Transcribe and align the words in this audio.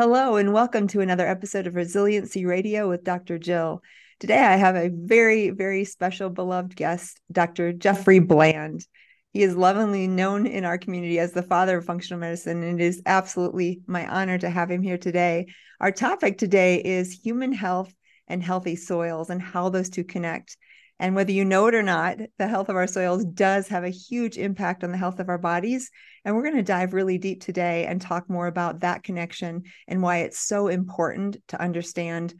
hello, 0.00 0.36
and 0.36 0.54
welcome 0.54 0.86
to 0.88 1.02
another 1.02 1.28
episode 1.28 1.66
of 1.66 1.74
Resiliency 1.74 2.46
Radio 2.46 2.88
with 2.88 3.04
Dr. 3.04 3.36
Jill. 3.36 3.82
Today, 4.18 4.38
I 4.38 4.56
have 4.56 4.74
a 4.74 4.88
very, 4.88 5.50
very 5.50 5.84
special, 5.84 6.30
beloved 6.30 6.74
guest, 6.74 7.20
Dr. 7.30 7.74
Jeffery 7.74 8.18
Bland. 8.18 8.86
He 9.34 9.42
is 9.42 9.54
lovingly 9.54 10.08
known 10.08 10.46
in 10.46 10.64
our 10.64 10.78
community 10.78 11.18
as 11.18 11.32
the 11.32 11.42
father 11.42 11.76
of 11.76 11.84
functional 11.84 12.18
medicine, 12.18 12.62
and 12.62 12.80
it 12.80 12.82
is 12.82 13.02
absolutely 13.04 13.82
my 13.86 14.08
honor 14.08 14.38
to 14.38 14.48
have 14.48 14.70
him 14.70 14.80
here 14.80 14.96
today. 14.96 15.48
Our 15.80 15.92
topic 15.92 16.38
today 16.38 16.80
is 16.82 17.20
human 17.22 17.52
health 17.52 17.92
and 18.26 18.42
healthy 18.42 18.76
soils 18.76 19.28
and 19.28 19.42
how 19.42 19.68
those 19.68 19.90
two 19.90 20.04
connect. 20.04 20.56
And 21.00 21.14
whether 21.14 21.32
you 21.32 21.46
know 21.46 21.66
it 21.66 21.74
or 21.74 21.82
not, 21.82 22.18
the 22.38 22.46
health 22.46 22.68
of 22.68 22.76
our 22.76 22.86
soils 22.86 23.24
does 23.24 23.66
have 23.68 23.84
a 23.84 23.88
huge 23.88 24.36
impact 24.36 24.84
on 24.84 24.92
the 24.92 24.98
health 24.98 25.18
of 25.18 25.30
our 25.30 25.38
bodies. 25.38 25.90
And 26.26 26.36
we're 26.36 26.42
going 26.42 26.56
to 26.56 26.62
dive 26.62 26.92
really 26.92 27.16
deep 27.16 27.40
today 27.40 27.86
and 27.86 28.02
talk 28.02 28.28
more 28.28 28.46
about 28.46 28.80
that 28.80 29.02
connection 29.02 29.62
and 29.88 30.02
why 30.02 30.18
it's 30.18 30.38
so 30.38 30.68
important 30.68 31.38
to 31.48 31.60
understand 31.60 32.34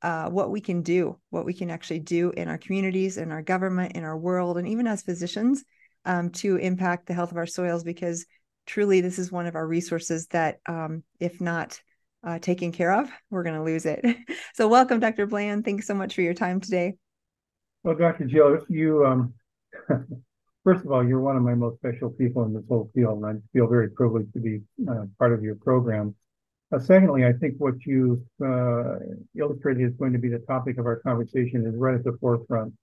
uh, 0.00 0.30
what 0.30 0.50
we 0.50 0.62
can 0.62 0.80
do, 0.80 1.18
what 1.28 1.44
we 1.44 1.52
can 1.52 1.70
actually 1.70 1.98
do 1.98 2.30
in 2.30 2.48
our 2.48 2.56
communities, 2.56 3.18
in 3.18 3.30
our 3.30 3.42
government, 3.42 3.96
in 3.96 4.02
our 4.02 4.16
world, 4.16 4.56
and 4.56 4.66
even 4.66 4.86
as 4.86 5.02
physicians 5.02 5.62
um, 6.06 6.30
to 6.30 6.56
impact 6.56 7.06
the 7.06 7.14
health 7.14 7.32
of 7.32 7.36
our 7.36 7.46
soils. 7.46 7.84
Because 7.84 8.24
truly, 8.66 9.02
this 9.02 9.18
is 9.18 9.30
one 9.30 9.46
of 9.46 9.56
our 9.56 9.66
resources 9.66 10.26
that, 10.28 10.56
um, 10.64 11.02
if 11.20 11.38
not 11.42 11.78
uh, 12.24 12.38
taken 12.38 12.72
care 12.72 12.92
of, 12.92 13.10
we're 13.28 13.42
going 13.42 13.56
to 13.56 13.62
lose 13.62 13.84
it. 13.84 14.02
so, 14.54 14.68
welcome, 14.68 15.00
Dr. 15.00 15.26
Bland. 15.26 15.66
Thanks 15.66 15.86
so 15.86 15.92
much 15.92 16.14
for 16.14 16.22
your 16.22 16.34
time 16.34 16.62
today. 16.62 16.94
Well, 17.86 17.94
Dr. 17.94 18.24
Jill, 18.24 18.58
you, 18.68 19.06
um, 19.06 19.32
first 20.64 20.84
of 20.84 20.90
all, 20.90 21.06
you're 21.06 21.20
one 21.20 21.36
of 21.36 21.44
my 21.44 21.54
most 21.54 21.76
special 21.76 22.10
people 22.10 22.42
in 22.42 22.52
this 22.52 22.64
whole 22.68 22.90
field, 22.92 23.22
and 23.22 23.26
I 23.26 23.40
feel 23.52 23.68
very 23.68 23.90
privileged 23.90 24.32
to 24.32 24.40
be 24.40 24.60
uh, 24.90 25.04
part 25.20 25.32
of 25.32 25.44
your 25.44 25.54
program. 25.54 26.12
Uh, 26.74 26.80
secondly, 26.80 27.24
I 27.24 27.32
think 27.32 27.54
what 27.58 27.74
you 27.86 28.26
uh, 28.44 28.96
illustrated 29.38 29.84
is 29.84 29.94
going 29.94 30.12
to 30.14 30.18
be 30.18 30.28
the 30.28 30.40
topic 30.40 30.78
of 30.78 30.86
our 30.86 30.96
conversation 30.96 31.64
is 31.64 31.76
right 31.76 31.94
at 31.94 32.02
the 32.02 32.18
forefront 32.20 32.74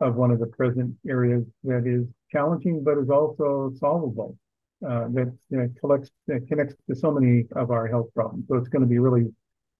of 0.00 0.14
one 0.14 0.30
of 0.30 0.38
the 0.38 0.46
present 0.46 0.94
areas 1.06 1.44
that 1.64 1.86
is 1.86 2.06
challenging, 2.32 2.82
but 2.82 2.96
is 2.96 3.10
also 3.10 3.74
solvable. 3.78 4.38
Uh, 4.82 5.08
that 5.08 5.36
collects 5.80 6.10
that 6.28 6.48
connects 6.48 6.74
to 6.88 6.96
so 6.96 7.10
many 7.10 7.44
of 7.56 7.70
our 7.70 7.86
health 7.86 8.08
problems. 8.14 8.46
So 8.48 8.56
it's 8.56 8.68
going 8.68 8.80
to 8.80 8.88
be 8.88 9.00
really 9.00 9.30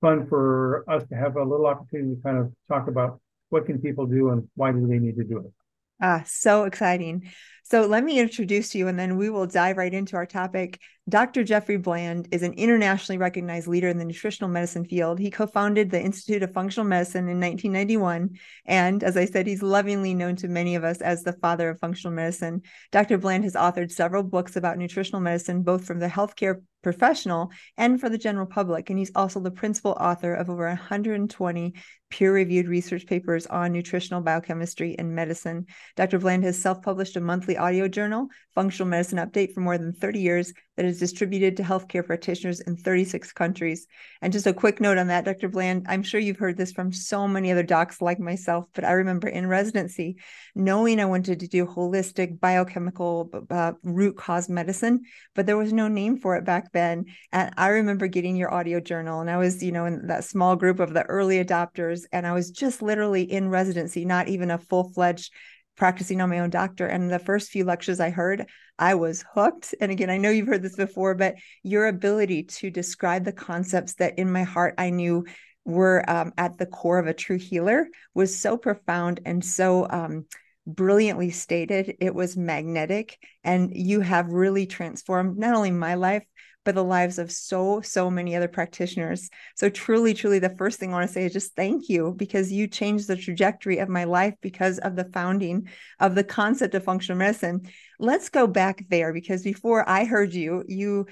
fun 0.02 0.26
for 0.26 0.84
us 0.86 1.02
to 1.08 1.14
have 1.14 1.36
a 1.36 1.42
little 1.42 1.66
opportunity 1.66 2.14
to 2.16 2.22
kind 2.22 2.36
of 2.36 2.52
talk 2.68 2.88
about 2.88 3.20
what 3.50 3.66
can 3.66 3.78
people 3.80 4.06
do 4.06 4.30
and 4.30 4.48
why 4.54 4.72
do 4.72 4.86
they 4.86 4.98
need 4.98 5.16
to 5.16 5.24
do 5.24 5.38
it? 5.38 5.52
Ah, 6.00 6.22
so 6.26 6.64
exciting. 6.64 7.30
So 7.68 7.84
let 7.84 8.04
me 8.04 8.20
introduce 8.20 8.76
you 8.76 8.86
and 8.86 8.96
then 8.96 9.16
we 9.16 9.28
will 9.28 9.48
dive 9.48 9.76
right 9.76 9.92
into 9.92 10.14
our 10.14 10.24
topic. 10.24 10.78
Dr. 11.08 11.42
Jeffery 11.42 11.76
Bland 11.76 12.28
is 12.30 12.42
an 12.42 12.52
internationally 12.52 13.18
recognized 13.18 13.66
leader 13.66 13.88
in 13.88 13.98
the 13.98 14.04
nutritional 14.04 14.48
medicine 14.48 14.84
field. 14.84 15.18
He 15.18 15.32
co 15.32 15.48
founded 15.48 15.90
the 15.90 16.00
Institute 16.00 16.44
of 16.44 16.52
Functional 16.52 16.86
Medicine 16.86 17.28
in 17.28 17.40
1991. 17.40 18.38
And 18.66 19.02
as 19.02 19.16
I 19.16 19.24
said, 19.24 19.48
he's 19.48 19.64
lovingly 19.64 20.14
known 20.14 20.36
to 20.36 20.48
many 20.48 20.76
of 20.76 20.84
us 20.84 21.00
as 21.00 21.24
the 21.24 21.32
father 21.32 21.70
of 21.70 21.80
functional 21.80 22.14
medicine. 22.14 22.62
Dr. 22.92 23.18
Bland 23.18 23.42
has 23.42 23.54
authored 23.54 23.90
several 23.90 24.22
books 24.22 24.54
about 24.54 24.78
nutritional 24.78 25.20
medicine, 25.20 25.62
both 25.62 25.84
from 25.84 25.98
the 25.98 26.08
healthcare 26.08 26.60
professional 26.82 27.50
and 27.76 28.00
for 28.00 28.08
the 28.08 28.18
general 28.18 28.46
public. 28.46 28.90
And 28.90 28.98
he's 28.98 29.10
also 29.16 29.40
the 29.40 29.50
principal 29.50 29.96
author 29.98 30.34
of 30.34 30.48
over 30.48 30.68
120 30.68 31.74
peer 32.10 32.32
reviewed 32.32 32.68
research 32.68 33.06
papers 33.06 33.46
on 33.46 33.72
nutritional 33.72 34.20
biochemistry 34.20 34.96
and 34.98 35.14
medicine. 35.14 35.66
Dr. 35.96 36.18
Bland 36.18 36.44
has 36.44 36.60
self 36.60 36.82
published 36.82 37.16
a 37.16 37.20
monthly 37.20 37.55
audio 37.58 37.88
journal, 37.88 38.28
Functional 38.54 38.88
Medicine 38.88 39.18
Update, 39.18 39.52
for 39.52 39.60
more 39.60 39.78
than 39.78 39.92
30 39.92 40.20
years 40.20 40.52
that 40.76 40.84
is 40.84 40.98
distributed 40.98 41.56
to 41.56 41.62
healthcare 41.62 42.04
practitioners 42.04 42.60
in 42.60 42.76
36 42.76 43.32
countries. 43.32 43.86
And 44.20 44.32
just 44.32 44.46
a 44.46 44.52
quick 44.52 44.80
note 44.80 44.98
on 44.98 45.06
that, 45.08 45.24
Dr. 45.24 45.48
Bland, 45.48 45.86
I'm 45.88 46.02
sure 46.02 46.20
you've 46.20 46.38
heard 46.38 46.56
this 46.56 46.72
from 46.72 46.92
so 46.92 47.26
many 47.26 47.50
other 47.50 47.62
docs 47.62 48.02
like 48.02 48.18
myself, 48.18 48.66
but 48.74 48.84
I 48.84 48.92
remember 48.92 49.28
in 49.28 49.46
residency, 49.46 50.16
knowing 50.54 51.00
I 51.00 51.06
wanted 51.06 51.40
to 51.40 51.48
do 51.48 51.66
holistic 51.66 52.38
biochemical 52.40 53.30
uh, 53.50 53.72
root 53.82 54.16
cause 54.16 54.48
medicine, 54.48 55.02
but 55.34 55.46
there 55.46 55.56
was 55.56 55.72
no 55.72 55.88
name 55.88 56.18
for 56.18 56.36
it 56.36 56.44
back 56.44 56.72
then. 56.72 57.06
And 57.32 57.52
I 57.56 57.68
remember 57.68 58.06
getting 58.06 58.36
your 58.36 58.52
audio 58.52 58.80
journal, 58.80 59.20
and 59.20 59.30
I 59.30 59.38
was, 59.38 59.62
you 59.62 59.72
know, 59.72 59.86
in 59.86 60.06
that 60.08 60.24
small 60.24 60.56
group 60.56 60.80
of 60.80 60.92
the 60.92 61.04
early 61.04 61.42
adopters, 61.42 62.02
and 62.12 62.26
I 62.26 62.32
was 62.32 62.50
just 62.50 62.82
literally 62.82 63.22
in 63.22 63.48
residency, 63.48 64.04
not 64.04 64.28
even 64.28 64.50
a 64.50 64.58
full 64.58 64.90
fledged 64.92 65.32
practicing 65.76 66.20
on 66.20 66.30
my 66.30 66.40
own 66.40 66.50
doctor. 66.50 66.86
And 66.86 67.10
the 67.10 67.18
first 67.18 67.50
few 67.50 67.64
lectures 67.64 68.00
I 68.00 68.10
heard, 68.10 68.46
I 68.78 68.94
was 68.94 69.24
hooked. 69.34 69.74
And 69.80 69.92
again, 69.92 70.10
I 70.10 70.18
know 70.18 70.30
you've 70.30 70.46
heard 70.46 70.62
this 70.62 70.76
before, 70.76 71.14
but 71.14 71.36
your 71.62 71.86
ability 71.86 72.44
to 72.44 72.70
describe 72.70 73.24
the 73.24 73.32
concepts 73.32 73.94
that 73.94 74.18
in 74.18 74.30
my 74.30 74.42
heart 74.42 74.74
I 74.78 74.90
knew 74.90 75.24
were 75.64 76.08
um, 76.08 76.32
at 76.38 76.58
the 76.58 76.66
core 76.66 76.98
of 76.98 77.06
a 77.06 77.14
true 77.14 77.38
healer 77.38 77.88
was 78.14 78.38
so 78.38 78.56
profound 78.56 79.20
and 79.24 79.44
so 79.44 79.86
um, 79.90 80.26
brilliantly 80.66 81.30
stated. 81.30 81.96
It 82.00 82.14
was 82.14 82.36
magnetic. 82.36 83.18
And 83.44 83.76
you 83.76 84.00
have 84.00 84.28
really 84.28 84.66
transformed 84.66 85.38
not 85.38 85.54
only 85.54 85.70
my 85.70 85.94
life, 85.94 86.24
but 86.66 86.74
the 86.74 86.84
lives 86.84 87.18
of 87.18 87.30
so, 87.30 87.80
so 87.80 88.10
many 88.10 88.34
other 88.34 88.48
practitioners. 88.48 89.30
So, 89.54 89.70
truly, 89.70 90.12
truly, 90.12 90.40
the 90.40 90.54
first 90.58 90.80
thing 90.80 90.90
I 90.90 90.96
want 90.96 91.08
to 91.08 91.12
say 91.12 91.24
is 91.24 91.32
just 91.32 91.54
thank 91.54 91.88
you 91.88 92.12
because 92.16 92.50
you 92.50 92.66
changed 92.66 93.06
the 93.06 93.16
trajectory 93.16 93.78
of 93.78 93.88
my 93.88 94.02
life 94.02 94.34
because 94.42 94.78
of 94.80 94.96
the 94.96 95.08
founding 95.14 95.68
of 96.00 96.16
the 96.16 96.24
concept 96.24 96.74
of 96.74 96.82
functional 96.82 97.18
medicine. 97.18 97.70
Let's 98.00 98.28
go 98.28 98.48
back 98.48 98.84
there 98.90 99.12
because 99.12 99.44
before 99.44 99.88
I 99.88 100.04
heard 100.04 100.34
you, 100.34 100.64
you 100.66 101.06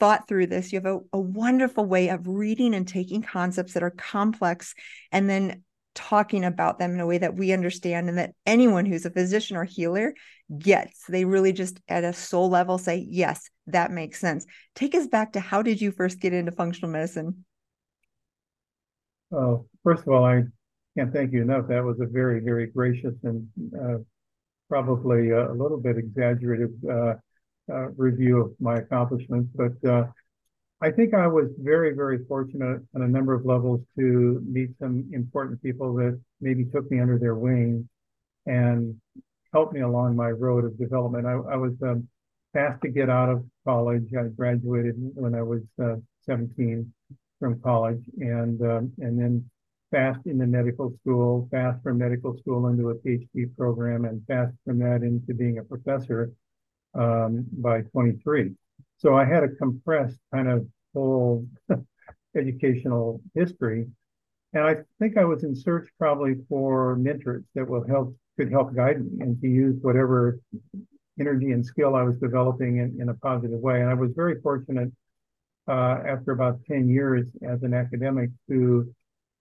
thought 0.00 0.26
through 0.26 0.48
this. 0.48 0.72
You 0.72 0.80
have 0.80 0.86
a, 0.86 0.98
a 1.12 1.20
wonderful 1.20 1.86
way 1.86 2.08
of 2.08 2.26
reading 2.26 2.74
and 2.74 2.86
taking 2.86 3.22
concepts 3.22 3.74
that 3.74 3.84
are 3.84 3.90
complex 3.90 4.74
and 5.12 5.30
then 5.30 5.62
talking 5.96 6.44
about 6.44 6.78
them 6.78 6.92
in 6.92 7.00
a 7.00 7.06
way 7.06 7.18
that 7.18 7.34
we 7.34 7.52
understand 7.52 8.08
and 8.08 8.18
that 8.18 8.34
anyone 8.44 8.86
who's 8.86 9.06
a 9.06 9.10
physician 9.10 9.56
or 9.56 9.64
healer 9.64 10.14
gets. 10.56 11.04
They 11.08 11.24
really 11.24 11.52
just 11.52 11.80
at 11.88 12.04
a 12.04 12.12
soul 12.12 12.48
level 12.48 12.78
say, 12.78 13.04
yes, 13.08 13.50
that 13.66 13.90
makes 13.90 14.20
sense. 14.20 14.46
Take 14.76 14.94
us 14.94 15.08
back 15.08 15.32
to 15.32 15.40
how 15.40 15.62
did 15.62 15.80
you 15.80 15.90
first 15.90 16.20
get 16.20 16.32
into 16.32 16.52
functional 16.52 16.90
medicine? 16.90 17.44
Well, 19.30 19.66
first 19.82 20.02
of 20.02 20.08
all, 20.08 20.24
I 20.24 20.44
can't 20.96 21.12
thank 21.12 21.32
you 21.32 21.42
enough. 21.42 21.66
That 21.68 21.82
was 21.82 21.98
a 22.00 22.06
very, 22.06 22.40
very 22.40 22.68
gracious 22.68 23.14
and 23.24 23.48
uh, 23.76 23.98
probably 24.68 25.30
a 25.30 25.50
little 25.50 25.78
bit 25.78 25.96
exaggerated 25.96 26.70
uh, 26.88 27.14
uh, 27.72 27.88
review 27.96 28.40
of 28.40 28.52
my 28.60 28.76
accomplishments. 28.76 29.50
But 29.54 29.88
uh, 29.88 30.06
I 30.82 30.90
think 30.90 31.14
I 31.14 31.26
was 31.26 31.48
very, 31.58 31.94
very 31.94 32.24
fortunate 32.26 32.82
on 32.94 33.02
a 33.02 33.08
number 33.08 33.32
of 33.32 33.46
levels 33.46 33.80
to 33.98 34.42
meet 34.46 34.70
some 34.78 35.08
important 35.12 35.62
people 35.62 35.94
that 35.94 36.20
maybe 36.40 36.66
took 36.66 36.90
me 36.90 37.00
under 37.00 37.18
their 37.18 37.34
wing 37.34 37.88
and 38.44 39.00
helped 39.54 39.72
me 39.72 39.80
along 39.80 40.16
my 40.16 40.30
road 40.30 40.64
of 40.66 40.78
development. 40.78 41.26
I, 41.26 41.32
I 41.32 41.56
was 41.56 41.72
um, 41.82 42.06
fast 42.52 42.82
to 42.82 42.88
get 42.88 43.08
out 43.08 43.30
of 43.30 43.44
college. 43.64 44.12
I 44.18 44.24
graduated 44.24 44.94
when 45.14 45.34
I 45.34 45.42
was 45.42 45.62
uh, 45.82 45.96
17 46.26 46.92
from 47.38 47.60
college, 47.60 48.02
and 48.18 48.60
um, 48.62 48.92
and 48.98 49.18
then 49.18 49.50
fast 49.90 50.26
into 50.26 50.46
medical 50.46 50.92
school, 51.00 51.48
fast 51.50 51.82
from 51.82 51.98
medical 51.98 52.36
school 52.38 52.68
into 52.68 52.90
a 52.90 52.94
PhD 52.96 53.54
program, 53.56 54.04
and 54.04 54.22
fast 54.26 54.52
from 54.64 54.78
that 54.80 55.02
into 55.02 55.32
being 55.32 55.58
a 55.58 55.64
professor 55.64 56.32
um, 56.94 57.46
by 57.52 57.80
23. 57.80 58.54
So 58.98 59.16
I 59.16 59.24
had 59.24 59.44
a 59.44 59.48
compressed 59.48 60.18
kind 60.32 60.48
of 60.48 60.66
whole 60.94 61.46
educational 62.36 63.20
history. 63.34 63.86
And 64.52 64.64
I 64.64 64.76
think 64.98 65.18
I 65.18 65.24
was 65.24 65.44
in 65.44 65.54
search 65.54 65.88
probably 65.98 66.36
for 66.48 66.96
mentors 66.96 67.44
that 67.54 67.68
will 67.68 67.86
help 67.86 68.16
could 68.38 68.50
help 68.50 68.74
guide 68.74 69.00
me 69.00 69.20
and 69.20 69.40
to 69.40 69.48
use 69.48 69.76
whatever 69.80 70.38
energy 71.18 71.52
and 71.52 71.64
skill 71.64 71.94
I 71.94 72.02
was 72.02 72.18
developing 72.18 72.78
in, 72.78 73.00
in 73.00 73.08
a 73.08 73.14
positive 73.14 73.60
way. 73.60 73.80
And 73.80 73.90
I 73.90 73.94
was 73.94 74.12
very 74.14 74.40
fortunate 74.42 74.92
uh, 75.68 75.98
after 76.06 76.32
about 76.32 76.60
10 76.66 76.88
years 76.88 77.28
as 77.48 77.62
an 77.62 77.72
academic 77.72 78.30
to 78.48 78.94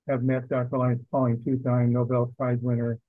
have 0.08 0.24
met 0.24 0.48
Dr. 0.48 0.78
Linus 0.78 1.01
Pauling, 1.12 1.44
two-time 1.44 1.92
Nobel 1.92 2.31
Prize 2.38 2.60
winner, 2.62 3.00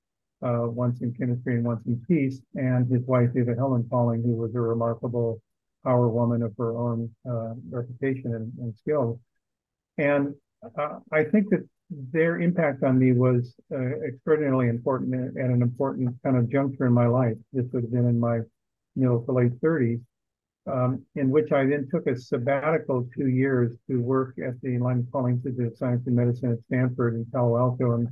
uh, 0.43 0.67
once 0.67 1.03
in 1.03 1.15
chemistry 1.15 1.55
and 1.55 1.65
once 1.65 1.87
in 1.87 2.03
peace, 2.09 2.41
and 2.55 2.91
his 2.91 3.03
wife, 3.07 3.31
Ava 3.37 3.55
Helen 3.55 3.87
Pauling, 3.89 4.23
who 4.23 4.35
was 4.35 4.55
a 4.55 4.61
remarkable 4.61 5.41
power 5.87 6.09
woman 6.09 6.43
of 6.43 6.53
her 6.59 6.77
own 6.77 7.09
uh, 7.31 7.55
reputation 7.71 8.35
and, 8.35 8.53
and 8.59 8.75
skills. 8.77 9.19
And 9.99 10.35
uh, 10.77 10.99
I 11.13 11.25
think 11.25 11.49
that 11.51 11.67
their 11.91 12.41
impact 12.41 12.83
on 12.83 12.99
me 12.99 13.13
was 13.13 13.55
uh, 13.73 14.01
extraordinarily 14.05 14.69
important 14.69 15.15
and 15.15 15.53
an 15.53 15.63
important 15.63 16.17
kind 16.25 16.37
of 16.37 16.51
juncture 16.51 16.87
in 16.87 16.93
my 16.93 17.07
life. 17.07 17.37
This 17.53 17.67
would 17.73 17.85
have 17.85 17.93
been 17.93 18.09
in 18.09 18.19
my 18.19 18.41
middle 18.97 19.25
to 19.25 19.33
late 19.33 19.61
30s, 19.61 20.01
um, 20.67 21.05
in 21.15 21.31
which 21.31 21.53
I 21.53 21.65
then 21.65 21.89
took 21.89 22.09
a 22.09 22.19
sabbatical 22.19 23.09
two 23.17 23.29
years 23.29 23.77
to 23.89 24.01
work 24.01 24.35
at 24.45 24.61
the 24.63 24.79
Linus 24.79 25.07
Pauling 25.13 25.37
Institute 25.37 25.73
of 25.73 25.79
Science 25.79 26.03
and 26.07 26.17
Medicine 26.17 26.53
at 26.53 26.59
Stanford 26.65 27.15
in 27.15 27.25
Palo 27.27 27.57
Alto 27.57 27.93
and 27.93 28.09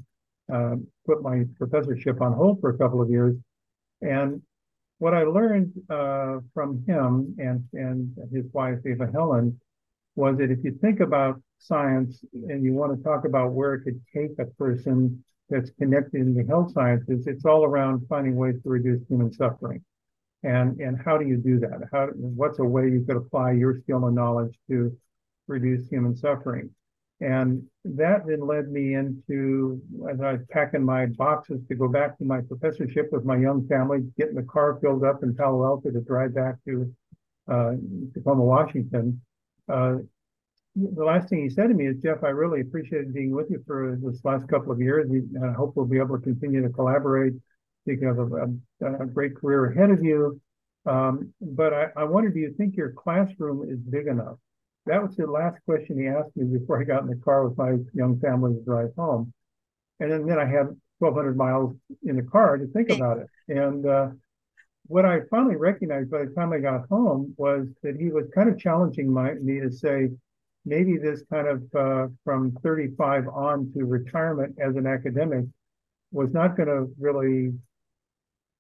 uh, 0.52 0.76
put 1.06 1.22
my 1.22 1.44
professorship 1.58 2.20
on 2.20 2.32
hold 2.32 2.60
for 2.60 2.70
a 2.70 2.78
couple 2.78 3.02
of 3.02 3.10
years. 3.10 3.34
And 4.00 4.42
what 4.98 5.14
I 5.14 5.24
learned 5.24 5.72
uh, 5.90 6.38
from 6.52 6.84
him 6.86 7.34
and, 7.38 7.64
and 7.72 8.16
his 8.32 8.44
wife, 8.52 8.78
Ava 8.86 9.10
Helen, 9.12 9.60
was 10.16 10.38
that 10.38 10.50
if 10.50 10.62
you 10.62 10.78
think 10.80 11.00
about 11.00 11.40
science 11.58 12.24
and 12.32 12.62
you 12.64 12.72
want 12.72 12.96
to 12.96 13.02
talk 13.02 13.24
about 13.24 13.52
where 13.52 13.74
it 13.74 13.82
could 13.82 14.00
take 14.14 14.38
a 14.38 14.46
person 14.56 15.24
that's 15.50 15.70
connected 15.78 16.20
in 16.20 16.34
the 16.34 16.44
health 16.44 16.72
sciences, 16.72 17.26
it's 17.26 17.44
all 17.44 17.64
around 17.64 18.06
finding 18.08 18.36
ways 18.36 18.54
to 18.62 18.68
reduce 18.68 19.06
human 19.08 19.32
suffering. 19.32 19.82
And, 20.42 20.78
and 20.78 21.00
how 21.02 21.16
do 21.18 21.26
you 21.26 21.38
do 21.38 21.58
that? 21.60 21.88
How, 21.90 22.08
what's 22.14 22.58
a 22.58 22.64
way 22.64 22.84
you 22.88 23.04
could 23.06 23.16
apply 23.16 23.52
your 23.52 23.80
skill 23.80 24.06
and 24.06 24.14
knowledge 24.14 24.54
to 24.68 24.96
reduce 25.48 25.88
human 25.88 26.14
suffering? 26.16 26.70
And 27.20 27.62
that 27.84 28.26
then 28.26 28.46
led 28.46 28.70
me 28.70 28.94
into, 28.94 29.80
as 30.10 30.20
I 30.20 30.32
was 30.32 30.40
packing 30.50 30.84
my 30.84 31.06
boxes 31.06 31.60
to 31.68 31.74
go 31.74 31.88
back 31.88 32.18
to 32.18 32.24
my 32.24 32.40
professorship 32.40 33.10
with 33.12 33.24
my 33.24 33.36
young 33.36 33.66
family, 33.68 34.00
getting 34.18 34.34
the 34.34 34.42
car 34.42 34.78
filled 34.80 35.04
up 35.04 35.22
in 35.22 35.34
Palo 35.34 35.64
Alto 35.64 35.90
to 35.90 36.00
drive 36.00 36.34
back 36.34 36.56
to 36.66 36.92
uh, 37.50 37.72
Tacoma, 38.14 38.42
Washington. 38.42 39.20
Uh, 39.68 39.96
the 40.76 41.04
last 41.04 41.28
thing 41.28 41.42
he 41.42 41.50
said 41.50 41.68
to 41.68 41.74
me 41.74 41.86
is, 41.86 41.96
Jeff, 42.02 42.24
I 42.24 42.28
really 42.28 42.60
appreciated 42.60 43.14
being 43.14 43.30
with 43.30 43.48
you 43.48 43.62
for 43.64 43.96
this 44.02 44.24
last 44.24 44.48
couple 44.48 44.72
of 44.72 44.80
years. 44.80 45.08
And 45.08 45.44
I 45.44 45.52
hope 45.52 45.76
we'll 45.76 45.86
be 45.86 45.98
able 45.98 46.18
to 46.18 46.22
continue 46.22 46.62
to 46.62 46.70
collaborate. 46.70 47.34
You 47.86 48.06
have 48.06 48.18
a, 48.18 49.02
a, 49.02 49.06
great 49.06 49.36
career 49.36 49.66
ahead 49.66 49.90
of 49.90 50.02
you. 50.02 50.40
Um, 50.86 51.32
but 51.40 51.72
I, 51.72 51.88
I 51.96 52.04
wonder, 52.04 52.30
do 52.30 52.40
you 52.40 52.54
think 52.56 52.76
your 52.76 52.90
classroom 52.90 53.70
is 53.70 53.78
big 53.78 54.06
enough? 54.06 54.38
That 54.86 55.02
was 55.02 55.16
the 55.16 55.26
last 55.26 55.58
question 55.64 55.98
he 55.98 56.08
asked 56.08 56.36
me 56.36 56.58
before 56.58 56.80
I 56.80 56.84
got 56.84 57.02
in 57.02 57.08
the 57.08 57.16
car 57.16 57.46
with 57.48 57.56
my 57.56 57.76
young 57.94 58.20
family 58.20 58.54
to 58.54 58.60
drive 58.60 58.90
home. 58.96 59.32
And 60.00 60.10
then, 60.10 60.26
then 60.26 60.38
I 60.38 60.44
had 60.44 60.66
1,200 60.98 61.36
miles 61.36 61.74
in 62.02 62.16
the 62.16 62.22
car 62.22 62.58
to 62.58 62.66
think 62.66 62.90
about 62.90 63.18
it. 63.18 63.28
And 63.48 63.86
uh, 63.86 64.08
what 64.86 65.04
I 65.06 65.20
finally 65.30 65.56
recognized 65.56 66.10
by 66.10 66.24
the 66.24 66.34
time 66.34 66.52
I 66.52 66.58
got 66.58 66.88
home 66.88 67.34
was 67.36 67.68
that 67.82 67.96
he 67.96 68.10
was 68.10 68.26
kind 68.34 68.48
of 68.48 68.58
challenging 68.58 69.12
my, 69.12 69.34
me 69.34 69.60
to 69.60 69.70
say, 69.70 70.10
maybe 70.66 70.96
this 70.98 71.22
kind 71.30 71.46
of 71.46 71.74
uh, 71.74 72.08
from 72.24 72.52
35 72.62 73.28
on 73.28 73.72
to 73.72 73.84
retirement 73.84 74.56
as 74.58 74.76
an 74.76 74.86
academic 74.86 75.44
was 76.12 76.32
not 76.32 76.56
going 76.56 76.68
to 76.68 76.90
really 76.98 77.52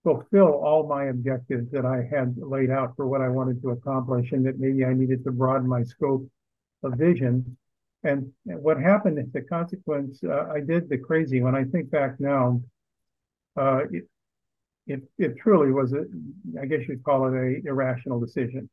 fulfill 0.04 0.48
all 0.48 0.86
my 0.86 1.06
objectives 1.06 1.70
that 1.72 1.84
I 1.84 2.02
had 2.02 2.36
laid 2.36 2.70
out 2.70 2.94
for 2.94 3.06
what 3.06 3.20
I 3.20 3.28
wanted 3.28 3.60
to 3.62 3.70
accomplish, 3.70 4.32
and 4.32 4.46
that 4.46 4.60
maybe 4.60 4.84
I 4.84 4.92
needed 4.92 5.24
to 5.24 5.32
broaden 5.32 5.68
my 5.68 5.82
scope 5.82 6.28
of 6.82 6.92
vision. 6.92 7.56
And 8.04 8.30
what 8.44 8.78
happened 8.78 9.18
as 9.18 9.34
a 9.34 9.40
consequence, 9.40 10.22
uh, 10.22 10.46
I 10.54 10.60
did 10.60 10.88
the 10.88 10.98
crazy. 10.98 11.40
When 11.40 11.54
I 11.56 11.64
think 11.64 11.90
back 11.90 12.20
now, 12.20 12.62
uh, 13.56 13.84
it, 13.90 14.04
it, 14.86 15.02
it 15.18 15.38
truly 15.38 15.72
was 15.72 15.94
a, 15.94 16.04
I 16.60 16.66
guess 16.66 16.86
you'd 16.86 17.02
call 17.02 17.26
it 17.28 17.34
a 17.34 17.66
irrational 17.66 18.20
decision 18.20 18.68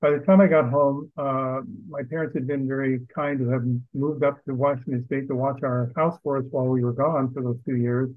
by 0.00 0.10
the 0.10 0.18
time 0.18 0.40
I 0.40 0.46
got 0.46 0.70
home, 0.70 1.10
uh, 1.16 1.60
my 1.88 2.02
parents 2.08 2.34
had 2.34 2.46
been 2.46 2.68
very 2.68 3.00
kind 3.12 3.38
to 3.40 3.48
have 3.48 3.64
moved 3.94 4.22
up 4.22 4.44
to 4.44 4.54
Washington 4.54 5.04
State 5.06 5.26
to 5.28 5.34
watch 5.34 5.62
our 5.62 5.90
house 5.96 6.18
for 6.22 6.38
us 6.38 6.44
while 6.50 6.66
we 6.66 6.84
were 6.84 6.92
gone 6.92 7.32
for 7.32 7.42
those 7.42 7.58
two 7.64 7.76
years. 7.76 8.08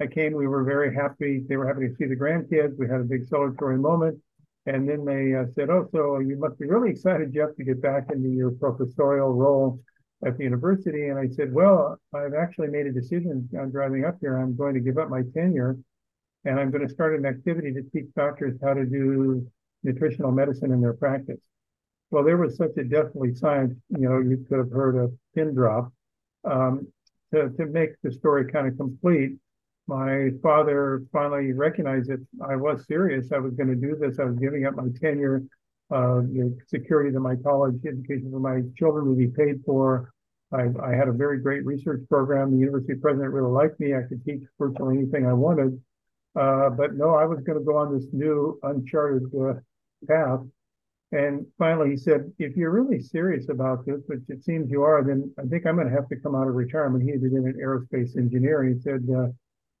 I 0.00 0.06
came, 0.06 0.32
we 0.32 0.46
were 0.46 0.64
very 0.64 0.94
happy. 0.94 1.44
They 1.48 1.56
were 1.56 1.66
happy 1.66 1.88
to 1.88 1.94
see 1.96 2.06
the 2.06 2.16
grandkids. 2.16 2.78
We 2.78 2.88
had 2.88 3.00
a 3.00 3.04
big 3.04 3.28
celebratory 3.28 3.80
moment. 3.80 4.18
And 4.66 4.88
then 4.88 5.04
they 5.04 5.34
uh, 5.34 5.46
said, 5.54 5.70
Oh, 5.70 5.88
so 5.92 6.18
you 6.18 6.36
must 6.38 6.58
be 6.58 6.66
really 6.66 6.90
excited, 6.90 7.32
Jeff, 7.32 7.56
to 7.56 7.64
get 7.64 7.80
back 7.82 8.10
into 8.12 8.28
your 8.28 8.50
professorial 8.50 9.32
role 9.32 9.80
at 10.24 10.36
the 10.36 10.44
university. 10.44 11.08
And 11.08 11.18
I 11.18 11.28
said, 11.28 11.52
Well, 11.52 11.98
I've 12.14 12.34
actually 12.34 12.68
made 12.68 12.86
a 12.86 12.92
decision 12.92 13.48
on 13.58 13.70
driving 13.70 14.04
up 14.04 14.18
here. 14.20 14.36
I'm 14.36 14.56
going 14.56 14.74
to 14.74 14.80
give 14.80 14.98
up 14.98 15.08
my 15.08 15.22
tenure 15.34 15.76
and 16.44 16.60
I'm 16.60 16.70
going 16.70 16.86
to 16.86 16.92
start 16.92 17.18
an 17.18 17.26
activity 17.26 17.72
to 17.72 17.82
teach 17.82 18.06
doctors 18.14 18.58
how 18.62 18.74
to 18.74 18.84
do 18.84 19.46
nutritional 19.82 20.30
medicine 20.30 20.72
in 20.72 20.80
their 20.80 20.92
practice. 20.92 21.40
Well, 22.10 22.24
there 22.24 22.36
was 22.36 22.56
such 22.56 22.76
a 22.78 22.84
deathly 22.84 23.34
science, 23.34 23.74
you 23.90 24.08
know, 24.08 24.18
you 24.18 24.44
could 24.48 24.58
have 24.58 24.70
heard 24.70 24.96
a 24.96 25.10
pin 25.34 25.54
drop. 25.54 25.92
Um, 26.44 26.86
to, 27.32 27.50
to 27.50 27.66
make 27.66 27.90
the 28.02 28.10
story 28.10 28.50
kind 28.50 28.66
of 28.66 28.76
complete, 28.76 29.36
my 29.88 30.28
father 30.42 31.02
finally 31.12 31.52
recognized 31.52 32.10
that 32.10 32.24
I 32.46 32.56
was 32.56 32.84
serious. 32.86 33.32
I 33.32 33.38
was 33.38 33.54
going 33.54 33.70
to 33.70 33.74
do 33.74 33.96
this. 33.96 34.18
I 34.18 34.24
was 34.24 34.36
giving 34.38 34.66
up 34.66 34.76
my 34.76 34.88
tenure, 35.00 35.42
uh, 35.90 36.20
the 36.20 36.56
security 36.66 37.10
that 37.10 37.20
my 37.20 37.36
college 37.36 37.76
education 37.86 38.30
for 38.30 38.38
my 38.38 38.60
children 38.76 39.08
would 39.08 39.18
be 39.18 39.28
paid 39.28 39.62
for. 39.64 40.12
I, 40.52 40.66
I, 40.82 40.94
had 40.94 41.08
a 41.08 41.12
very 41.12 41.40
great 41.40 41.64
research 41.64 42.02
program. 42.08 42.52
The 42.52 42.58
university 42.58 42.94
president 42.94 43.32
really 43.32 43.50
liked 43.50 43.80
me. 43.80 43.94
I 43.94 44.02
could 44.02 44.24
teach 44.24 44.42
virtually 44.58 44.98
anything 44.98 45.26
I 45.26 45.32
wanted. 45.32 45.80
Uh, 46.36 46.70
but 46.70 46.94
no, 46.94 47.14
I 47.14 47.24
was 47.24 47.40
going 47.40 47.58
to 47.58 47.64
go 47.64 47.76
on 47.76 47.94
this 47.94 48.06
new 48.12 48.58
uncharted 48.62 49.24
uh, 49.34 49.54
path. 50.06 50.40
And 51.12 51.46
finally, 51.58 51.90
he 51.90 51.96
said, 51.96 52.30
if 52.38 52.56
you're 52.56 52.70
really 52.70 53.00
serious 53.00 53.48
about 53.48 53.86
this, 53.86 54.02
which 54.06 54.20
it 54.28 54.44
seems 54.44 54.70
you 54.70 54.82
are, 54.82 55.02
then 55.02 55.32
I 55.38 55.46
think 55.46 55.66
I'm 55.66 55.76
going 55.76 55.88
to 55.88 55.94
have 55.94 56.08
to 56.10 56.16
come 56.16 56.34
out 56.34 56.48
of 56.48 56.54
retirement. 56.54 57.04
He 57.04 57.12
did 57.12 57.32
in 57.32 57.54
aerospace 57.54 58.16
engineering. 58.18 58.74
He 58.74 58.80
said, 58.80 59.08
uh, 59.14 59.28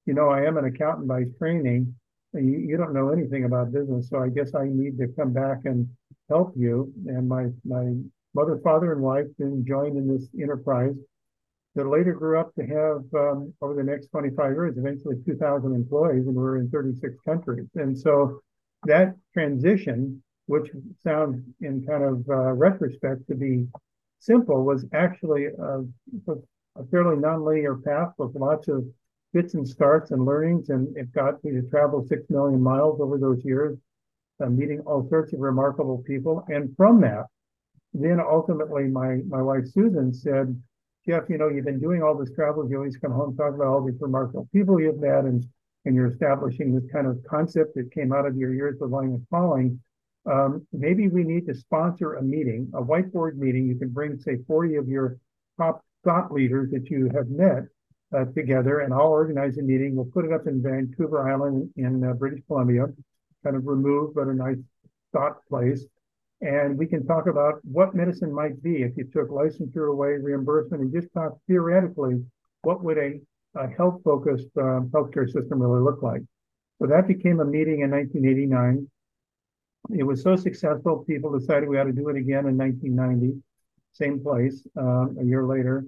you 0.08 0.14
know, 0.14 0.30
I 0.30 0.40
am 0.46 0.56
an 0.56 0.64
accountant 0.64 1.06
by 1.06 1.24
training. 1.38 1.94
And 2.32 2.50
you, 2.50 2.58
you 2.60 2.76
don't 2.78 2.94
know 2.94 3.10
anything 3.10 3.44
about 3.44 3.72
business. 3.72 4.08
So 4.08 4.18
I 4.18 4.30
guess 4.30 4.54
I 4.54 4.64
need 4.64 4.96
to 4.98 5.08
come 5.08 5.34
back 5.34 5.58
and 5.66 5.86
help 6.30 6.54
you. 6.56 6.90
And 7.06 7.28
my, 7.28 7.48
my 7.62 7.92
mother, 8.34 8.58
father, 8.64 8.92
and 8.92 9.02
wife 9.02 9.26
then 9.38 9.66
joined 9.68 9.98
in 9.98 10.08
this 10.08 10.26
enterprise 10.40 10.94
that 11.74 11.86
later 11.86 12.14
grew 12.14 12.40
up 12.40 12.54
to 12.54 12.62
have, 12.62 13.04
um, 13.14 13.52
over 13.60 13.74
the 13.74 13.84
next 13.84 14.06
25 14.06 14.52
years, 14.52 14.78
eventually 14.78 15.16
2,000 15.26 15.74
employees, 15.74 16.26
and 16.26 16.34
we're 16.34 16.56
in 16.56 16.70
36 16.70 17.14
countries. 17.26 17.66
And 17.74 17.96
so 17.96 18.40
that 18.84 19.14
transition, 19.34 20.22
which 20.46 20.70
sounds 21.04 21.44
in 21.60 21.84
kind 21.84 22.02
of 22.02 22.24
uh, 22.30 22.52
retrospect 22.54 23.28
to 23.28 23.34
be 23.34 23.66
simple, 24.20 24.64
was 24.64 24.86
actually 24.94 25.46
a, 25.46 25.80
a 26.30 26.84
fairly 26.90 27.16
nonlinear 27.16 27.84
path 27.84 28.12
with 28.16 28.34
lots 28.34 28.68
of 28.68 28.86
fits 29.32 29.54
and 29.54 29.66
starts 29.66 30.10
and 30.10 30.24
learnings. 30.24 30.70
And 30.70 30.96
it 30.96 31.12
got 31.12 31.42
me 31.44 31.52
to 31.52 31.62
travel 31.68 32.06
six 32.06 32.28
million 32.30 32.62
miles 32.62 33.00
over 33.00 33.18
those 33.18 33.44
years, 33.44 33.76
uh, 34.42 34.46
meeting 34.46 34.80
all 34.80 35.08
sorts 35.08 35.32
of 35.32 35.40
remarkable 35.40 36.02
people. 36.06 36.44
And 36.48 36.74
from 36.76 37.00
that, 37.02 37.26
then 37.92 38.20
ultimately 38.20 38.84
my, 38.84 39.18
my 39.28 39.42
wife 39.42 39.66
Susan 39.66 40.12
said, 40.12 40.60
Jeff, 41.06 41.24
you 41.28 41.38
know, 41.38 41.48
you've 41.48 41.64
been 41.64 41.80
doing 41.80 42.02
all 42.02 42.16
this 42.16 42.32
travel. 42.34 42.68
You 42.68 42.76
always 42.76 42.96
come 42.96 43.12
home 43.12 43.36
talk 43.36 43.54
about 43.54 43.66
all 43.66 43.84
these 43.84 44.00
remarkable 44.00 44.48
people 44.52 44.80
you've 44.80 45.00
met 45.00 45.24
and 45.24 45.46
and 45.84 45.94
you're 45.94 46.08
establishing 46.08 46.74
this 46.74 46.84
kind 46.92 47.06
of 47.06 47.18
concept 47.24 47.74
that 47.74 47.90
came 47.92 48.12
out 48.12 48.26
of 48.26 48.36
your 48.36 48.52
years 48.52 48.80
of 48.82 48.90
learning 48.90 49.14
and 49.14 49.26
following, 49.30 49.80
um, 50.30 50.66
maybe 50.72 51.08
we 51.08 51.24
need 51.24 51.46
to 51.46 51.54
sponsor 51.54 52.14
a 52.14 52.22
meeting, 52.22 52.70
a 52.74 52.82
whiteboard 52.82 53.36
meeting. 53.36 53.66
You 53.66 53.76
can 53.76 53.88
bring, 53.88 54.18
say, 54.18 54.36
40 54.46 54.76
of 54.76 54.88
your 54.88 55.16
top 55.56 55.82
thought 56.04 56.30
leaders 56.30 56.70
that 56.72 56.90
you 56.90 57.10
have 57.14 57.28
met 57.28 57.64
uh, 58.16 58.24
together, 58.26 58.80
and 58.80 58.92
I'll 58.92 59.08
organize 59.08 59.58
a 59.58 59.62
meeting. 59.62 59.94
We'll 59.94 60.06
put 60.06 60.24
it 60.24 60.32
up 60.32 60.46
in 60.46 60.62
Vancouver 60.62 61.30
Island 61.30 61.70
in 61.76 62.04
uh, 62.04 62.14
British 62.14 62.40
Columbia, 62.46 62.86
kind 63.44 63.56
of 63.56 63.66
removed, 63.66 64.14
but 64.14 64.28
a 64.28 64.34
nice 64.34 64.58
thought 65.12 65.44
place. 65.48 65.84
And 66.40 66.78
we 66.78 66.86
can 66.86 67.04
talk 67.06 67.26
about 67.26 67.60
what 67.64 67.94
medicine 67.94 68.32
might 68.32 68.62
be 68.62 68.82
if 68.82 68.96
you 68.96 69.04
took 69.04 69.28
licensure 69.30 69.90
away, 69.90 70.16
reimbursement, 70.22 70.82
and 70.82 70.92
just 70.92 71.12
talk 71.12 71.36
theoretically, 71.48 72.24
what 72.62 72.84
would 72.84 72.98
a 72.98 73.20
a 73.54 73.68
health-focused 73.68 74.48
um, 74.58 74.90
healthcare 74.92 75.26
system 75.26 75.60
really 75.60 75.82
look 75.82 76.02
like. 76.02 76.22
So 76.80 76.86
that 76.86 77.08
became 77.08 77.40
a 77.40 77.44
meeting 77.44 77.80
in 77.80 77.90
1989. 77.90 78.88
It 79.98 80.04
was 80.04 80.22
so 80.22 80.36
successful, 80.36 81.04
people 81.06 81.36
decided 81.36 81.68
we 81.68 81.78
ought 81.78 81.84
to 81.84 81.92
do 81.92 82.08
it 82.08 82.16
again 82.16 82.46
in 82.46 82.56
1990, 82.56 83.42
same 83.92 84.22
place, 84.22 84.66
uh, 84.76 85.06
a 85.20 85.24
year 85.24 85.44
later. 85.44 85.84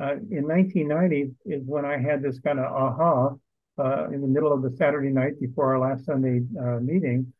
Uh, 0.00 0.16
in 0.30 0.46
1990 0.46 1.32
is 1.46 1.62
when 1.66 1.84
I 1.84 1.98
had 1.98 2.22
this 2.22 2.38
kind 2.40 2.58
of 2.58 2.66
aha 2.66 3.34
uh, 3.78 4.08
in 4.10 4.20
the 4.20 4.26
middle 4.26 4.52
of 4.52 4.62
the 4.62 4.74
Saturday 4.76 5.10
night 5.10 5.40
before 5.40 5.74
our 5.74 5.78
last 5.78 6.04
Sunday 6.04 6.42
uh, 6.58 6.80
meeting. 6.80 7.32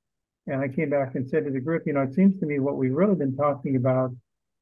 And 0.47 0.61
I 0.61 0.69
came 0.69 0.91
back 0.91 1.15
and 1.15 1.29
said 1.29 1.45
to 1.45 1.51
the 1.51 1.61
group, 1.61 1.85
you 1.87 1.93
know, 1.93 2.03
it 2.03 2.15
seems 2.15 2.39
to 2.41 2.47
me 2.47 2.59
what 2.59 2.77
we've 2.77 2.95
really 2.95 3.15
been 3.15 3.37
talking 3.37 3.77
about 3.77 4.11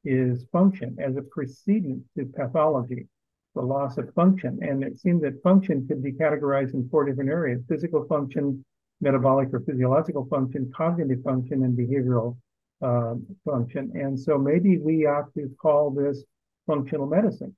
is 0.03 0.45
function 0.51 0.95
as 0.99 1.17
a 1.17 1.21
precedent 1.21 2.03
to 2.17 2.25
pathology 2.25 3.07
the 3.55 3.61
loss 3.61 3.97
of 3.97 4.13
function. 4.13 4.59
And 4.61 4.83
it 4.83 4.99
seemed 4.99 5.21
that 5.23 5.41
function 5.41 5.87
could 5.87 6.03
be 6.03 6.11
categorized 6.11 6.73
in 6.73 6.87
four 6.89 7.05
different 7.05 7.29
areas 7.29 7.61
physical 7.67 8.05
function, 8.05 8.63
metabolic 9.01 9.49
or 9.53 9.61
physiological 9.61 10.25
function, 10.29 10.71
cognitive 10.75 11.23
function, 11.23 11.63
and 11.63 11.77
behavioral 11.77 12.37
uh, 12.81 13.15
function. 13.45 13.91
And 13.95 14.19
so 14.19 14.37
maybe 14.37 14.77
we 14.77 15.05
ought 15.05 15.33
to 15.33 15.49
call 15.61 15.91
this 15.91 16.23
functional 16.67 17.07
medicine. 17.07 17.55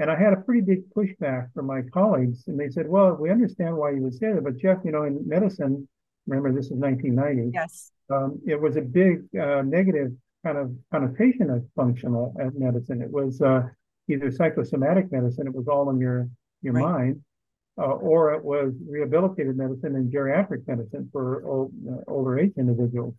And 0.00 0.10
I 0.10 0.18
had 0.18 0.32
a 0.32 0.36
pretty 0.36 0.62
big 0.62 0.88
pushback 0.94 1.52
from 1.52 1.66
my 1.66 1.82
colleagues, 1.82 2.44
and 2.46 2.58
they 2.58 2.70
said, 2.70 2.88
Well, 2.88 3.16
we 3.16 3.30
understand 3.30 3.76
why 3.76 3.90
you 3.90 4.00
would 4.00 4.14
say 4.14 4.32
that, 4.32 4.42
but 4.42 4.56
Jeff, 4.56 4.78
you 4.82 4.92
know, 4.92 5.04
in 5.04 5.28
medicine, 5.28 5.86
remember 6.26 6.52
this 6.52 6.70
is 6.70 6.78
1990. 6.78 7.50
Yes. 7.52 7.92
Um, 8.08 8.40
it 8.46 8.58
was 8.58 8.76
a 8.76 8.80
big 8.80 9.24
uh, 9.38 9.60
negative 9.60 10.12
kind 10.42 10.56
of 10.56 10.72
connotation 10.90 11.50
of 11.50 11.66
functional 11.76 12.34
medicine. 12.54 13.02
It 13.02 13.10
was 13.10 13.42
uh, 13.42 13.64
either 14.08 14.30
psychosomatic 14.30 15.12
medicine, 15.12 15.46
it 15.46 15.54
was 15.54 15.68
all 15.68 15.90
in 15.90 15.98
your 16.00 16.30
your 16.62 16.72
right. 16.72 16.82
mind, 16.82 17.22
uh, 17.76 17.92
or 17.92 18.32
it 18.32 18.42
was 18.42 18.72
rehabilitative 18.90 19.56
medicine 19.56 19.96
and 19.96 20.10
geriatric 20.10 20.66
medicine 20.66 21.10
for 21.12 21.46
old, 21.46 21.72
uh, 21.86 22.10
older 22.10 22.38
age 22.38 22.52
individuals. 22.56 23.14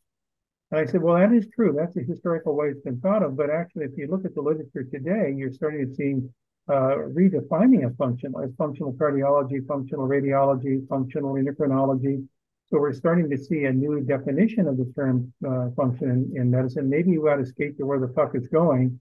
And 0.71 0.79
I 0.79 0.91
said, 0.91 1.03
well, 1.03 1.15
that 1.15 1.31
is 1.31 1.47
true. 1.53 1.75
That's 1.77 1.95
a 1.97 2.01
historical 2.01 2.55
way 2.55 2.69
it's 2.69 2.81
been 2.81 2.99
thought 3.01 3.21
of. 3.21 3.37
But 3.37 3.51
actually, 3.51 3.85
if 3.85 3.91
you 3.97 4.07
look 4.07 4.25
at 4.25 4.33
the 4.33 4.41
literature 4.41 4.83
today, 4.83 5.33
you're 5.35 5.51
starting 5.51 5.87
to 5.87 5.93
see 5.93 6.21
uh, 6.69 6.95
redefining 7.13 7.85
a 7.85 7.95
function 7.95 8.33
as 8.43 8.51
functional 8.57 8.93
cardiology, 8.93 9.65
functional 9.67 10.07
radiology, 10.07 10.87
functional 10.87 11.33
endocrinology. 11.33 12.25
So 12.69 12.79
we're 12.79 12.93
starting 12.93 13.29
to 13.29 13.37
see 13.37 13.65
a 13.65 13.71
new 13.71 14.01
definition 14.01 14.67
of 14.67 14.77
the 14.77 14.91
term 14.95 15.33
uh, 15.45 15.69
function 15.75 16.09
in, 16.09 16.41
in, 16.41 16.51
medicine. 16.51 16.89
Maybe 16.89 17.11
you 17.11 17.23
got 17.23 17.37
to 17.37 17.45
skate 17.45 17.77
to 17.77 17.85
where 17.85 17.99
the 17.99 18.07
puck 18.07 18.31
is 18.35 18.47
going, 18.47 18.99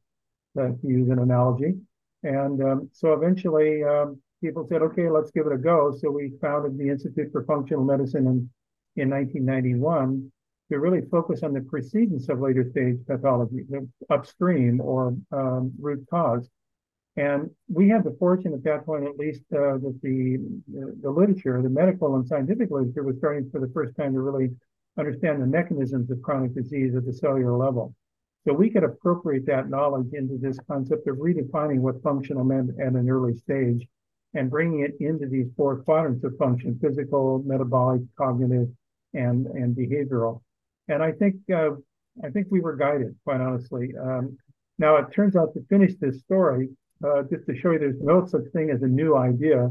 uh, 0.59 0.69
to 0.69 0.79
use 0.83 1.09
an 1.11 1.21
analogy. 1.21 1.75
And 2.23 2.63
um, 2.63 2.91
so 2.93 3.13
eventually 3.13 3.85
um, 3.85 4.21
people 4.43 4.67
said, 4.67 4.83
okay, 4.83 5.09
let's 5.09 5.31
give 5.31 5.47
it 5.47 5.53
a 5.53 5.59
go. 5.59 5.95
So 5.97 6.11
we 6.11 6.33
founded 6.41 6.79
the 6.79 6.89
Institute 6.89 7.31
for 7.31 7.45
Functional 7.45 7.85
Medicine 7.85 8.27
in, 8.27 8.51
in 8.97 9.11
1991 9.11 10.33
to 10.71 10.79
really 10.79 11.03
focus 11.11 11.43
on 11.43 11.53
the 11.53 11.61
precedence 11.61 12.29
of 12.29 12.41
later 12.41 12.69
stage 12.71 12.99
pathology, 13.07 13.65
the 13.69 13.89
upstream 14.09 14.81
or 14.81 15.15
um, 15.33 15.73
root 15.79 16.07
cause. 16.11 16.49
And 17.17 17.51
we 17.69 17.89
had 17.89 18.05
the 18.05 18.17
fortune 18.19 18.55
at 18.55 18.63
that 18.65 18.87
point, 18.87 19.05
at 19.05 19.17
least, 19.17 19.43
uh, 19.53 19.79
that 19.79 19.99
the, 20.03 20.39
the, 20.69 20.97
the 21.03 21.11
literature, 21.11 21.61
the 21.61 21.69
medical 21.69 22.15
and 22.17 22.27
scientific 22.27 22.71
literature, 22.71 23.03
was 23.03 23.17
starting 23.19 23.51
for 23.51 23.61
the 23.61 23.71
first 23.75 23.97
time 23.97 24.13
to 24.15 24.21
really 24.21 24.51
understand 24.99 25.43
the 25.43 25.47
mechanisms 25.47 26.11
of 26.11 26.23
chronic 26.23 26.55
disease 26.55 26.95
at 26.95 27.05
the 27.05 27.13
cellular 27.13 27.57
level. 27.57 27.95
So 28.47 28.55
we 28.55 28.71
could 28.71 28.85
appropriate 28.85 29.45
that 29.47 29.69
knowledge 29.69 30.13
into 30.13 30.39
this 30.39 30.59
concept 30.67 31.07
of 31.09 31.17
redefining 31.17 31.81
what 31.81 32.03
functional 32.03 32.45
meant 32.45 32.71
at 32.81 32.95
an 32.95 33.11
early 33.11 33.37
stage 33.37 33.87
and 34.35 34.49
bringing 34.49 34.81
it 34.81 34.95
into 35.01 35.27
these 35.27 35.49
four 35.57 35.83
quadrants 35.83 36.25
of 36.25 36.37
function, 36.39 36.79
physical, 36.81 37.43
metabolic, 37.45 38.03
cognitive, 38.17 38.69
and, 39.15 39.47
and 39.47 39.77
behavioral. 39.77 40.41
And 40.89 41.03
I 41.03 41.13
think, 41.13 41.37
uh, 41.53 41.73
I 42.25 42.31
think 42.31 42.47
we 42.51 42.61
were 42.61 42.77
guided, 42.77 43.17
quite 43.25 43.41
honestly. 43.41 43.93
Um, 44.01 44.39
now 44.79 44.97
it 44.97 45.13
turns 45.13 45.37
out 45.37 45.53
to 45.55 45.65
finish 45.69 45.97
this 46.01 46.21
story, 46.21 46.71
uh, 47.05 47.23
just 47.31 47.47
to 47.47 47.57
show 47.57 47.71
you 47.73 47.79
there's 47.79 48.01
no 48.01 48.27
such 48.27 48.45
thing 48.53 48.71
as 48.71 48.83
a 48.83 48.87
new 48.87 49.17
idea. 49.17 49.71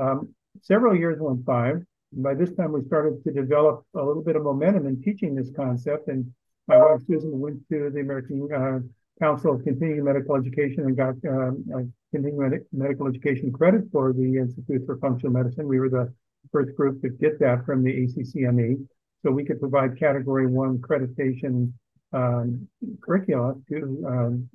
Um, 0.00 0.34
several 0.62 0.96
years 0.96 1.18
went 1.20 1.44
by. 1.44 1.74
By 2.12 2.34
this 2.34 2.54
time, 2.54 2.72
we 2.72 2.84
started 2.84 3.24
to 3.24 3.32
develop 3.32 3.84
a 3.94 4.02
little 4.02 4.22
bit 4.22 4.36
of 4.36 4.42
momentum 4.42 4.86
in 4.86 5.02
teaching 5.02 5.34
this 5.34 5.50
concept. 5.56 6.08
And 6.08 6.32
my 6.68 6.76
wife 6.76 7.00
Susan 7.06 7.38
went 7.40 7.66
to 7.70 7.90
the 7.90 8.00
American 8.00 8.48
uh, 8.54 8.80
Council 9.20 9.54
of 9.54 9.64
Continuing 9.64 10.04
Medical 10.04 10.36
Education 10.36 10.84
and 10.84 10.96
got 10.96 11.14
um, 11.28 11.92
continuing 12.12 12.50
med 12.50 12.64
medical 12.72 13.08
education 13.08 13.52
credit 13.52 13.84
for 13.90 14.12
the 14.12 14.36
Institute 14.36 14.82
for 14.84 14.98
Functional 14.98 15.32
Medicine. 15.32 15.66
We 15.66 15.80
were 15.80 15.88
the 15.88 16.12
first 16.50 16.76
group 16.76 17.00
to 17.02 17.08
get 17.08 17.38
that 17.40 17.64
from 17.64 17.82
the 17.82 17.90
ACCME. 17.90 18.86
So 19.22 19.30
we 19.30 19.44
could 19.44 19.60
provide 19.60 19.98
category 19.98 20.46
one 20.46 20.78
accreditation 20.78 21.72
um, 22.12 22.68
curricula 23.00 23.54
to 23.68 24.04
um, 24.06 24.48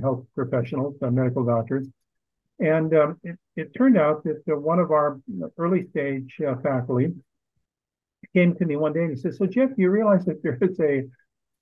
health 0.00 0.24
professionals, 0.34 0.96
uh, 1.02 1.10
medical 1.10 1.44
doctors. 1.44 1.86
And 2.58 2.94
um, 2.94 3.20
it, 3.24 3.36
it, 3.56 3.74
turned 3.74 3.98
out 3.98 4.22
that 4.24 4.42
uh, 4.50 4.56
one 4.56 4.78
of 4.78 4.90
our 4.90 5.20
early 5.58 5.88
stage 5.88 6.36
uh, 6.46 6.54
faculty 6.62 7.12
came 8.34 8.54
to 8.56 8.64
me 8.64 8.76
one 8.76 8.92
day 8.92 9.00
and 9.00 9.10
he 9.10 9.16
said, 9.16 9.34
so 9.34 9.46
Jeff, 9.46 9.70
you 9.76 9.90
realize 9.90 10.24
that 10.26 10.42
there 10.42 10.58
is 10.60 10.78
a, 10.80 11.04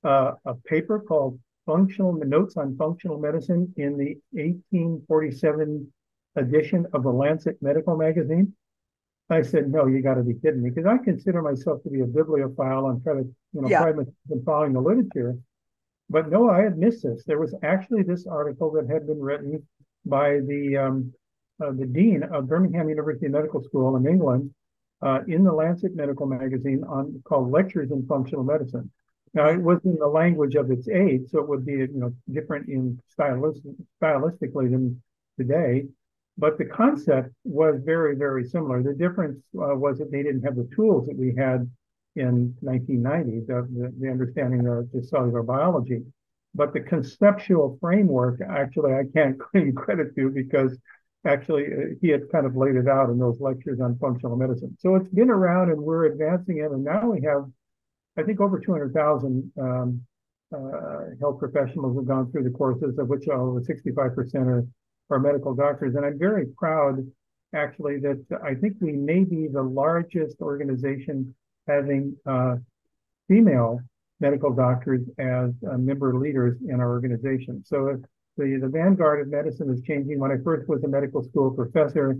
uh, 0.06 0.32
a 0.44 0.54
paper 0.66 1.00
called 1.00 1.38
Functional 1.66 2.12
Notes 2.12 2.56
on 2.56 2.76
Functional 2.76 3.18
Medicine 3.18 3.72
in 3.76 3.96
the 3.96 4.18
1847 4.32 5.90
edition 6.36 6.86
of 6.92 7.02
the 7.02 7.10
Lancet 7.10 7.56
Medical 7.62 7.96
Magazine? 7.96 8.52
I 9.30 9.42
said, 9.42 9.70
no, 9.70 9.86
you 9.86 10.02
got 10.02 10.14
to 10.14 10.22
be 10.22 10.34
kidding 10.34 10.62
me, 10.62 10.70
because 10.70 10.86
I 10.86 10.98
consider 10.98 11.40
myself 11.40 11.82
to 11.84 11.90
be 11.90 12.00
a 12.00 12.06
bibliophile 12.06 12.88
and 12.88 13.02
try 13.02 13.14
to, 13.14 13.20
you 13.52 13.62
know, 13.62 13.68
yeah. 13.68 13.88
in 13.88 14.44
following 14.44 14.72
the 14.72 14.80
literature. 14.80 15.38
But 16.10 16.28
no, 16.28 16.50
I 16.50 16.62
had 16.62 16.76
missed 16.76 17.04
this. 17.04 17.24
There 17.24 17.38
was 17.38 17.54
actually 17.62 18.02
this 18.02 18.26
article 18.26 18.72
that 18.72 18.88
had 18.88 19.06
been 19.06 19.20
written 19.20 19.66
by 20.04 20.40
the 20.40 20.76
um, 20.76 21.12
uh, 21.62 21.70
the 21.72 21.86
dean 21.86 22.24
of 22.24 22.48
Birmingham 22.48 22.88
University 22.88 23.28
Medical 23.28 23.62
School 23.62 23.96
in 23.96 24.06
England 24.06 24.52
uh, 25.02 25.20
in 25.28 25.44
the 25.44 25.52
Lancet 25.52 25.94
Medical 25.94 26.26
Magazine 26.26 26.82
on 26.88 27.22
called 27.24 27.52
Lectures 27.52 27.92
in 27.92 28.06
Functional 28.06 28.42
Medicine. 28.42 28.90
Now 29.34 29.48
it 29.50 29.62
was 29.62 29.78
in 29.84 29.96
the 29.96 30.08
language 30.08 30.56
of 30.56 30.72
its 30.72 30.88
age, 30.88 31.30
so 31.30 31.38
it 31.38 31.48
would 31.48 31.64
be 31.64 31.74
you 31.74 31.88
know 31.92 32.12
different 32.32 32.68
in 32.68 33.00
stylistic, 33.08 33.72
stylistically 34.02 34.68
than 34.72 35.00
today. 35.38 35.86
But 36.36 36.58
the 36.58 36.64
concept 36.64 37.30
was 37.44 37.82
very, 37.84 38.16
very 38.16 38.44
similar. 38.44 38.82
The 38.82 38.94
difference 38.94 39.44
uh, 39.54 39.76
was 39.76 39.98
that 39.98 40.10
they 40.10 40.24
didn't 40.24 40.42
have 40.42 40.56
the 40.56 40.68
tools 40.74 41.06
that 41.06 41.16
we 41.16 41.34
had 41.36 41.70
in 42.16 42.54
1990, 42.60 43.46
the, 43.46 43.68
the, 43.72 43.94
the 44.00 44.10
understanding 44.10 44.66
of 44.66 44.90
the 44.92 45.02
cellular 45.02 45.42
biology. 45.42 46.02
But 46.54 46.72
the 46.72 46.80
conceptual 46.80 47.78
framework, 47.80 48.40
actually, 48.40 48.94
I 48.94 49.04
can't 49.14 49.38
claim 49.50 49.72
credit 49.74 50.14
to 50.16 50.30
because 50.30 50.76
actually 51.24 51.66
uh, 51.66 51.94
he 52.00 52.08
had 52.08 52.30
kind 52.32 52.46
of 52.46 52.56
laid 52.56 52.76
it 52.76 52.88
out 52.88 53.10
in 53.10 53.18
those 53.18 53.40
lectures 53.40 53.80
on 53.80 53.98
functional 53.98 54.36
medicine. 54.36 54.76
So 54.80 54.96
it's 54.96 55.08
been 55.10 55.30
around 55.30 55.70
and 55.70 55.80
we're 55.80 56.06
advancing 56.06 56.58
it. 56.58 56.70
And 56.72 56.82
now 56.82 57.10
we 57.10 57.22
have, 57.22 57.44
I 58.16 58.22
think, 58.22 58.40
over 58.40 58.58
200,000 58.58 59.52
um, 59.60 60.00
uh, 60.52 61.14
health 61.20 61.38
professionals 61.38 61.96
have 61.96 62.06
gone 62.06 62.30
through 62.32 62.42
the 62.42 62.50
courses, 62.50 62.98
of 62.98 63.08
which 63.08 63.28
over 63.28 63.60
65% 63.60 64.34
are, 64.34 64.66
are 65.10 65.18
medical 65.20 65.54
doctors. 65.54 65.94
And 65.94 66.04
I'm 66.04 66.18
very 66.18 66.46
proud, 66.58 67.06
actually, 67.54 68.00
that 68.00 68.24
I 68.42 68.54
think 68.54 68.76
we 68.80 68.92
may 68.92 69.22
be 69.22 69.46
the 69.46 69.62
largest 69.62 70.40
organization 70.40 71.34
having 71.66 72.16
uh, 72.26 72.56
female 73.28 73.80
medical 74.20 74.52
doctors 74.52 75.02
as 75.18 75.50
uh, 75.70 75.78
member 75.78 76.18
leaders 76.18 76.58
in 76.68 76.80
our 76.80 76.90
organization. 76.90 77.62
So 77.66 78.00
the, 78.36 78.58
the 78.60 78.68
vanguard 78.68 79.20
of 79.20 79.28
medicine 79.28 79.70
is 79.70 79.80
changing. 79.82 80.18
When 80.18 80.30
I 80.30 80.36
first 80.44 80.68
was 80.68 80.82
a 80.84 80.88
medical 80.88 81.22
school 81.22 81.50
professor, 81.50 82.18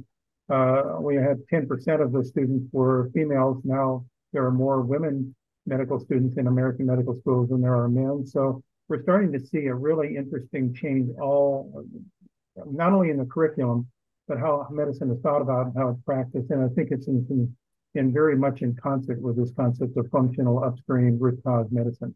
uh, 0.49 0.97
we 1.00 1.16
had 1.16 1.38
10% 1.52 2.02
of 2.02 2.12
the 2.12 2.25
students 2.25 2.66
were 2.73 3.11
females. 3.14 3.61
Now 3.64 4.04
there 4.32 4.44
are 4.44 4.50
more 4.50 4.80
women 4.80 5.35
medical 5.66 6.00
students 6.00 6.37
in 6.38 6.47
American 6.47 6.87
medical 6.87 7.14
schools 7.14 7.50
than 7.50 7.61
there 7.61 7.76
are 7.76 7.88
men. 7.88 8.26
So 8.26 8.62
we're 8.88 9.02
starting 9.02 9.32
to 9.32 9.40
see 9.40 9.66
a 9.66 9.75
really 9.75 10.16
interesting 10.16 10.75
change 10.75 11.11
all, 11.20 11.85
not 12.66 12.92
only 12.92 13.11
in 13.11 13.18
the 13.18 13.25
curriculum, 13.25 13.87
but 14.26 14.38
how 14.38 14.66
medicine 14.70 15.11
is 15.11 15.20
thought 15.20 15.42
about 15.42 15.66
and 15.66 15.76
how 15.76 15.88
it's 15.90 16.00
practiced. 16.02 16.50
And 16.50 16.64
I 16.64 16.68
think 16.75 16.90
it's 16.90 17.06
in, 17.06 17.54
and 17.94 18.12
very 18.12 18.37
much 18.37 18.62
in 18.62 18.76
concert 18.76 19.20
with 19.20 19.37
this 19.37 19.52
concept 19.56 19.97
of 19.97 20.09
functional 20.11 20.62
upstream 20.62 21.18
root 21.18 21.40
cause 21.44 21.66
medicine. 21.70 22.14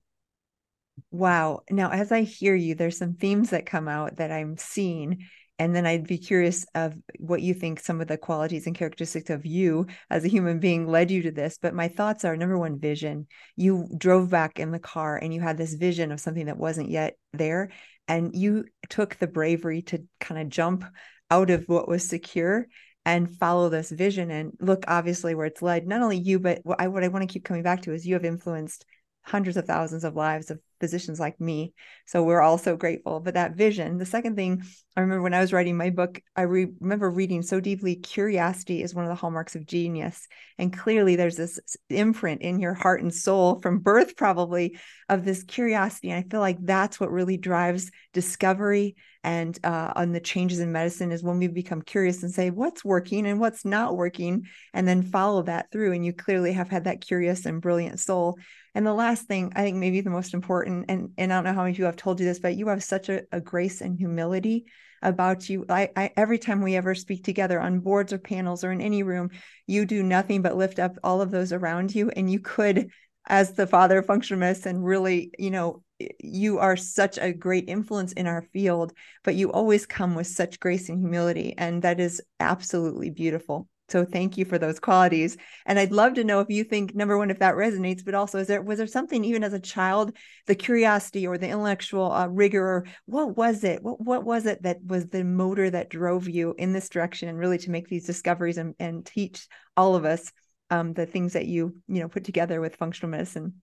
Wow. 1.11 1.63
Now, 1.71 1.91
as 1.91 2.13
I 2.13 2.23
hear 2.23 2.55
you, 2.55 2.75
there's 2.75 2.99
some 2.99 3.15
themes 3.15 3.51
that 3.51 3.67
come 3.67 3.89
out 3.89 4.17
that 4.17 4.31
I'm 4.31 4.57
seeing. 4.57 5.27
And 5.59 5.75
then 5.75 5.87
I'd 5.87 6.07
be 6.07 6.19
curious 6.19 6.67
of 6.75 6.95
what 7.19 7.41
you 7.41 7.55
think 7.55 7.79
some 7.79 8.01
of 8.01 8.09
the 8.09 8.19
qualities 8.19 8.67
and 8.67 8.75
characteristics 8.75 9.31
of 9.31 9.47
you 9.47 9.87
as 10.11 10.25
a 10.25 10.29
human 10.29 10.59
being 10.59 10.89
led 10.89 11.13
you 11.13 11.23
to 11.23 11.31
this. 11.31 11.59
But 11.63 11.75
my 11.75 11.87
thoughts 11.87 12.25
are 12.25 12.37
number 12.37 12.59
one, 12.59 12.81
vision. 12.81 13.29
You 13.55 13.89
drove 13.97 14.31
back 14.31 14.59
in 14.59 14.73
the 14.73 14.81
car 14.81 15.17
and 15.17 15.33
you 15.33 15.41
had 15.41 15.57
this 15.57 15.75
vision 15.75 16.11
of 16.11 16.19
something 16.19 16.47
that 16.47 16.59
wasn't 16.59 16.91
yet 16.91 17.15
there. 17.33 17.71
And 18.09 18.35
you 18.35 18.65
took 18.89 19.17
the 19.17 19.29
bravery 19.29 19.83
to 19.83 20.05
kind 20.19 20.41
of 20.41 20.49
jump 20.49 20.85
out 21.31 21.51
of 21.51 21.65
what 21.69 21.89
was 21.89 22.09
secure 22.09 22.67
and 23.07 23.31
follow 23.31 23.69
this 23.69 23.91
vision 23.91 24.31
and 24.31 24.57
look 24.61 24.85
obviously 24.89 25.35
where 25.35 25.47
it's 25.47 25.63
led 25.63 25.87
not 25.87 26.03
only 26.03 26.19
you 26.19 26.39
but 26.39 26.61
what 26.65 26.81
I, 26.81 26.89
what 26.89 27.05
I 27.05 27.09
want 27.09 27.29
to 27.29 27.33
keep 27.33 27.45
coming 27.45 27.63
back 27.63 27.83
to 27.83 27.93
is 27.93 28.07
you 28.07 28.15
have 28.15 28.25
influenced 28.25 28.85
hundreds 29.25 29.57
of 29.57 29.65
thousands 29.65 30.05
of 30.05 30.15
lives 30.15 30.51
of 30.51 30.61
physicians 30.81 31.19
like 31.19 31.41
me. 31.41 31.73
So 32.07 32.23
we're 32.23 32.43
all 32.43 32.59
so 32.59 32.77
grateful. 32.77 33.21
But 33.21 33.35
that 33.35 33.57
vision, 33.57 33.97
the 33.97 34.05
second 34.05 34.37
thing 34.37 34.63
I 34.97 35.01
remember 35.01 35.23
when 35.23 35.33
I 35.33 35.41
was 35.41 35.53
writing 35.53 35.77
my 35.77 35.89
book, 35.89 36.21
I 36.37 36.43
re- 36.43 36.73
remember 36.79 37.11
reading 37.11 37.41
so 37.41 37.59
deeply 37.59 37.97
curiosity 37.97 38.83
is 38.83 38.95
one 38.95 39.05
of 39.05 39.09
the 39.09 39.15
hallmarks 39.15 39.57
of 39.57 39.67
genius. 39.67 40.29
And 40.59 40.77
clearly 40.77 41.17
there's 41.17 41.37
this 41.37 41.59
imprint 41.89 42.43
in 42.43 42.61
your 42.61 42.75
heart 42.75 43.01
and 43.01 43.13
soul 43.13 43.61
from 43.63 43.79
birth, 43.79 44.15
probably, 44.15 44.79
of 45.09 45.25
this 45.25 45.43
curiosity. 45.43 46.11
And 46.11 46.23
I 46.23 46.29
feel 46.29 46.41
like 46.41 46.59
that's 46.61 47.01
what 47.01 47.11
really 47.11 47.39
drives 47.39 47.91
discovery 48.13 48.95
and 49.25 49.59
uh, 49.65 49.91
on 49.97 50.13
the 50.13 50.21
changes 50.21 50.61
in 50.61 50.71
medicine 50.71 51.11
is 51.11 51.23
when 51.23 51.39
we 51.39 51.49
become 51.49 51.81
curious 51.81 52.23
and 52.23 52.31
say 52.31 52.51
what's 52.51 52.85
working 52.85 53.27
and 53.27 53.41
what's 53.41 53.65
not 53.65 53.97
working 53.97 54.47
and 54.75 54.87
then 54.87 55.03
follow 55.03 55.43
that 55.43 55.73
through 55.73 55.93
and 55.93 56.05
you 56.05 56.13
clearly 56.13 56.53
have 56.53 56.69
had 56.69 56.85
that 56.85 57.01
curious 57.01 57.47
and 57.47 57.63
brilliant 57.63 57.99
soul 57.99 58.37
and 58.75 58.87
the 58.87 58.95
last 58.95 59.27
thing 59.27 59.53
i 59.57 59.63
think 59.63 59.77
maybe 59.77 60.01
the 60.01 60.11
most 60.11 60.35
important 60.35 60.87
and 60.89 61.11
and 61.19 61.33
i 61.33 61.37
don't 61.37 61.45
know 61.45 61.53
how 61.53 61.63
many 61.63 61.75
people 61.75 61.87
have 61.87 61.97
told 61.97 62.21
you 62.21 62.27
this 62.27 62.39
but 62.39 62.57
you 62.57 62.69
have 62.69 62.83
such 62.83 63.09
a, 63.09 63.23
a 63.33 63.41
grace 63.41 63.81
and 63.81 63.99
humility 63.99 64.65
about 65.05 65.49
you. 65.49 65.65
I, 65.69 65.91
I 65.95 66.11
every 66.17 66.39
time 66.39 66.63
we 66.63 66.77
ever 66.77 66.95
speak 66.95 67.25
together 67.25 67.61
on 67.61 67.81
boards 67.81 68.13
or 68.13 68.19
panels 68.19 68.65
or 68.65 68.73
in 68.73 68.81
any 68.81 69.03
room 69.03 69.31
you 69.67 69.85
do 69.85 70.03
nothing 70.03 70.43
but 70.43 70.57
lift 70.57 70.79
up 70.79 70.97
all 71.05 71.21
of 71.21 71.31
those 71.31 71.53
around 71.53 71.95
you. 71.95 72.11
And 72.11 72.31
you 72.31 72.41
could 72.41 72.91
as 73.27 73.53
the 73.53 73.67
father 73.67 73.99
of 73.99 74.07
functional 74.07 74.41
medicine 74.41 74.83
really 74.83 75.31
you 75.39 75.51
know 75.51 75.83
you 76.19 76.59
are 76.59 76.77
such 76.77 77.19
a 77.19 77.33
great 77.33 77.69
influence 77.69 78.13
in 78.13 78.27
our 78.27 78.43
field 78.53 78.93
but 79.23 79.35
you 79.35 79.51
always 79.51 79.87
come 79.87 80.15
with 80.15 80.27
such 80.27 80.61
grace 80.61 80.89
and 80.89 80.99
humility 80.99 81.55
and 81.57 81.83
that 81.83 82.01
is 82.01 82.21
absolutely 82.41 83.11
beautiful 83.11 83.67
So 83.95 84.05
thank 84.05 84.37
you 84.37 84.45
for 84.45 84.59
those 84.59 84.81
qualities. 84.81 85.37
And 85.67 85.79
I'd 85.79 85.93
love 85.93 86.15
to 86.15 86.25
know 86.25 86.41
if 86.41 86.51
you 86.51 86.65
think 86.65 86.97
number 86.97 87.17
one, 87.17 87.31
if 87.31 87.39
that 87.39 87.55
resonates, 87.55 88.05
but 88.05 88.13
also 88.13 88.41
is 88.41 88.49
there 88.49 88.61
was 88.61 88.79
there 88.79 88.89
something 88.89 89.23
even 89.23 89.45
as 89.45 89.53
a 89.53 89.61
child, 89.61 90.17
the 90.49 90.57
curiosity 90.57 91.29
or 91.29 91.39
the 91.39 91.47
intellectual 91.47 92.11
uh, 92.11 92.27
rigor, 92.27 92.67
or 92.67 92.87
what 93.07 93.37
was 93.37 93.63
it? 93.63 93.85
What 93.85 94.01
what 94.01 94.25
was 94.25 94.47
it 94.47 94.65
that 94.65 94.79
was 94.85 95.07
the 95.07 95.23
motor 95.23 95.71
that 95.71 95.91
drove 95.91 96.29
you 96.29 96.57
in 96.59 96.73
this 96.73 96.89
direction 96.89 97.29
and 97.29 97.39
really 97.39 97.59
to 97.59 97.71
make 97.71 97.87
these 97.87 98.05
discoveries 98.05 98.59
and, 98.59 98.75
and 98.81 99.07
teach 99.07 99.47
all 99.77 99.95
of 99.95 100.05
us 100.05 100.33
um, 100.71 100.93
the 100.93 101.07
things 101.07 101.35
that 101.35 101.47
you 101.47 101.77
you 101.87 102.01
know 102.01 102.09
put 102.09 102.25
together 102.25 102.61
with 102.61 102.75
functional 102.75 103.13
medicine? 103.13 103.63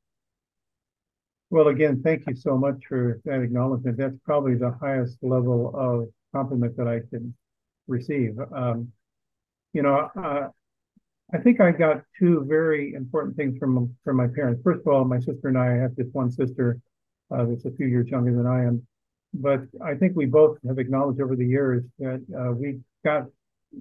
Well, 1.49 1.67
again, 1.67 2.01
thank 2.05 2.23
you 2.25 2.37
so 2.37 2.57
much 2.57 2.77
for 2.87 3.19
that 3.25 3.41
acknowledgement. 3.41 3.97
That's 3.97 4.15
probably 4.23 4.55
the 4.55 4.77
highest 4.79 5.17
level 5.21 5.73
of 5.75 6.07
compliment 6.33 6.77
that 6.77 6.87
I 6.87 7.01
can 7.09 7.35
receive. 7.89 8.39
Um, 8.55 8.93
you 9.73 9.81
know, 9.81 10.09
uh, 10.15 10.49
I 11.33 11.37
think 11.37 11.61
I 11.61 11.71
got 11.71 12.03
two 12.19 12.45
very 12.47 12.93
important 12.93 13.37
things 13.37 13.57
from 13.57 13.95
from 14.03 14.17
my 14.17 14.27
parents. 14.27 14.61
First 14.63 14.81
of 14.81 14.87
all, 14.87 15.05
my 15.05 15.19
sister 15.19 15.47
and 15.47 15.57
I, 15.57 15.75
I 15.75 15.77
have 15.77 15.95
just 15.95 16.13
one 16.13 16.29
sister 16.31 16.79
uh, 17.31 17.45
that's 17.45 17.65
a 17.65 17.71
few 17.71 17.87
years 17.87 18.09
younger 18.09 18.35
than 18.35 18.45
I 18.45 18.65
am, 18.65 18.85
but 19.33 19.61
I 19.83 19.95
think 19.95 20.15
we 20.15 20.25
both 20.25 20.57
have 20.67 20.77
acknowledged 20.77 21.21
over 21.21 21.35
the 21.35 21.45
years 21.45 21.83
that 21.99 22.21
uh, 22.37 22.51
we 22.51 22.81
got 23.05 23.27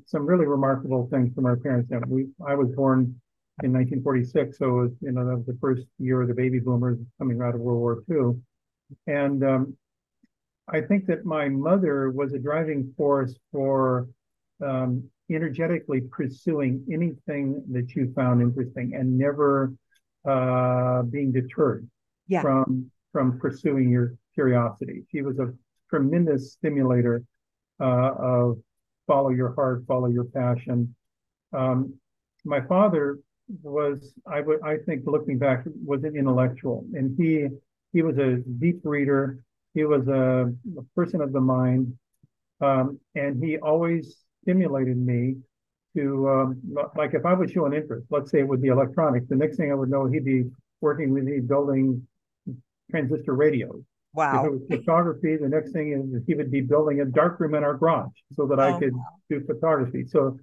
some 0.06 0.26
really 0.26 0.46
remarkable 0.46 1.08
things 1.10 1.34
from 1.34 1.46
our 1.46 1.56
parents. 1.56 1.90
And 1.90 2.06
we, 2.06 2.28
I 2.46 2.54
was 2.54 2.68
born 2.70 3.20
in 3.64 3.72
1946, 3.72 4.58
so 4.58 4.70
was, 4.70 4.92
you 5.00 5.10
know 5.10 5.26
that 5.26 5.36
was 5.36 5.46
the 5.46 5.58
first 5.60 5.82
year 5.98 6.22
of 6.22 6.28
the 6.28 6.34
baby 6.34 6.60
boomers 6.60 6.98
coming 7.18 7.42
out 7.42 7.54
of 7.54 7.60
World 7.60 7.80
War 7.80 8.02
II, 8.08 8.40
and 9.08 9.44
um, 9.44 9.76
I 10.68 10.80
think 10.80 11.06
that 11.06 11.24
my 11.24 11.48
mother 11.48 12.10
was 12.10 12.32
a 12.32 12.38
driving 12.38 12.94
force 12.96 13.34
for 13.50 14.08
um, 14.64 15.10
energetically 15.30 16.00
pursuing 16.02 16.84
anything 16.92 17.62
that 17.70 17.94
you 17.94 18.12
found 18.14 18.42
interesting 18.42 18.94
and 18.94 19.16
never 19.16 19.72
uh, 20.28 21.02
being 21.02 21.32
deterred 21.32 21.88
yeah. 22.28 22.42
from 22.42 22.90
from 23.12 23.38
pursuing 23.38 23.90
your 23.90 24.14
curiosity. 24.34 25.04
She 25.10 25.22
was 25.22 25.38
a 25.38 25.52
tremendous 25.88 26.52
stimulator 26.52 27.24
uh, 27.80 28.12
of 28.18 28.58
follow 29.06 29.30
your 29.30 29.54
heart, 29.54 29.84
follow 29.86 30.06
your 30.06 30.24
passion. 30.24 30.94
Um, 31.52 31.94
my 32.44 32.60
father 32.60 33.18
was, 33.62 34.14
I 34.26 34.40
would, 34.40 34.60
I 34.62 34.76
think, 34.86 35.02
looking 35.06 35.38
back, 35.38 35.64
was 35.84 36.04
an 36.04 36.16
intellectual, 36.16 36.84
and 36.94 37.16
he 37.18 37.48
he 37.92 38.02
was 38.02 38.18
a 38.18 38.36
deep 38.58 38.80
reader. 38.84 39.40
He 39.74 39.84
was 39.84 40.06
a, 40.06 40.52
a 40.78 40.82
person 40.94 41.20
of 41.20 41.32
the 41.32 41.40
mind, 41.40 41.96
um, 42.60 43.00
and 43.14 43.42
he 43.42 43.58
always 43.58 44.16
stimulated 44.42 44.96
me 44.96 45.36
to 45.96 46.28
um, 46.28 46.60
like 46.96 47.14
if 47.14 47.26
I 47.26 47.34
would 47.34 47.50
show 47.50 47.66
an 47.66 47.74
interest, 47.74 48.06
let's 48.10 48.30
say 48.30 48.40
it 48.40 48.48
would 48.48 48.62
be 48.62 48.68
electronics, 48.68 49.26
the 49.28 49.36
next 49.36 49.56
thing 49.56 49.72
I 49.72 49.74
would 49.74 49.90
know 49.90 50.06
he'd 50.06 50.24
be 50.24 50.44
working 50.80 51.12
with 51.12 51.24
me 51.24 51.40
building 51.40 52.06
transistor 52.90 53.34
radios. 53.34 53.82
Wow. 54.14 54.40
If 54.40 54.46
it 54.46 54.52
was 54.52 54.62
photography, 54.68 55.36
the 55.36 55.48
next 55.48 55.72
thing 55.72 55.92
is 55.92 56.22
he 56.26 56.34
would 56.34 56.50
be 56.50 56.60
building 56.60 57.00
a 57.00 57.04
darkroom 57.04 57.54
in 57.54 57.62
our 57.62 57.76
garage 57.76 58.10
so 58.32 58.46
that 58.46 58.58
oh, 58.58 58.62
I 58.62 58.78
could 58.78 58.94
wow. 58.94 59.04
do 59.28 59.44
photography. 59.46 60.04
So 60.06 60.36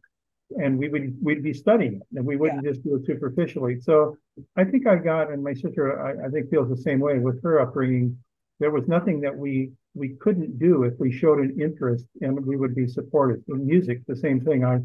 and 0.51 0.77
we 0.77 0.87
would 0.87 1.17
we'd 1.21 1.43
be 1.43 1.53
studying 1.53 1.95
it 1.95 2.07
and 2.15 2.25
we 2.25 2.37
wouldn't 2.37 2.63
yeah. 2.63 2.71
just 2.71 2.83
do 2.83 2.95
it 2.95 3.05
superficially. 3.05 3.79
So 3.81 4.17
I 4.55 4.63
think 4.63 4.87
I 4.87 4.95
got 4.95 5.31
and 5.31 5.43
my 5.43 5.53
sister 5.53 6.01
I, 6.01 6.27
I 6.27 6.29
think 6.29 6.49
feels 6.49 6.69
the 6.69 6.81
same 6.81 6.99
way 6.99 7.19
with 7.19 7.41
her 7.43 7.59
upbringing. 7.59 8.17
There 8.59 8.71
was 8.71 8.87
nothing 8.87 9.21
that 9.21 9.37
we 9.37 9.71
we 9.97 10.15
couldn't 10.19 10.59
do 10.59 10.83
if 10.83 10.93
we 10.99 11.11
showed 11.11 11.39
an 11.39 11.59
interest 11.59 12.05
and 12.21 12.45
we 12.45 12.55
would 12.55 12.75
be 12.75 12.87
supported. 12.87 13.43
In 13.47 13.65
music, 13.65 14.01
the 14.07 14.15
same 14.15 14.39
thing. 14.41 14.63
I 14.63 14.79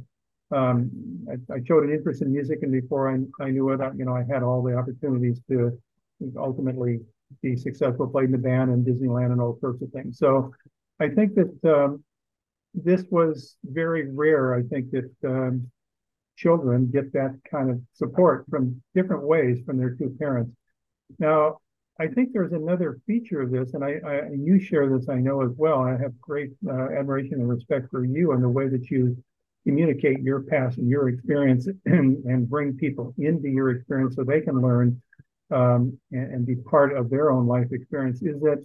um, 0.52 0.90
I, 1.30 1.54
I, 1.54 1.58
showed 1.64 1.84
an 1.84 1.94
interest 1.94 2.20
in 2.20 2.30
music, 2.30 2.58
and 2.60 2.70
before 2.70 3.10
I, 3.10 3.16
I 3.42 3.50
knew 3.50 3.70
it, 3.70 3.80
I, 3.80 3.90
you 3.96 4.04
know, 4.04 4.14
I 4.14 4.22
had 4.30 4.42
all 4.42 4.62
the 4.62 4.76
opportunities 4.76 5.40
to 5.48 5.78
ultimately 6.36 7.00
be 7.40 7.56
successful, 7.56 8.06
played 8.06 8.26
in 8.26 8.32
the 8.32 8.38
band 8.38 8.70
and 8.70 8.86
Disneyland 8.86 9.32
and 9.32 9.40
all 9.40 9.56
sorts 9.60 9.80
of 9.80 9.90
things. 9.92 10.18
So 10.18 10.52
I 11.00 11.08
think 11.08 11.34
that 11.36 11.74
um, 11.74 12.04
this 12.74 13.02
was 13.10 13.56
very 13.64 14.10
rare. 14.10 14.54
I 14.54 14.62
think 14.62 14.90
that 14.90 15.10
um, 15.24 15.70
children 16.36 16.90
get 16.92 17.12
that 17.14 17.38
kind 17.50 17.70
of 17.70 17.80
support 17.94 18.44
from 18.50 18.82
different 18.94 19.22
ways 19.22 19.60
from 19.64 19.78
their 19.78 19.94
two 19.94 20.14
parents. 20.18 20.52
Now, 21.18 21.58
I 22.02 22.08
think 22.08 22.32
there's 22.32 22.52
another 22.52 22.98
feature 23.06 23.42
of 23.42 23.52
this, 23.52 23.74
and 23.74 23.84
I, 23.84 24.00
I 24.04 24.22
you 24.34 24.58
share 24.58 24.88
this, 24.88 25.08
I 25.08 25.18
know 25.18 25.42
as 25.42 25.52
well. 25.56 25.82
I 25.82 25.92
have 25.92 26.20
great 26.20 26.50
uh, 26.66 26.88
admiration 26.98 27.34
and 27.34 27.48
respect 27.48 27.92
for 27.92 28.04
you 28.04 28.32
and 28.32 28.42
the 28.42 28.48
way 28.48 28.68
that 28.68 28.90
you 28.90 29.16
communicate 29.64 30.18
your 30.18 30.40
past 30.42 30.78
and 30.78 30.88
your 30.88 31.08
experience 31.08 31.68
and, 31.86 32.24
and 32.24 32.50
bring 32.50 32.76
people 32.76 33.14
into 33.18 33.48
your 33.48 33.70
experience 33.70 34.16
so 34.16 34.24
they 34.24 34.40
can 34.40 34.60
learn 34.60 35.00
um, 35.52 35.96
and, 36.10 36.34
and, 36.34 36.46
be 36.46 36.56
part 36.56 36.96
of 36.96 37.08
their 37.08 37.30
own 37.30 37.46
life 37.46 37.68
experience. 37.70 38.20
Is 38.20 38.40
that 38.40 38.64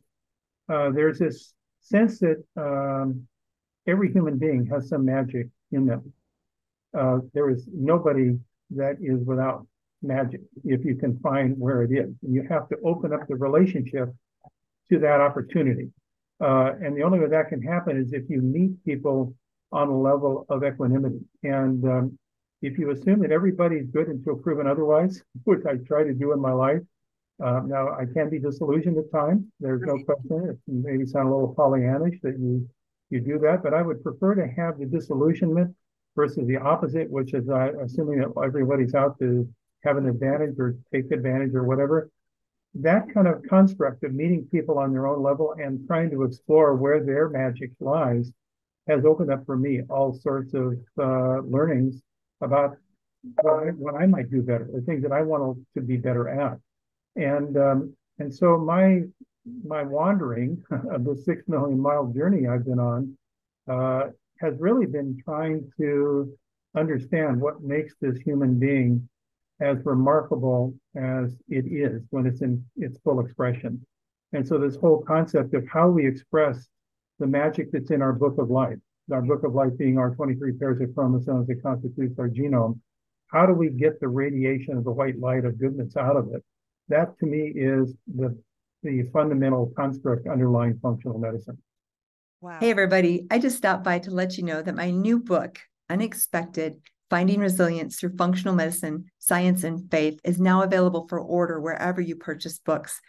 uh, 0.68 0.90
there's 0.90 1.20
this 1.20 1.54
sense 1.82 2.18
that 2.20 2.44
um, 2.56 3.28
every 3.86 4.12
human 4.12 4.40
being 4.40 4.66
has 4.66 4.90
some 4.90 5.06
magic 5.06 5.48
in 5.72 5.86
them. 5.86 6.12
Uh, 6.98 7.20
there 7.36 7.52
is 7.52 7.68
nobody 7.72 8.40
that 8.72 8.96
is 9.00 9.24
without 9.26 9.68
magic 10.02 10.42
if 10.64 10.86
you 10.86 10.96
can 10.96 11.20
find 11.20 11.58
where 11.58 11.84
it 11.84 11.92
is. 11.92 12.14
And 12.24 12.34
you 12.34 12.46
have 12.50 12.70
to 12.70 12.78
open 12.86 13.14
up 13.14 13.28
the 13.28 13.36
relationship 13.36 14.14
to 14.90 15.00
that 15.00 15.22
opportunity. 15.22 15.90
Uh, 16.40 16.74
and 16.82 16.96
the 16.96 17.04
only 17.04 17.20
way 17.20 17.28
that 17.28 17.50
can 17.50 17.62
happen 17.62 17.98
is 17.98 18.14
if 18.14 18.30
you 18.30 18.42
meet 18.42 18.84
people 18.86 19.34
on 19.72 19.88
a 19.90 19.98
level 19.98 20.46
of 20.50 20.64
equanimity. 20.64 21.20
And 21.44 21.84
um, 21.86 22.20
if 22.62 22.78
you 22.78 22.92
assume 22.92 23.20
that 23.22 23.32
everybody's 23.32 23.88
good 23.88 24.08
until 24.08 24.36
proven 24.36 24.68
otherwise, 24.68 25.24
which 25.44 25.66
I 25.66 25.78
try 25.78 26.04
to 26.04 26.14
do 26.14 26.32
in 26.34 26.40
my 26.40 26.52
life, 26.52 26.82
uh, 27.44 27.62
now 27.66 27.90
I 27.90 28.06
can 28.12 28.30
be 28.30 28.40
disillusioned 28.40 28.98
at 28.98 29.12
times. 29.12 29.46
There's 29.60 29.82
no 29.82 30.00
question. 30.04 30.50
It 30.50 30.58
maybe 30.68 31.06
sound 31.06 31.28
a 31.28 31.32
little 31.32 31.54
Pollyannish 31.54 32.20
that 32.22 32.40
you 32.40 32.68
you 33.10 33.22
do 33.22 33.40
that, 33.40 33.64
but 33.64 33.74
I 33.74 33.82
would 33.82 34.04
prefer 34.04 34.36
to 34.36 34.46
have 34.48 34.80
the 34.80 34.86
disillusionment 34.86 35.74
versus 36.16 36.46
the 36.46 36.58
opposite, 36.58 37.10
which 37.10 37.34
is 37.34 37.48
uh, 37.48 37.72
assuming 37.82 38.20
that 38.20 38.34
everybody's 38.44 38.96
out 38.96 39.18
to 39.20 39.48
have 39.84 39.98
an 39.98 40.08
advantage 40.08 40.56
or 40.60 40.76
take 40.94 41.12
advantage 41.12 41.54
or 41.54 41.64
whatever. 41.64 42.10
That 42.76 43.12
kind 43.14 43.28
of 43.28 43.44
construct 43.44 44.04
of 44.04 44.14
meeting 44.14 44.48
people 44.52 44.78
on 44.78 44.92
their 44.92 45.08
own 45.08 45.24
level 45.24 45.56
and 45.58 45.86
trying 45.88 46.12
to 46.12 46.24
explore 46.24 46.76
where 46.76 47.04
their 47.04 47.30
magic 47.30 47.72
lies 47.80 48.32
has 48.88 49.06
opened 49.06 49.32
up 49.32 49.46
for 49.46 49.58
me 49.58 49.82
all 49.90 50.14
sorts 50.14 50.54
of 50.54 50.78
uh, 51.00 51.40
learnings 51.42 52.02
about 52.42 52.78
what 53.42 53.54
I, 53.54 53.66
what 53.72 53.96
I, 53.96 54.06
might 54.06 54.30
do 54.30 54.42
better, 54.42 54.70
the 54.72 54.82
things 54.82 55.02
that 55.04 55.12
I 55.12 55.22
want 55.22 55.58
to 55.74 55.82
be 55.82 55.98
better 55.98 56.30
at. 56.30 56.60
And 57.16 57.58
um, 57.58 57.96
and 58.20 58.34
so 58.34 58.58
my 58.58 59.02
my 59.66 59.84
wandering 59.84 60.64
of 60.92 61.04
the 61.04 61.16
six 61.16 61.48
million 61.48 61.80
mile 61.80 62.08
journey 62.08 62.48
I've 62.48 62.66
been 62.66 62.80
on 62.80 63.18
uh, 63.68 64.10
has 64.40 64.54
really 64.60 64.86
been 64.86 65.22
trying 65.24 65.70
to 65.80 66.38
understand 66.76 67.42
what 67.42 67.64
makes 67.64 67.96
this 68.00 68.18
human 68.20 68.60
being 68.60 69.08
as 69.60 69.78
remarkable 69.86 70.74
as 70.96 71.36
it 71.50 71.66
is 71.66 72.04
when 72.10 72.26
it's 72.26 72.42
in 72.42 72.64
its 72.76 73.00
full 73.00 73.20
expression. 73.20 73.84
And 74.34 74.48
so 74.48 74.58
this 74.58 74.76
whole 74.76 75.04
concept 75.04 75.54
of 75.54 75.68
how 75.68 75.90
we 75.90 76.06
express 76.06 76.68
the 77.20 77.28
magic 77.28 77.72
that's 77.72 77.92
in 77.92 78.02
our 78.02 78.14
book 78.14 78.38
of 78.38 78.50
life, 78.50 78.78
our 79.12 79.22
book 79.22 79.44
of 79.44 79.56
life 79.56 79.72
being 79.78 79.98
our 79.98 80.14
23 80.14 80.54
pairs 80.54 80.82
of 80.82 80.94
chromosomes 80.94 81.48
that 81.48 81.64
constitutes 81.64 82.20
our 82.20 82.30
genome, 82.30 82.80
how 83.28 83.46
do 83.46 83.54
we 83.54 83.70
get 83.70 84.00
the 84.00 84.08
radiation 84.08 84.78
of 84.78 84.84
the 84.84 84.92
white 84.92 85.20
light 85.20 85.46
of 85.46 85.60
goodness 85.60 85.98
out 85.98 86.16
of 86.16 86.34
it? 86.34 86.44
That 86.90 87.18
to 87.20 87.26
me 87.26 87.52
is 87.56 87.94
the, 88.16 88.38
the 88.84 89.10
fundamental 89.12 89.74
construct 89.76 90.28
underlying 90.28 90.80
functional 90.82 91.18
medicine. 91.18 91.58
Wow. 92.40 92.60
Hey, 92.60 92.70
everybody. 92.70 93.26
I 93.32 93.40
just 93.40 93.58
stopped 93.58 93.84
by 93.84 94.00
to 94.00 94.12
let 94.12 94.38
you 94.38 94.44
know 94.44 94.62
that 94.62 94.76
my 94.76 94.92
new 94.92 95.20
book, 95.20 95.60
Unexpected 95.90 96.82
Finding 97.10 97.40
Resilience 97.40 97.98
Through 97.98 98.18
Functional 98.18 98.54
Medicine, 98.54 99.06
Science, 99.20 99.64
and 99.64 99.90
Faith, 99.90 100.20
is 100.24 100.40
now 100.40 100.64
available 100.64 101.08
for 101.08 101.20
order 101.20 101.60
wherever 101.60 102.02
you 102.02 102.16
purchase 102.16 102.60
books. 102.60 103.00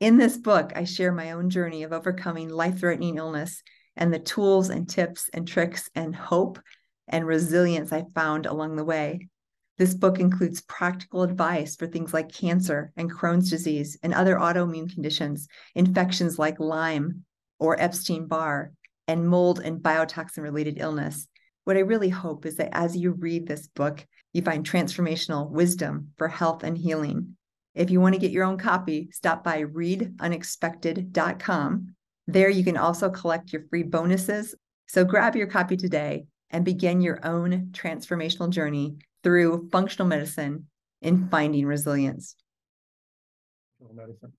In 0.00 0.16
this 0.16 0.36
book, 0.36 0.72
I 0.74 0.84
share 0.84 1.12
my 1.12 1.32
own 1.32 1.50
journey 1.50 1.82
of 1.82 1.92
overcoming 1.92 2.48
life 2.48 2.80
threatening 2.80 3.18
illness 3.18 3.62
and 3.96 4.12
the 4.12 4.18
tools 4.18 4.70
and 4.70 4.88
tips 4.88 5.28
and 5.32 5.46
tricks 5.46 5.88
and 5.94 6.14
hope 6.14 6.58
and 7.06 7.26
resilience 7.26 7.92
I 7.92 8.04
found 8.14 8.46
along 8.46 8.76
the 8.76 8.84
way. 8.84 9.28
This 9.78 9.94
book 9.94 10.18
includes 10.18 10.62
practical 10.62 11.22
advice 11.22 11.76
for 11.76 11.86
things 11.86 12.12
like 12.12 12.32
cancer 12.32 12.92
and 12.96 13.12
Crohn's 13.12 13.48
disease 13.48 13.96
and 14.02 14.12
other 14.12 14.36
autoimmune 14.36 14.92
conditions, 14.92 15.48
infections 15.74 16.38
like 16.38 16.60
Lyme 16.60 17.24
or 17.58 17.80
Epstein 17.80 18.26
Barr, 18.26 18.72
and 19.06 19.28
mold 19.28 19.60
and 19.60 19.80
biotoxin 19.80 20.42
related 20.42 20.78
illness. 20.78 21.26
What 21.70 21.76
I 21.76 21.82
really 21.82 22.08
hope 22.08 22.46
is 22.46 22.56
that 22.56 22.70
as 22.72 22.96
you 22.96 23.12
read 23.12 23.46
this 23.46 23.68
book, 23.68 24.04
you 24.32 24.42
find 24.42 24.68
transformational 24.68 25.48
wisdom 25.48 26.08
for 26.18 26.26
health 26.26 26.64
and 26.64 26.76
healing. 26.76 27.36
If 27.76 27.92
you 27.92 28.00
want 28.00 28.16
to 28.16 28.20
get 28.20 28.32
your 28.32 28.42
own 28.42 28.58
copy, 28.58 29.08
stop 29.12 29.44
by 29.44 29.62
readunexpected.com. 29.62 31.94
There 32.26 32.50
you 32.50 32.64
can 32.64 32.76
also 32.76 33.08
collect 33.08 33.52
your 33.52 33.62
free 33.70 33.84
bonuses. 33.84 34.56
So 34.88 35.04
grab 35.04 35.36
your 35.36 35.46
copy 35.46 35.76
today 35.76 36.24
and 36.50 36.64
begin 36.64 37.00
your 37.00 37.24
own 37.24 37.68
transformational 37.70 38.50
journey 38.50 38.96
through 39.22 39.68
functional 39.70 40.08
medicine 40.08 40.66
in 41.02 41.28
finding 41.28 41.66
resilience. 41.66 42.34
Medicine. 43.94 44.32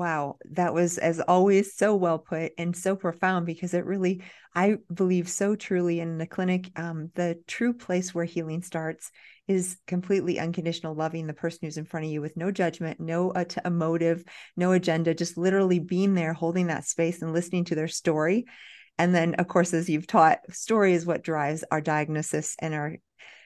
Wow, 0.00 0.38
that 0.52 0.72
was, 0.72 0.96
as 0.96 1.20
always, 1.20 1.76
so 1.76 1.94
well 1.94 2.18
put 2.18 2.52
and 2.56 2.74
so 2.74 2.96
profound 2.96 3.44
because 3.44 3.74
it 3.74 3.84
really, 3.84 4.22
I 4.54 4.78
believe 4.90 5.28
so 5.28 5.56
truly 5.56 6.00
in 6.00 6.16
the 6.16 6.26
clinic, 6.26 6.70
um, 6.74 7.10
the 7.16 7.38
true 7.46 7.74
place 7.74 8.14
where 8.14 8.24
healing 8.24 8.62
starts 8.62 9.10
is 9.46 9.76
completely 9.86 10.38
unconditional 10.38 10.94
loving 10.94 11.26
the 11.26 11.34
person 11.34 11.58
who's 11.62 11.76
in 11.76 11.84
front 11.84 12.06
of 12.06 12.12
you 12.12 12.22
with 12.22 12.34
no 12.34 12.50
judgment, 12.50 12.98
no 12.98 13.30
uh, 13.32 13.44
a 13.62 13.70
motive, 13.70 14.24
no 14.56 14.72
agenda, 14.72 15.12
just 15.12 15.36
literally 15.36 15.80
being 15.80 16.14
there, 16.14 16.32
holding 16.32 16.68
that 16.68 16.86
space 16.86 17.20
and 17.20 17.34
listening 17.34 17.66
to 17.66 17.74
their 17.74 17.86
story. 17.86 18.46
And 18.96 19.14
then, 19.14 19.34
of 19.34 19.48
course, 19.48 19.74
as 19.74 19.90
you've 19.90 20.06
taught, 20.06 20.38
story 20.48 20.94
is 20.94 21.04
what 21.04 21.22
drives 21.22 21.62
our 21.70 21.82
diagnosis 21.82 22.56
and 22.58 22.72
our 22.72 22.96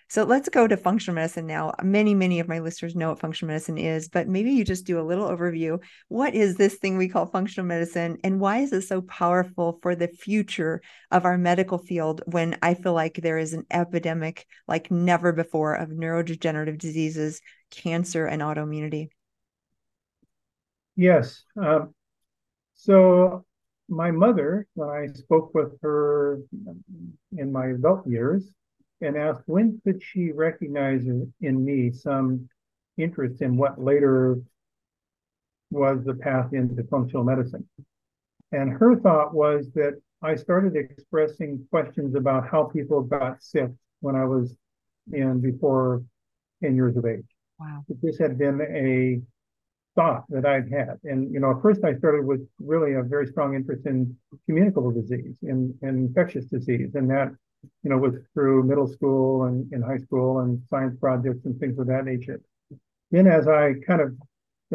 so 0.08 0.24
let's 0.24 0.48
go 0.48 0.66
to 0.66 0.76
functional 0.76 1.14
medicine 1.14 1.46
now. 1.46 1.72
Many, 1.82 2.14
many 2.14 2.40
of 2.40 2.48
my 2.48 2.58
listeners 2.58 2.94
know 2.94 3.10
what 3.10 3.20
functional 3.20 3.52
medicine 3.52 3.78
is, 3.78 4.08
but 4.08 4.28
maybe 4.28 4.50
you 4.52 4.64
just 4.64 4.84
do 4.84 5.00
a 5.00 5.02
little 5.02 5.28
overview. 5.28 5.82
What 6.08 6.34
is 6.34 6.56
this 6.56 6.76
thing 6.76 6.96
we 6.96 7.08
call 7.08 7.26
functional 7.26 7.66
medicine, 7.66 8.18
and 8.22 8.40
why 8.40 8.58
is 8.58 8.72
it 8.72 8.82
so 8.82 9.00
powerful 9.02 9.78
for 9.82 9.94
the 9.94 10.08
future 10.08 10.82
of 11.10 11.24
our 11.24 11.38
medical 11.38 11.78
field 11.78 12.22
when 12.26 12.58
I 12.62 12.74
feel 12.74 12.92
like 12.92 13.14
there 13.16 13.38
is 13.38 13.54
an 13.54 13.64
epidemic 13.70 14.46
like 14.68 14.90
never 14.90 15.32
before 15.32 15.74
of 15.74 15.88
neurodegenerative 15.88 16.78
diseases, 16.78 17.40
cancer, 17.70 18.26
and 18.26 18.42
autoimmunity? 18.42 19.08
Yes. 20.96 21.42
Um, 21.60 21.94
so 22.74 23.44
my 23.88 24.10
mother, 24.10 24.66
when 24.74 24.88
I 24.88 25.12
spoke 25.12 25.54
with 25.54 25.80
her 25.82 26.40
in 27.36 27.52
my 27.52 27.66
adult 27.66 28.06
years, 28.06 28.44
and 29.04 29.16
asked 29.16 29.42
when 29.46 29.80
could 29.84 30.02
she 30.02 30.32
recognize 30.32 31.06
in 31.06 31.64
me 31.64 31.92
some 31.92 32.48
interest 32.96 33.42
in 33.42 33.56
what 33.56 33.80
later 33.80 34.38
was 35.70 36.04
the 36.04 36.14
path 36.14 36.52
into 36.52 36.82
functional 36.84 37.24
medicine. 37.24 37.68
And 38.52 38.72
her 38.72 38.96
thought 38.96 39.34
was 39.34 39.70
that 39.74 40.00
I 40.22 40.36
started 40.36 40.76
expressing 40.76 41.66
questions 41.70 42.14
about 42.14 42.48
how 42.48 42.64
people 42.64 43.02
got 43.02 43.42
sick 43.42 43.70
when 44.00 44.14
I 44.14 44.24
was 44.24 44.56
in 45.12 45.40
before 45.40 46.02
10 46.62 46.76
years 46.76 46.96
of 46.96 47.04
age. 47.04 47.26
Wow. 47.58 47.84
This 48.02 48.18
had 48.18 48.38
been 48.38 48.60
a 48.60 49.20
thought 49.94 50.24
that 50.28 50.46
I'd 50.46 50.70
had. 50.72 50.98
And, 51.04 51.32
you 51.32 51.40
know, 51.40 51.50
at 51.50 51.62
first 51.62 51.84
I 51.84 51.94
started 51.96 52.24
with 52.24 52.46
really 52.58 52.94
a 52.94 53.02
very 53.02 53.26
strong 53.26 53.54
interest 53.54 53.86
in 53.86 54.16
communicable 54.46 54.92
disease, 54.92 55.36
in, 55.42 55.74
in 55.82 55.88
infectious 55.88 56.46
disease. 56.46 56.94
And 56.94 57.10
that 57.10 57.32
you 57.82 57.90
know, 57.90 57.98
was 57.98 58.14
through 58.32 58.64
middle 58.64 58.86
school 58.86 59.44
and 59.44 59.72
in 59.72 59.82
high 59.82 59.98
school 59.98 60.40
and 60.40 60.62
science 60.68 60.96
projects 61.00 61.44
and 61.44 61.58
things 61.58 61.78
of 61.78 61.86
that 61.86 62.04
nature. 62.04 62.40
Then 63.10 63.26
as 63.26 63.46
I 63.48 63.74
kind 63.86 64.00
of 64.00 64.16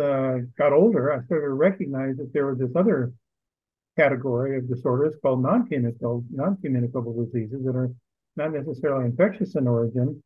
uh, 0.01 0.39
got 0.57 0.73
older, 0.73 1.11
I 1.11 1.23
started 1.25 1.45
to 1.45 1.53
recognize 1.53 2.17
that 2.17 2.31
there 2.33 2.47
was 2.47 2.59
this 2.59 2.75
other 2.75 3.11
category 3.97 4.57
of 4.57 4.69
disorders 4.69 5.15
called 5.21 5.41
non-communicable, 5.41 6.23
non-communicable 6.31 7.25
diseases 7.25 7.65
that 7.65 7.75
are 7.75 7.91
not 8.35 8.53
necessarily 8.53 9.05
infectious 9.05 9.55
in 9.55 9.67
origin. 9.67 10.23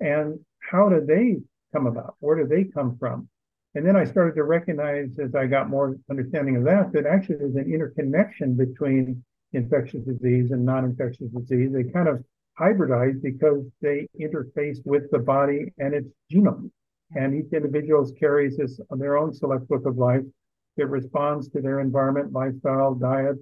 And 0.00 0.38
how 0.70 0.88
do 0.88 1.04
they 1.04 1.38
come 1.72 1.86
about? 1.86 2.14
Where 2.20 2.36
do 2.36 2.46
they 2.46 2.64
come 2.64 2.96
from? 2.98 3.28
And 3.74 3.86
then 3.86 3.96
I 3.96 4.04
started 4.04 4.36
to 4.36 4.44
recognize 4.44 5.18
as 5.18 5.34
I 5.34 5.46
got 5.46 5.68
more 5.68 5.96
understanding 6.10 6.56
of 6.56 6.64
that, 6.64 6.92
that 6.92 7.04
actually 7.04 7.36
there's 7.36 7.56
an 7.56 7.72
interconnection 7.72 8.54
between 8.54 9.22
infectious 9.60 10.02
disease 10.12 10.50
and 10.52 10.62
non-infectious 10.64 11.30
disease. 11.38 11.70
They 11.72 11.84
kind 11.96 12.08
of 12.12 12.16
hybridize 12.60 13.18
because 13.30 13.62
they 13.84 13.98
interface 14.26 14.78
with 14.92 15.04
the 15.10 15.18
body 15.34 15.60
and 15.78 15.90
its 15.98 16.08
genome. 16.32 16.70
And 17.14 17.28
each 17.38 17.52
individual 17.52 18.02
carries 18.18 18.56
this 18.56 18.80
their 19.02 19.16
own 19.16 19.30
select 19.32 19.64
book 19.68 19.84
of 19.86 19.96
life 19.96 20.26
It 20.76 20.88
responds 20.88 21.48
to 21.50 21.60
their 21.60 21.80
environment, 21.80 22.32
lifestyle, 22.32 22.94
diet, 22.94 23.36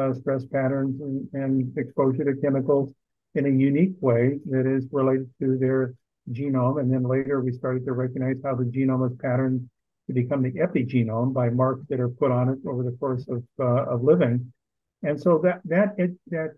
uh, 0.00 0.12
stress 0.14 0.44
patterns, 0.46 1.00
and, 1.00 1.28
and 1.32 1.78
exposure 1.78 2.24
to 2.24 2.40
chemicals 2.40 2.92
in 3.34 3.46
a 3.46 3.54
unique 3.70 3.96
way 4.00 4.38
that 4.52 4.66
is 4.66 4.86
related 4.92 5.28
to 5.40 5.58
their 5.58 5.94
genome. 6.30 6.80
And 6.80 6.92
then 6.92 7.04
later 7.16 7.40
we 7.40 7.52
started 7.52 7.84
to 7.86 7.92
recognize 7.92 8.36
how 8.44 8.54
the 8.54 8.64
genome 8.64 9.10
is 9.10 9.16
patterned 9.20 9.68
to 10.06 10.12
become 10.12 10.42
the 10.42 10.52
epigenome 10.52 11.32
by 11.32 11.50
marks 11.50 11.84
that 11.88 12.00
are 12.00 12.08
put 12.08 12.30
on 12.30 12.48
it 12.48 12.58
over 12.68 12.82
the 12.82 12.96
course 13.02 13.24
of, 13.28 13.42
uh, 13.58 13.92
of 13.92 14.02
living. 14.02 14.52
And 15.02 15.20
so 15.20 15.38
that 15.44 15.60
that 15.66 15.94
it, 15.98 16.12
that 16.28 16.54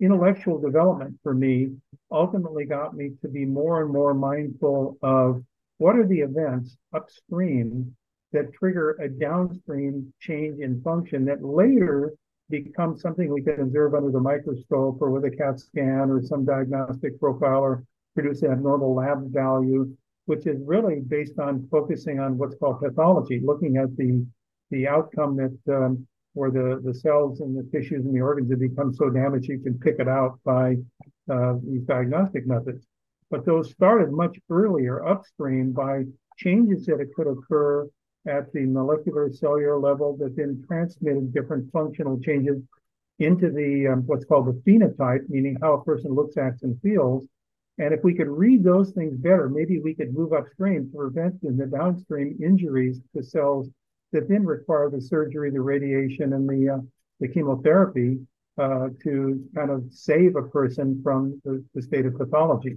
intellectual 0.00 0.58
development 0.58 1.18
for 1.22 1.34
me 1.34 1.72
ultimately 2.10 2.64
got 2.64 2.94
me 2.94 3.12
to 3.22 3.28
be 3.28 3.44
more 3.44 3.82
and 3.82 3.92
more 3.92 4.14
mindful 4.14 4.98
of 5.02 5.42
what 5.78 5.96
are 5.96 6.06
the 6.06 6.20
events 6.20 6.76
upstream 6.92 7.94
that 8.32 8.52
trigger 8.52 8.92
a 9.00 9.08
downstream 9.08 10.12
change 10.20 10.60
in 10.60 10.80
function 10.82 11.24
that 11.26 11.44
later 11.44 12.12
becomes 12.50 13.00
something 13.00 13.32
we 13.32 13.42
can 13.42 13.60
observe 13.60 13.94
under 13.94 14.10
the 14.10 14.20
microscope 14.20 14.98
or 15.00 15.10
with 15.10 15.24
a 15.24 15.30
CAT 15.30 15.60
scan 15.60 16.10
or 16.10 16.22
some 16.22 16.44
diagnostic 16.44 17.18
profile 17.20 17.60
or 17.60 17.84
produce 18.14 18.42
an 18.42 18.52
abnormal 18.52 18.94
lab 18.94 19.32
value, 19.32 19.90
which 20.26 20.46
is 20.46 20.60
really 20.64 21.00
based 21.00 21.38
on 21.38 21.66
focusing 21.70 22.20
on 22.20 22.36
what's 22.36 22.54
called 22.56 22.80
pathology, 22.80 23.40
looking 23.42 23.76
at 23.76 23.96
the 23.96 24.24
the 24.70 24.88
outcome 24.88 25.36
that 25.36 25.74
um, 25.74 26.06
where 26.34 26.50
the, 26.50 26.80
the 26.84 26.94
cells 26.94 27.40
and 27.40 27.56
the 27.56 27.62
tissues 27.70 28.04
and 28.04 28.14
the 28.14 28.20
organs 28.20 28.50
have 28.50 28.60
become 28.60 28.92
so 28.92 29.10
damaged 29.10 29.48
you 29.48 29.58
can 29.58 29.78
pick 29.78 29.96
it 29.98 30.08
out 30.08 30.38
by 30.44 30.76
uh, 31.30 31.54
these 31.64 31.82
diagnostic 31.82 32.46
methods. 32.46 32.86
But 33.30 33.44
those 33.46 33.70
started 33.70 34.12
much 34.12 34.38
earlier 34.50 35.04
upstream 35.06 35.72
by 35.72 36.04
changes 36.36 36.86
that 36.86 37.06
could 37.14 37.26
occur 37.26 37.86
at 38.26 38.52
the 38.52 38.66
molecular 38.66 39.30
cellular 39.32 39.78
level 39.78 40.16
that 40.18 40.36
then 40.36 40.62
transmitted 40.66 41.32
different 41.34 41.70
functional 41.72 42.20
changes 42.20 42.62
into 43.18 43.50
the 43.50 43.88
um, 43.88 44.02
what's 44.06 44.24
called 44.24 44.46
the 44.46 44.70
phenotype, 44.70 45.28
meaning 45.28 45.56
how 45.60 45.74
a 45.74 45.84
person 45.84 46.12
looks, 46.12 46.36
acts, 46.36 46.62
and 46.62 46.80
feels. 46.80 47.26
And 47.78 47.94
if 47.94 48.04
we 48.04 48.14
could 48.14 48.28
read 48.28 48.62
those 48.62 48.92
things 48.92 49.16
better, 49.16 49.48
maybe 49.48 49.80
we 49.80 49.94
could 49.94 50.14
move 50.14 50.32
upstream 50.32 50.90
to 50.90 50.96
prevent 50.96 51.40
the 51.42 51.66
downstream 51.66 52.38
injuries 52.42 53.00
to 53.16 53.22
cells 53.22 53.68
that 54.12 54.28
then 54.28 54.44
require 54.44 54.90
the 54.90 55.00
surgery, 55.00 55.50
the 55.50 55.60
radiation, 55.60 56.32
and 56.32 56.48
the 56.48 56.74
uh, 56.74 56.78
the 57.20 57.28
chemotherapy 57.28 58.18
uh, 58.58 58.88
to 59.02 59.42
kind 59.54 59.70
of 59.70 59.84
save 59.90 60.36
a 60.36 60.42
person 60.42 61.00
from 61.02 61.40
the, 61.44 61.64
the, 61.74 61.80
state 61.80 62.04
of 62.04 62.18
pathology. 62.18 62.76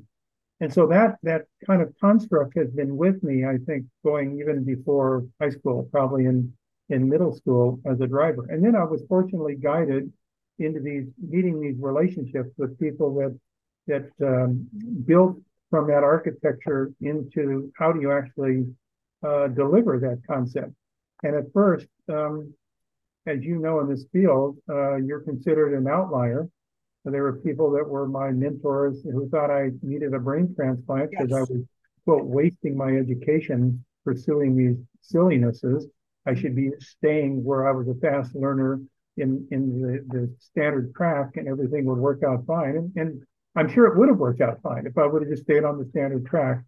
And 0.62 0.72
so 0.72 0.88
that 0.88 1.18
that 1.24 1.46
kind 1.66 1.82
of 1.82 1.94
construct 2.00 2.58
has 2.58 2.70
been 2.70 2.96
with 2.96 3.22
me, 3.24 3.46
I 3.46 3.58
think, 3.66 3.86
going 4.04 4.40
even 4.40 4.64
before 4.64 5.26
high 5.42 5.50
school, 5.50 5.90
probably 5.92 6.26
in 6.26 6.54
in 6.90 7.10
middle 7.10 7.36
school 7.36 7.80
as 7.86 8.00
a 8.00 8.08
driver. 8.08 8.46
And 8.50 8.64
then 8.64 8.76
I 8.76 8.84
was 8.84 9.04
fortunately 9.10 9.56
guided 9.56 10.12
into 10.60 10.80
these 10.80 11.08
meeting 11.22 11.60
these 11.60 11.76
relationships 11.80 12.52
with 12.58 12.80
people 12.80 13.14
that 13.16 13.38
that 13.88 14.26
um, 14.26 14.68
built 15.06 15.38
from 15.70 15.88
that 15.88 16.04
architecture 16.04 16.92
into 17.02 17.72
how 17.78 17.92
do 17.92 18.00
you 18.00 18.12
actually 18.12 18.66
uh, 19.28 19.48
deliver 19.48 20.00
that 20.00 20.22
concept. 20.28 20.72
And 21.24 21.36
at 21.36 21.52
first, 21.54 21.88
um, 22.10 22.54
as 23.26 23.44
you 23.44 23.58
know 23.60 23.80
in 23.80 23.90
this 23.90 24.06
field, 24.12 24.58
uh, 24.70 24.98
you're 24.98 25.22
considered 25.22 25.74
an 25.74 25.88
outlier. 25.88 26.48
There 27.04 27.24
were 27.24 27.40
people 27.40 27.72
that 27.72 27.88
were 27.88 28.08
my 28.08 28.32
mentors 28.32 29.04
who 29.04 29.30
thought 29.30 29.52
I 29.52 29.72
needed 29.84 30.14
a 30.14 30.20
brain 30.20 30.54
transplant 30.56 31.12
because 31.12 31.30
yes. 31.30 31.38
I 31.38 31.42
was, 31.42 31.64
quote, 32.04 32.26
wasting 32.26 32.76
my 32.76 32.96
education 32.96 33.84
pursuing 34.04 34.56
these 34.56 34.78
sillinesses. 35.02 35.88
I 36.26 36.34
should 36.34 36.56
be 36.56 36.72
staying 36.80 37.44
where 37.44 37.68
I 37.68 37.72
was 37.72 37.88
a 37.88 37.94
fast 37.96 38.36
learner 38.36 38.82
in, 39.18 39.48
in 39.52 39.82
the, 39.82 40.06
the 40.08 40.36
standard 40.40 40.94
track 40.96 41.38
and 41.38 41.48
everything 41.48 41.86
would 41.86 42.00
work 42.00 42.24
out 42.24 42.46
fine. 42.46 42.76
And, 42.76 42.92
and 42.96 43.24
I'm 43.56 43.72
sure 43.72 43.86
it 43.86 43.98
would 43.98 44.10
have 44.10 44.18
worked 44.18 44.42
out 44.42 44.62
fine 44.64 44.86
if 44.88 44.98
I 44.98 45.06
would 45.06 45.22
have 45.22 45.32
just 45.32 45.44
stayed 45.44 45.64
on 45.64 45.78
the 45.78 45.86
standard 45.86 46.26
track. 46.26 46.64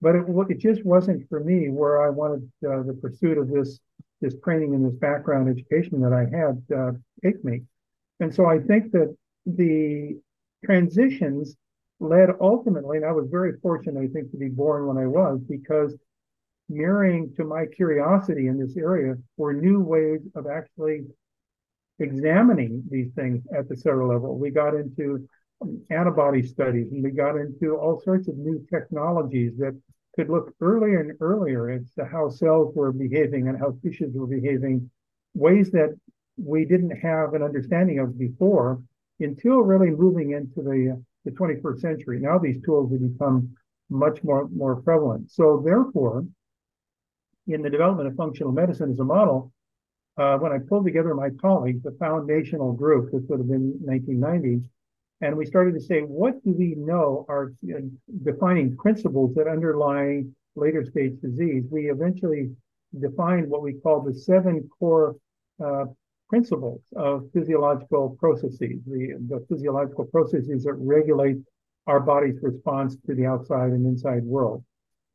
But 0.00 0.14
it, 0.14 0.24
it 0.50 0.58
just 0.58 0.84
wasn't 0.84 1.28
for 1.28 1.40
me 1.40 1.70
where 1.70 2.06
I 2.06 2.10
wanted 2.10 2.50
uh, 2.64 2.82
the 2.82 2.96
pursuit 3.00 3.38
of 3.38 3.48
this 3.48 3.80
this 4.20 4.34
training 4.42 4.74
and 4.74 4.84
this 4.84 4.98
background 4.98 5.48
education 5.48 6.00
that 6.00 6.12
I 6.12 6.24
had 6.36 6.62
uh, 6.76 6.92
take 7.22 7.44
me. 7.44 7.62
And 8.20 8.34
so 8.34 8.46
I 8.46 8.58
think 8.58 8.92
that 8.92 9.14
the 9.46 10.18
transitions 10.64 11.56
led 12.00 12.30
ultimately, 12.40 12.98
and 12.98 13.06
I 13.06 13.12
was 13.12 13.28
very 13.30 13.58
fortunate, 13.60 14.00
I 14.00 14.08
think, 14.08 14.30
to 14.30 14.36
be 14.36 14.48
born 14.48 14.86
when 14.86 14.98
I 14.98 15.06
was, 15.06 15.40
because 15.48 15.96
mirroring 16.68 17.32
to 17.36 17.44
my 17.44 17.66
curiosity 17.66 18.48
in 18.48 18.58
this 18.58 18.76
area 18.76 19.16
were 19.36 19.52
new 19.52 19.80
ways 19.80 20.20
of 20.34 20.46
actually 20.46 21.06
examining 21.98 22.84
these 22.90 23.10
things 23.14 23.42
at 23.56 23.68
the 23.68 23.76
cellular 23.76 24.14
level. 24.14 24.38
We 24.38 24.50
got 24.50 24.74
into 24.74 25.28
antibody 25.90 26.42
studies 26.42 26.92
and 26.92 27.02
we 27.02 27.10
got 27.10 27.36
into 27.36 27.76
all 27.76 28.00
sorts 28.00 28.28
of 28.28 28.36
new 28.36 28.64
technologies 28.72 29.56
that 29.58 29.76
could 30.18 30.28
look 30.28 30.52
earlier 30.60 30.98
and 31.00 31.12
earlier 31.20 31.70
as 31.70 31.92
to 31.92 32.04
how 32.04 32.28
cells 32.28 32.74
were 32.74 32.90
behaving 32.90 33.46
and 33.46 33.56
how 33.56 33.72
tissues 33.84 34.12
were 34.16 34.26
behaving, 34.26 34.90
ways 35.34 35.70
that 35.70 35.96
we 36.36 36.64
didn't 36.64 36.90
have 36.90 37.34
an 37.34 37.42
understanding 37.42 38.00
of 38.00 38.18
before. 38.18 38.82
until 39.20 39.58
really 39.60 39.90
moving 39.90 40.30
into 40.32 40.60
the, 40.62 40.80
the 41.24 41.30
21st 41.32 41.80
century. 41.80 42.20
Now 42.20 42.38
these 42.38 42.60
tools 42.64 42.90
have 42.92 43.00
become 43.00 43.56
much 43.90 44.22
more, 44.22 44.48
more 44.48 44.76
prevalent. 44.76 45.30
So 45.30 45.62
therefore, 45.64 46.24
in 47.46 47.62
the 47.62 47.70
development 47.70 48.08
of 48.08 48.14
functional 48.14 48.52
medicine 48.52 48.90
as 48.92 48.98
a 49.00 49.04
model, 49.04 49.52
uh, 50.16 50.36
when 50.38 50.52
I 50.52 50.58
pulled 50.58 50.84
together 50.84 51.14
my 51.14 51.30
colleagues, 51.30 51.82
the 51.82 51.96
foundational 51.98 52.72
group, 52.72 53.10
this 53.12 53.22
would 53.28 53.40
have 53.40 53.48
been 53.48 53.78
1990s, 53.86 54.64
and 55.20 55.36
we 55.36 55.46
started 55.46 55.74
to 55.74 55.80
say, 55.80 56.00
what 56.00 56.42
do 56.44 56.52
we 56.52 56.74
know 56.76 57.26
are 57.28 57.52
defining 58.22 58.76
principles 58.76 59.34
that 59.34 59.48
underlie 59.48 60.22
later 60.54 60.84
stage 60.84 61.20
disease? 61.20 61.64
We 61.70 61.90
eventually 61.90 62.50
defined 62.98 63.50
what 63.50 63.62
we 63.62 63.74
call 63.74 64.00
the 64.00 64.14
seven 64.14 64.68
core 64.78 65.16
uh, 65.64 65.86
principles 66.28 66.82
of 66.94 67.28
physiological 67.32 68.16
processes, 68.20 68.80
the, 68.86 69.16
the 69.28 69.44
physiological 69.48 70.04
processes 70.04 70.64
that 70.64 70.74
regulate 70.74 71.38
our 71.86 72.00
body's 72.00 72.38
response 72.42 72.96
to 73.06 73.14
the 73.14 73.26
outside 73.26 73.70
and 73.70 73.86
inside 73.86 74.22
world. 74.22 74.62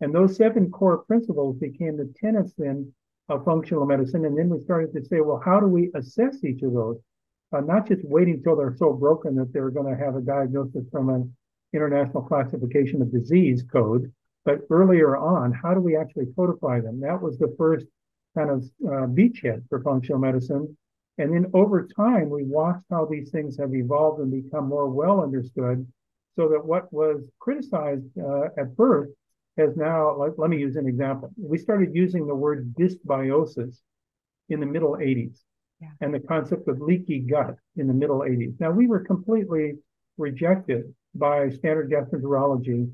And 0.01 0.13
those 0.13 0.35
seven 0.35 0.69
core 0.69 0.97
principles 0.97 1.57
became 1.57 1.95
the 1.95 2.11
tenets 2.19 2.53
then 2.57 2.91
of 3.29 3.45
functional 3.45 3.85
medicine. 3.85 4.25
And 4.25 4.37
then 4.37 4.49
we 4.49 4.59
started 4.59 4.91
to 4.93 5.05
say, 5.05 5.21
well, 5.21 5.41
how 5.43 5.59
do 5.61 5.67
we 5.67 5.91
assess 5.95 6.43
each 6.43 6.61
of 6.61 6.73
those? 6.73 6.97
Uh, 7.53 7.61
not 7.61 7.87
just 7.87 8.03
waiting 8.03 8.35
until 8.35 8.55
they're 8.55 8.75
so 8.77 8.93
broken 8.93 9.35
that 9.35 9.53
they're 9.53 9.69
going 9.69 9.85
to 9.85 10.03
have 10.03 10.15
a 10.15 10.21
diagnosis 10.21 10.85
from 10.91 11.09
an 11.09 11.31
international 11.71 12.23
classification 12.23 13.01
of 13.01 13.11
disease 13.11 13.63
code, 13.71 14.11
but 14.43 14.61
earlier 14.71 15.15
on, 15.15 15.51
how 15.51 15.73
do 15.73 15.79
we 15.79 15.95
actually 15.95 16.25
codify 16.35 16.79
them? 16.79 16.99
That 16.99 17.21
was 17.21 17.37
the 17.37 17.53
first 17.57 17.85
kind 18.35 18.49
of 18.49 18.63
uh, 18.85 19.05
beachhead 19.07 19.67
for 19.69 19.81
functional 19.81 20.19
medicine. 20.19 20.75
And 21.19 21.31
then 21.31 21.51
over 21.53 21.87
time, 21.87 22.29
we 22.29 22.43
watched 22.43 22.85
how 22.89 23.05
these 23.05 23.29
things 23.29 23.57
have 23.59 23.75
evolved 23.75 24.19
and 24.19 24.31
become 24.31 24.67
more 24.67 24.89
well 24.89 25.21
understood 25.21 25.85
so 26.35 26.49
that 26.49 26.65
what 26.65 26.91
was 26.91 27.21
criticized 27.39 28.05
uh, 28.17 28.45
at 28.57 28.75
birth 28.75 29.09
has 29.57 29.77
now, 29.77 30.15
let, 30.17 30.39
let 30.39 30.49
me 30.49 30.57
use 30.57 30.75
an 30.75 30.87
example. 30.87 31.31
We 31.37 31.59
started 31.59 31.93
using 31.93 32.25
the 32.25 32.33
word 32.33 32.73
dysbiosis 32.73 33.77
in 34.49 34.59
the 34.59 34.65
middle 34.65 34.93
80s 34.93 35.37
and 36.01 36.13
the 36.13 36.19
concept 36.19 36.67
of 36.67 36.81
leaky 36.81 37.19
gut 37.19 37.55
in 37.77 37.87
the 37.87 37.93
middle 37.93 38.19
80s. 38.19 38.59
Now, 38.59 38.71
we 38.71 38.87
were 38.87 38.99
completely 38.99 39.75
rejected 40.17 40.93
by 41.15 41.49
standard 41.49 41.89
gastroenterology 41.89 42.91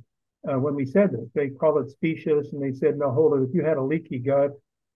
uh, 0.49 0.60
when 0.60 0.75
we 0.75 0.86
said 0.86 1.12
this. 1.12 1.30
They 1.34 1.49
called 1.49 1.86
it 1.86 1.91
specious 1.91 2.54
and 2.54 2.62
they 2.62 2.78
said, 2.78 2.97
no, 2.97 3.12
hold 3.12 3.39
it. 3.39 3.49
If 3.49 3.54
you 3.54 3.63
had 3.63 3.78
a 3.78 3.82
leaky 3.82 4.19
gut, 4.19 4.52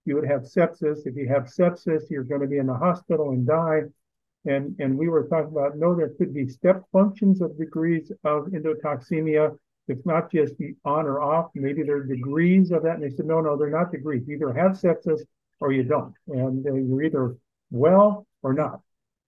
you 0.05 0.15
would 0.15 0.27
have 0.27 0.41
sepsis. 0.41 1.05
If 1.05 1.15
you 1.15 1.27
have 1.29 1.43
sepsis, 1.43 2.09
you're 2.09 2.23
going 2.23 2.41
to 2.41 2.47
be 2.47 2.57
in 2.57 2.67
the 2.67 2.73
hospital 2.73 3.29
and 3.29 3.47
die. 3.47 3.83
And, 4.45 4.75
and 4.79 4.97
we 4.97 5.07
were 5.07 5.27
talking 5.27 5.51
about, 5.51 5.77
no, 5.77 5.95
there 5.95 6.09
could 6.09 6.33
be 6.33 6.47
step 6.47 6.83
functions 6.91 7.41
of 7.41 7.57
degrees 7.57 8.11
of 8.25 8.47
endotoxemia. 8.47 9.57
It's 9.87 10.05
not 10.05 10.31
just 10.31 10.57
the 10.57 10.75
on 10.85 11.05
or 11.05 11.21
off. 11.21 11.51
Maybe 11.55 11.83
there 11.83 11.97
are 11.97 12.03
degrees 12.03 12.71
of 12.71 12.83
that. 12.83 12.95
And 12.95 13.03
they 13.03 13.15
said, 13.15 13.25
no, 13.25 13.41
no, 13.41 13.57
they're 13.57 13.69
not 13.69 13.91
degrees. 13.91 14.23
You 14.27 14.35
either 14.35 14.53
have 14.53 14.73
sepsis 14.73 15.21
or 15.59 15.71
you 15.71 15.83
don't. 15.83 16.13
And 16.27 16.65
uh, 16.65 16.73
you're 16.73 17.03
either 17.03 17.35
well 17.73 18.25
or 18.41 18.53
not. 18.53 18.79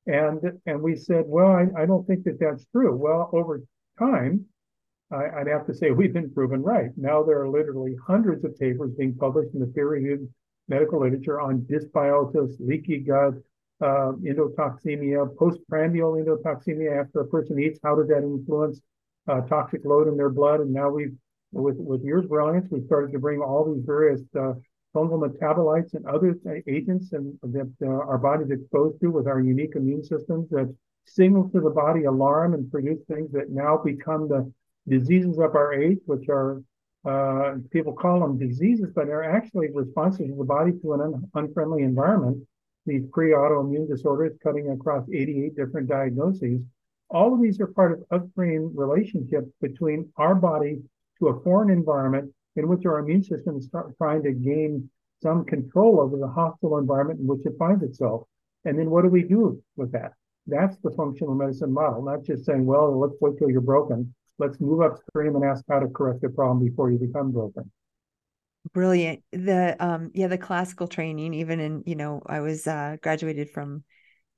And, 0.07 0.39
and 0.65 0.81
we 0.81 0.95
said, 0.95 1.25
well, 1.27 1.51
I, 1.51 1.81
I 1.81 1.85
don't 1.85 2.05
think 2.05 2.23
that 2.25 2.39
that's 2.39 2.65
true. 2.71 2.95
Well, 2.95 3.29
over 3.33 3.61
time, 3.97 4.45
I, 5.11 5.39
would 5.39 5.47
have 5.47 5.65
to 5.67 5.73
say 5.73 5.91
we've 5.91 6.13
been 6.13 6.31
proven 6.31 6.61
right. 6.61 6.91
Now 6.95 7.23
there 7.23 7.41
are 7.41 7.49
literally 7.49 7.95
hundreds 8.07 8.45
of 8.45 8.57
papers 8.57 8.91
being 8.97 9.15
published 9.15 9.53
in 9.53 9.59
the 9.59 9.67
peer-reviewed 9.67 10.31
medical 10.67 11.01
literature 11.01 11.41
on 11.41 11.61
dysbiosis, 11.61 12.55
leaky 12.59 12.99
gut, 12.99 13.33
uh, 13.81 14.13
endotoxemia, 14.23 15.35
postprandial 15.37 16.13
endotoxemia 16.13 17.03
after 17.03 17.21
a 17.21 17.27
person 17.27 17.59
eats. 17.59 17.79
How 17.83 17.95
does 17.95 18.07
that 18.07 18.23
influence 18.23 18.79
uh, 19.27 19.41
toxic 19.41 19.85
load 19.85 20.07
in 20.07 20.17
their 20.17 20.29
blood? 20.29 20.59
And 20.61 20.71
now 20.71 20.89
we've, 20.89 21.13
with 21.51 21.77
with 21.77 22.03
your 22.03 22.21
brilliance, 22.21 22.67
we 22.71 22.85
started 22.85 23.11
to 23.11 23.19
bring 23.19 23.41
all 23.41 23.73
these 23.73 23.83
various 23.85 24.21
uh, 24.37 24.53
fungal 24.95 25.19
metabolites 25.27 25.93
and 25.93 26.05
other 26.05 26.37
agents 26.67 27.11
and 27.11 27.37
that 27.43 27.71
uh, 27.81 27.87
our 27.87 28.17
body's 28.17 28.49
exposed 28.49 28.99
to 29.01 29.11
with 29.11 29.27
our 29.27 29.41
unique 29.41 29.75
immune 29.75 30.03
systems 30.03 30.49
that 30.49 30.73
signal 31.05 31.49
to 31.49 31.59
the 31.59 31.69
body 31.69 32.05
alarm 32.05 32.53
and 32.53 32.71
produce 32.71 33.03
things 33.07 33.31
that 33.31 33.49
now 33.49 33.77
become 33.77 34.27
the 34.27 34.51
diseases 34.87 35.37
of 35.37 35.55
our 35.55 35.73
age, 35.73 35.99
which 36.05 36.29
are 36.29 36.61
uh, 37.05 37.55
people 37.71 37.93
call 37.93 38.21
them 38.21 38.39
diseases, 38.39 38.87
but 38.95 39.05
they're 39.05 39.23
actually 39.23 39.69
responses 39.71 40.31
of 40.31 40.37
the 40.37 40.43
body 40.43 40.71
to 40.81 40.93
an 40.93 41.01
un- 41.01 41.29
unfriendly 41.35 41.83
environment. 41.83 42.37
These 42.87 43.03
pre-autoimmune 43.11 43.87
disorders 43.87 44.33
cutting 44.41 44.71
across 44.71 45.07
88 45.13 45.55
different 45.55 45.87
diagnoses. 45.87 46.61
All 47.09 47.33
of 47.33 47.41
these 47.41 47.59
are 47.59 47.67
part 47.67 47.91
of 47.91 48.03
upstream 48.09 48.71
relationships 48.73 49.49
between 49.61 50.09
our 50.17 50.33
body 50.33 50.81
to 51.19 51.27
a 51.27 51.43
foreign 51.43 51.69
environment 51.69 52.33
in 52.55 52.67
which 52.67 52.85
our 52.85 52.99
immune 52.99 53.23
system 53.23 53.57
is 53.57 53.69
trying 53.97 54.23
to 54.23 54.31
gain 54.31 54.89
some 55.21 55.45
control 55.45 55.99
over 55.99 56.17
the 56.17 56.27
hostile 56.27 56.77
environment 56.77 57.19
in 57.19 57.27
which 57.27 57.45
it 57.45 57.53
finds 57.57 57.83
itself. 57.83 58.27
And 58.65 58.77
then 58.77 58.89
what 58.89 59.03
do 59.03 59.09
we 59.09 59.23
do 59.23 59.61
with 59.75 59.91
that? 59.91 60.13
That's 60.47 60.77
the 60.83 60.91
functional 60.91 61.35
medicine 61.35 61.71
model, 61.71 62.03
not 62.03 62.23
just 62.23 62.45
saying, 62.45 62.65
well, 62.65 62.99
let's 62.99 63.15
wait 63.19 63.37
till 63.37 63.49
you're 63.49 63.61
broken 63.61 64.13
let's 64.37 64.59
move 64.59 64.81
upstream 64.81 65.35
and 65.35 65.45
ask 65.45 65.63
how 65.69 65.79
to 65.79 65.87
correct 65.87 66.21
the 66.21 66.29
problem 66.29 66.63
before 66.63 66.91
you 66.91 66.97
become 66.97 67.31
broken 67.31 67.71
brilliant 68.73 69.21
the 69.31 69.75
um 69.79 70.11
yeah 70.13 70.27
the 70.27 70.37
classical 70.37 70.87
training 70.87 71.33
even 71.33 71.59
in 71.59 71.83
you 71.85 71.95
know 71.95 72.21
i 72.25 72.39
was 72.39 72.65
uh 72.67 72.97
graduated 73.01 73.49
from 73.49 73.83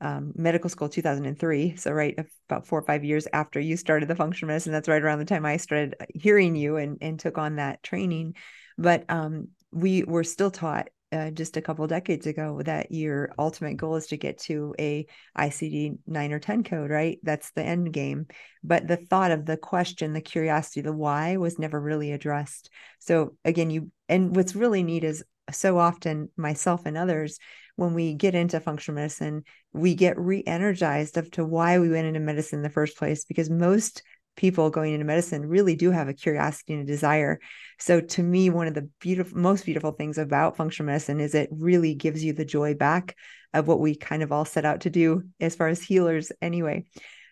um, 0.01 0.31
medical 0.35 0.69
school 0.69 0.89
2003 0.89 1.75
so 1.75 1.91
right 1.91 2.17
about 2.49 2.67
four 2.67 2.79
or 2.79 2.83
five 2.83 3.03
years 3.03 3.27
after 3.33 3.59
you 3.59 3.75
started 3.75 4.07
the 4.07 4.15
functional 4.15 4.47
medicine 4.47 4.71
that's 4.71 4.87
right 4.87 5.01
around 5.01 5.19
the 5.19 5.25
time 5.25 5.45
i 5.45 5.57
started 5.57 5.95
hearing 6.13 6.55
you 6.55 6.77
and 6.77 6.97
and 7.01 7.19
took 7.19 7.37
on 7.37 7.55
that 7.55 7.81
training 7.81 8.35
but 8.77 9.03
um 9.09 9.47
we 9.71 10.03
were 10.03 10.23
still 10.23 10.51
taught 10.51 10.87
uh, 11.11 11.31
just 11.31 11.55
a 11.55 11.61
couple 11.61 11.87
decades 11.87 12.27
ago 12.27 12.61
that 12.63 12.91
your 12.91 13.31
ultimate 13.39 13.77
goal 13.77 13.95
is 13.95 14.07
to 14.07 14.17
get 14.17 14.37
to 14.39 14.75
a 14.77 15.05
ICD 15.37 15.97
9 16.05 16.33
or 16.33 16.39
10 16.39 16.63
code, 16.63 16.91
right? 16.91 17.17
That's 17.23 17.51
the 17.51 17.63
end 17.63 17.93
game. 17.93 18.27
But 18.63 18.87
the 18.87 18.97
thought 18.97 19.31
of 19.31 19.45
the 19.45 19.57
question, 19.57 20.13
the 20.13 20.21
curiosity, 20.21 20.81
the 20.81 20.91
why 20.91 21.37
was 21.37 21.59
never 21.59 21.79
really 21.79 22.11
addressed. 22.11 22.69
So 22.99 23.35
again, 23.45 23.69
you 23.69 23.91
and 24.09 24.35
what's 24.35 24.55
really 24.55 24.83
neat 24.83 25.03
is 25.03 25.23
so 25.51 25.77
often 25.77 26.29
myself 26.37 26.85
and 26.85 26.97
others 26.97 27.39
when 27.75 27.93
we 27.93 28.13
get 28.13 28.35
into 28.35 28.59
functional 28.59 28.95
medicine 28.95 29.43
we 29.73 29.95
get 29.95 30.19
re-energized 30.19 31.17
of 31.17 31.29
to 31.31 31.45
why 31.45 31.79
we 31.79 31.89
went 31.89 32.07
into 32.07 32.19
medicine 32.19 32.59
in 32.59 32.63
the 32.63 32.69
first 32.69 32.97
place 32.97 33.25
because 33.25 33.49
most 33.49 34.03
people 34.37 34.69
going 34.69 34.93
into 34.93 35.05
medicine 35.05 35.45
really 35.45 35.75
do 35.75 35.91
have 35.91 36.07
a 36.07 36.13
curiosity 36.13 36.73
and 36.73 36.83
a 36.83 36.85
desire. 36.85 37.39
So 37.79 37.99
to 37.99 38.23
me, 38.23 38.49
one 38.49 38.67
of 38.67 38.75
the 38.75 38.89
beautiful, 39.01 39.37
most 39.37 39.65
beautiful 39.65 39.91
things 39.91 40.17
about 40.17 40.55
functional 40.55 40.85
medicine 40.85 41.19
is 41.19 41.35
it 41.35 41.49
really 41.51 41.95
gives 41.95 42.23
you 42.23 42.31
the 42.31 42.45
joy 42.45 42.75
back 42.75 43.17
of 43.53 43.67
what 43.67 43.79
we 43.79 43.95
kind 43.95 44.23
of 44.23 44.31
all 44.31 44.45
set 44.45 44.63
out 44.63 44.81
to 44.81 44.89
do 44.89 45.23
as 45.39 45.55
far 45.55 45.67
as 45.67 45.81
healers 45.81 46.31
anyway. 46.41 46.85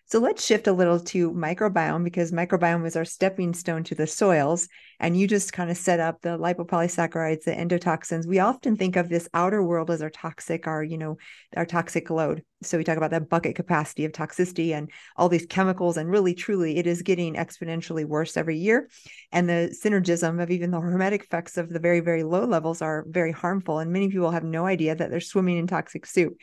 So 0.07 0.19
let's 0.19 0.45
shift 0.45 0.67
a 0.67 0.71
little 0.71 0.99
to 0.99 1.31
microbiome 1.31 2.03
because 2.03 2.31
microbiome 2.31 2.85
is 2.85 2.95
our 2.95 3.05
stepping 3.05 3.55
stone 3.55 3.83
to 3.85 3.95
the 3.95 4.05
soils. 4.05 4.67
And 4.99 5.17
you 5.17 5.27
just 5.27 5.51
kind 5.51 5.71
of 5.71 5.77
set 5.77 5.99
up 5.99 6.21
the 6.21 6.37
lipopolysaccharides, 6.37 7.43
the 7.43 7.51
endotoxins. 7.51 8.27
We 8.27 8.37
often 8.37 8.77
think 8.77 8.97
of 8.97 9.09
this 9.09 9.27
outer 9.33 9.63
world 9.63 9.89
as 9.89 10.03
our 10.03 10.11
toxic, 10.11 10.67
our, 10.67 10.83
you 10.83 10.99
know, 10.99 11.17
our 11.57 11.65
toxic 11.65 12.11
load. 12.11 12.43
So 12.61 12.77
we 12.77 12.83
talk 12.83 12.97
about 12.97 13.11
that 13.11 13.29
bucket 13.29 13.55
capacity 13.55 14.05
of 14.05 14.11
toxicity 14.11 14.73
and 14.73 14.91
all 15.17 15.27
these 15.27 15.47
chemicals. 15.47 15.97
And 15.97 16.09
really, 16.09 16.35
truly, 16.35 16.77
it 16.77 16.85
is 16.85 17.01
getting 17.01 17.33
exponentially 17.33 18.05
worse 18.05 18.37
every 18.37 18.57
year. 18.57 18.89
And 19.31 19.49
the 19.49 19.75
synergism 19.83 20.41
of 20.41 20.51
even 20.51 20.69
the 20.69 20.79
hormetic 20.79 21.23
effects 21.23 21.57
of 21.57 21.69
the 21.69 21.79
very, 21.79 21.99
very 21.99 22.21
low 22.21 22.45
levels 22.45 22.83
are 22.83 23.05
very 23.07 23.31
harmful. 23.31 23.79
And 23.79 23.91
many 23.91 24.09
people 24.09 24.29
have 24.29 24.43
no 24.43 24.67
idea 24.67 24.95
that 24.95 25.09
they're 25.09 25.19
swimming 25.19 25.57
in 25.57 25.65
toxic 25.65 26.05
soup. 26.05 26.35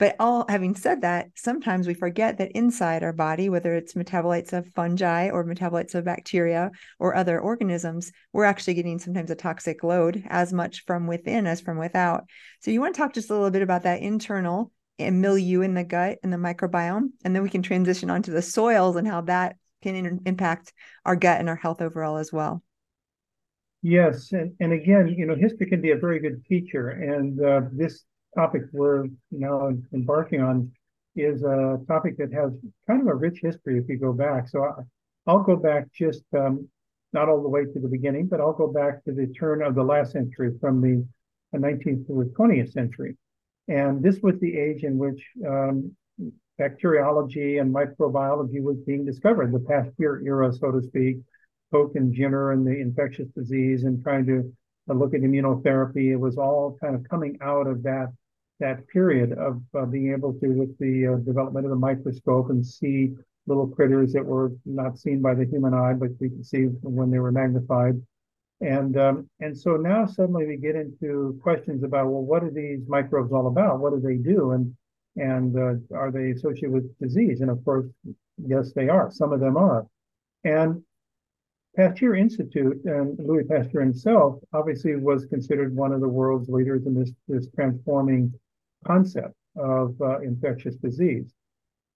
But 0.00 0.16
all 0.18 0.46
having 0.48 0.74
said 0.76 1.02
that, 1.02 1.28
sometimes 1.34 1.86
we 1.86 1.92
forget 1.92 2.38
that 2.38 2.52
inside 2.52 3.02
our 3.02 3.12
body, 3.12 3.50
whether 3.50 3.74
it's 3.74 3.92
metabolites 3.92 4.54
of 4.54 4.66
fungi 4.68 5.28
or 5.28 5.44
metabolites 5.44 5.94
of 5.94 6.06
bacteria 6.06 6.70
or 6.98 7.14
other 7.14 7.38
organisms, 7.38 8.10
we're 8.32 8.46
actually 8.46 8.74
getting 8.74 8.98
sometimes 8.98 9.30
a 9.30 9.34
toxic 9.34 9.84
load 9.84 10.24
as 10.28 10.54
much 10.54 10.86
from 10.86 11.06
within 11.06 11.46
as 11.46 11.60
from 11.60 11.76
without. 11.76 12.24
So 12.60 12.70
you 12.70 12.80
want 12.80 12.94
to 12.94 12.98
talk 12.98 13.12
just 13.12 13.28
a 13.28 13.34
little 13.34 13.50
bit 13.50 13.60
about 13.60 13.82
that 13.82 14.00
internal 14.00 14.72
milieu 14.98 15.60
in 15.60 15.74
the 15.74 15.84
gut 15.84 16.18
and 16.22 16.32
the 16.32 16.38
microbiome, 16.38 17.10
and 17.22 17.36
then 17.36 17.42
we 17.42 17.50
can 17.50 17.62
transition 17.62 18.08
onto 18.08 18.32
the 18.32 18.40
soils 18.40 18.96
and 18.96 19.06
how 19.06 19.20
that 19.20 19.56
can 19.82 19.96
in- 19.96 20.22
impact 20.24 20.72
our 21.04 21.14
gut 21.14 21.40
and 21.40 21.48
our 21.50 21.56
health 21.56 21.82
overall 21.82 22.16
as 22.16 22.32
well. 22.32 22.62
Yes, 23.82 24.32
and, 24.32 24.54
and 24.60 24.72
again, 24.72 25.08
you 25.08 25.26
know, 25.26 25.34
history 25.34 25.66
can 25.66 25.82
be 25.82 25.90
a 25.90 25.96
very 25.96 26.20
good 26.20 26.42
teacher, 26.46 26.88
and 26.88 27.38
uh, 27.44 27.62
this 27.70 28.04
topic 28.34 28.62
we're 28.72 29.06
now 29.30 29.70
embarking 29.92 30.40
on 30.40 30.70
is 31.16 31.42
a 31.42 31.78
topic 31.88 32.16
that 32.18 32.32
has 32.32 32.52
kind 32.86 33.00
of 33.00 33.08
a 33.08 33.14
rich 33.14 33.40
history 33.42 33.78
if 33.78 33.88
you 33.88 33.98
go 33.98 34.12
back. 34.12 34.48
So 34.48 34.64
I, 34.64 35.32
will 35.32 35.42
go 35.42 35.56
back 35.56 35.92
just 35.92 36.22
um, 36.36 36.68
not 37.12 37.28
all 37.28 37.42
the 37.42 37.48
way 37.48 37.64
to 37.64 37.80
the 37.80 37.88
beginning, 37.88 38.26
but 38.26 38.40
I'll 38.40 38.52
go 38.52 38.68
back 38.68 39.04
to 39.04 39.12
the 39.12 39.26
turn 39.26 39.62
of 39.62 39.74
the 39.74 39.82
last 39.82 40.12
century 40.12 40.52
from 40.60 40.80
the 40.80 41.04
19th 41.56 42.06
to 42.06 42.24
the 42.24 42.32
20th 42.38 42.72
century. 42.72 43.16
And 43.68 44.02
this 44.02 44.20
was 44.20 44.38
the 44.40 44.56
age 44.56 44.84
in 44.84 44.98
which 44.98 45.24
um, 45.46 45.94
bacteriology 46.58 47.58
and 47.58 47.74
microbiology 47.74 48.62
was 48.62 48.76
being 48.86 49.04
discovered, 49.04 49.52
the 49.52 49.60
Pasteur 49.60 50.22
era, 50.24 50.52
so 50.52 50.70
to 50.70 50.82
speak, 50.82 51.18
Koch 51.72 51.94
and 51.94 52.12
Jenner 52.12 52.52
and 52.52 52.66
the 52.66 52.78
infectious 52.78 53.28
disease 53.28 53.84
and 53.84 54.02
trying 54.02 54.26
to 54.26 54.52
uh, 54.88 54.94
look 54.94 55.14
at 55.14 55.20
immunotherapy. 55.20 56.12
It 56.12 56.16
was 56.16 56.36
all 56.36 56.76
kind 56.80 56.94
of 56.94 57.08
coming 57.08 57.38
out 57.40 57.66
of 57.66 57.82
that 57.84 58.12
that 58.60 58.86
period 58.88 59.32
of 59.32 59.60
uh, 59.76 59.84
being 59.86 60.12
able 60.12 60.32
to, 60.34 60.48
with 60.48 60.78
the 60.78 61.14
uh, 61.14 61.16
development 61.16 61.66
of 61.66 61.70
the 61.70 61.76
microscope 61.76 62.50
and 62.50 62.64
see 62.64 63.14
little 63.46 63.66
critters 63.66 64.12
that 64.12 64.24
were 64.24 64.52
not 64.64 64.98
seen 64.98 65.20
by 65.20 65.34
the 65.34 65.44
human 65.44 65.74
eye, 65.74 65.94
but 65.94 66.10
we 66.20 66.28
could 66.28 66.46
see 66.46 66.64
when 66.82 67.10
they 67.10 67.18
were 67.18 67.32
magnified. 67.32 68.00
And 68.60 68.98
um, 68.98 69.28
and 69.40 69.56
so 69.56 69.76
now 69.76 70.04
suddenly 70.04 70.46
we 70.46 70.58
get 70.58 70.76
into 70.76 71.40
questions 71.42 71.82
about 71.82 72.08
well, 72.08 72.22
what 72.22 72.44
are 72.44 72.50
these 72.50 72.80
microbes 72.86 73.32
all 73.32 73.46
about? 73.46 73.80
What 73.80 73.94
do 73.94 74.00
they 74.00 74.16
do? 74.16 74.52
And 74.52 74.76
and 75.16 75.56
uh, 75.56 75.96
are 75.96 76.10
they 76.12 76.30
associated 76.30 76.70
with 76.70 76.98
disease? 76.98 77.40
And 77.40 77.50
of 77.50 77.64
course, 77.64 77.86
yes, 78.36 78.72
they 78.74 78.88
are. 78.88 79.10
Some 79.10 79.32
of 79.32 79.40
them 79.40 79.56
are. 79.56 79.86
And 80.44 80.82
Pasteur 81.76 82.16
Institute 82.16 82.84
and 82.84 83.18
Louis 83.18 83.44
Pasteur 83.44 83.80
himself 83.80 84.40
obviously 84.52 84.96
was 84.96 85.24
considered 85.26 85.74
one 85.74 85.92
of 85.92 86.00
the 86.00 86.08
world's 86.08 86.48
leaders 86.48 86.86
in 86.86 86.94
this, 86.94 87.12
this 87.28 87.46
transforming 87.54 88.32
concept 88.86 89.34
of 89.56 89.94
uh, 90.00 90.20
infectious 90.20 90.76
disease. 90.76 91.32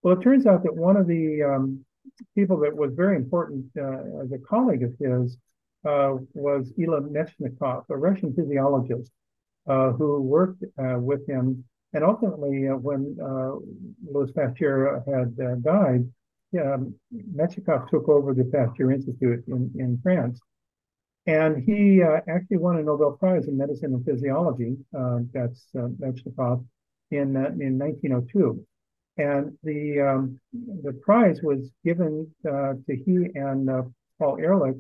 Well, 0.03 0.19
it 0.19 0.23
turns 0.23 0.47
out 0.47 0.63
that 0.65 0.75
one 0.75 0.97
of 0.97 1.07
the 1.07 1.43
um, 1.43 1.85
people 2.35 2.59
that 2.61 2.77
was 2.77 2.93
very 2.95 3.17
important 3.17 3.67
uh, 3.79 4.23
as 4.23 4.33
a 4.33 4.39
colleague 4.39 4.83
of 4.83 4.95
his 4.99 5.39
uh, 5.85 6.17
was 6.35 6.73
Ilya 6.79 7.01
Mechnikov, 7.01 7.85
a 7.91 7.97
Russian 7.97 8.35
physiologist 8.35 9.11
uh, 9.67 9.93
who 9.93 10.21
worked 10.21 10.63
uh, 10.79 10.99
with 10.99 11.27
him. 11.27 11.65
And 11.93 12.05
ultimately, 12.05 12.69
uh, 12.69 12.77
when 12.77 13.17
Louis 14.05 14.31
Pasteur 14.33 15.03
had 15.07 15.63
died, 15.63 16.05
um, 16.61 16.95
took 17.91 18.09
over 18.09 18.35
the 18.35 18.45
Pasteur 18.45 18.93
Institute 18.93 19.45
in, 19.49 19.71
in 19.77 19.99
France. 20.03 20.41
And 21.27 21.63
he 21.65 22.03
uh, 22.03 22.21
actually 22.29 22.59
won 22.59 22.77
a 22.77 22.83
Nobel 22.83 23.13
Prize 23.13 23.49
in 23.49 23.57
Medicine 23.57 23.95
and 23.95 24.05
Physiology. 24.05 24.77
Uh, 24.97 25.21
that's 25.33 25.67
uh, 25.77 25.89
Mechnikov 25.99 26.65
in 27.11 27.37
uh, 27.37 27.51
in 27.61 27.79
1902, 27.79 28.65
and 29.19 29.57
the 29.63 30.01
um, 30.01 30.41
the 30.83 30.93
prize 30.93 31.41
was 31.43 31.71
given 31.85 32.31
uh, 32.47 32.75
to 32.87 32.97
he 33.05 33.29
and 33.35 33.71
uh, 33.71 33.83
Paul 34.19 34.39
Ehrlich 34.39 34.77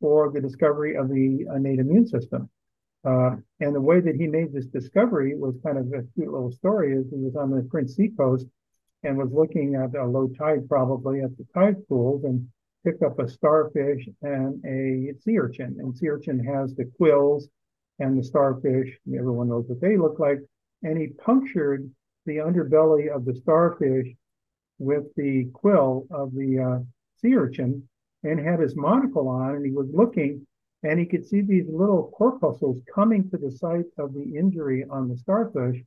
for 0.00 0.30
the 0.30 0.40
discovery 0.40 0.96
of 0.96 1.08
the 1.08 1.46
innate 1.54 1.78
immune 1.78 2.06
system. 2.06 2.48
and 3.04 3.74
the 3.74 3.80
way 3.80 4.00
that 4.00 4.16
he 4.16 4.26
made 4.26 4.52
this 4.52 4.66
discovery 4.66 5.34
was 5.36 5.54
kind 5.64 5.78
of 5.78 5.86
a 5.92 6.02
cute 6.14 6.32
little 6.32 6.52
story. 6.52 6.92
Is 6.92 7.06
he 7.10 7.16
was 7.16 7.36
on 7.36 7.50
the 7.50 7.62
Prince 7.70 7.96
Sea 7.96 8.10
coast 8.16 8.46
and 9.04 9.16
was 9.16 9.30
looking 9.32 9.74
at 9.76 9.94
a 9.94 10.04
low 10.04 10.28
tide, 10.28 10.68
probably 10.68 11.20
at 11.20 11.36
the 11.36 11.46
tide 11.54 11.76
pools, 11.88 12.24
and 12.24 12.48
picked 12.84 13.02
up 13.02 13.18
a 13.18 13.28
starfish 13.28 14.08
and 14.22 14.64
a 14.64 15.14
sea 15.20 15.38
urchin. 15.38 15.76
And 15.78 15.96
sea 15.96 16.08
urchin 16.08 16.42
has 16.44 16.74
the 16.74 16.90
quills 16.96 17.48
and 17.98 18.18
the 18.18 18.24
starfish. 18.24 18.96
Everyone 19.08 19.48
knows 19.48 19.64
what 19.68 19.80
they 19.80 19.96
look 19.96 20.18
like. 20.18 20.38
And 20.82 20.98
he 20.98 21.08
punctured 21.08 21.90
the 22.26 22.36
underbelly 22.36 23.08
of 23.14 23.24
the 23.24 23.34
starfish 23.34 24.08
with 24.78 25.04
the 25.16 25.46
quill 25.52 26.06
of 26.10 26.34
the 26.34 26.58
uh, 26.58 26.78
sea 27.20 27.34
urchin 27.34 27.88
and 28.22 28.38
had 28.38 28.60
his 28.60 28.76
monocle 28.76 29.28
on. 29.28 29.56
And 29.56 29.66
he 29.66 29.72
was 29.72 29.88
looking 29.92 30.46
and 30.82 30.98
he 30.98 31.06
could 31.06 31.26
see 31.26 31.40
these 31.40 31.66
little 31.68 32.12
corpuscles 32.16 32.80
coming 32.92 33.28
to 33.30 33.36
the 33.36 33.50
site 33.50 33.86
of 33.98 34.14
the 34.14 34.36
injury 34.36 34.84
on 34.88 35.08
the 35.08 35.16
starfish. 35.16 35.82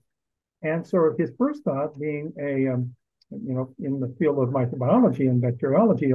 And 0.64 0.86
so 0.86 1.16
his 1.18 1.32
first 1.38 1.64
thought, 1.64 2.00
being 2.00 2.34
a 2.40 2.68
um, 2.68 2.94
you 3.32 3.54
know, 3.54 3.74
in 3.80 4.00
the 4.00 4.14
field 4.20 4.40
of 4.40 4.50
microbiology 4.50 5.30
and 5.30 5.42
bacteriology, 5.42 6.12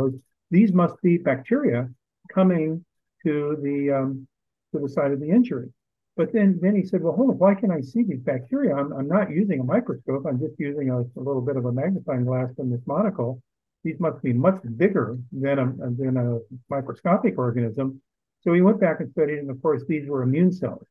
these 0.51 0.73
must 0.73 1.01
be 1.03 1.17
bacteria 1.17 1.89
coming 2.33 2.85
to 3.25 3.57
the 3.63 3.91
um, 3.91 4.29
to 4.73 4.81
the 4.81 4.89
site 4.89 5.13
of 5.13 5.21
the 5.21 5.31
injury. 5.31 5.73
But 6.17 6.33
then, 6.33 6.59
then 6.63 6.75
he 6.75 6.83
said, 6.83 7.03
well, 7.03 7.13
hold 7.13 7.31
on, 7.31 7.39
why 7.39 7.55
can 7.55 7.71
I 7.71 7.83
see 7.83 8.03
these 8.03 8.21
bacteria? 8.21 8.75
I'm, 8.75 8.93
I'm 8.93 9.07
not 9.07 9.31
using 9.31 9.61
a 9.61 9.65
microscope. 9.65 10.25
I'm 10.27 10.41
just 10.41 10.59
using 10.59 10.89
a, 10.91 11.01
a 11.01 11.23
little 11.23 11.43
bit 11.43 11.57
of 11.57 11.67
a 11.67 11.73
magnifying 11.73 12.25
glass 12.25 12.49
from 12.57 12.71
this 12.71 12.81
monocle. 12.87 13.43
These 13.85 14.01
must 14.01 14.23
be 14.23 14.33
much 14.33 14.61
bigger 14.77 15.19
than 15.31 15.59
a, 15.59 15.67
than 15.91 16.17
a 16.17 16.39
microscopic 16.71 17.39
organism. 17.39 18.01
So 18.41 18.55
he 18.55 18.63
went 18.63 18.81
back 18.81 19.01
and 19.01 19.11
studied, 19.11 19.39
and 19.41 19.51
of 19.51 19.61
course, 19.61 19.83
these 19.87 20.09
were 20.09 20.23
immune 20.23 20.53
cells 20.53 20.87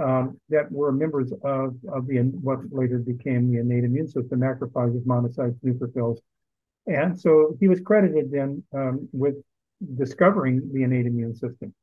um, 0.00 0.40
that 0.48 0.70
were 0.72 0.90
members 0.90 1.32
of, 1.44 1.76
of 1.92 2.06
the 2.06 2.18
what 2.40 2.60
later 2.70 2.98
became 2.98 3.52
the 3.52 3.58
innate 3.58 3.84
immune 3.84 4.08
system, 4.08 4.40
macrophages, 4.40 5.04
monocytes, 5.04 5.58
neutrophils. 5.64 6.18
And 6.86 7.18
so 7.18 7.56
he 7.60 7.68
was 7.68 7.80
credited 7.80 8.30
then 8.30 8.62
um, 8.74 9.08
with 9.12 9.34
discovering 9.96 10.70
the 10.72 10.82
innate 10.82 11.06
immune 11.06 11.34
system. 11.34 11.74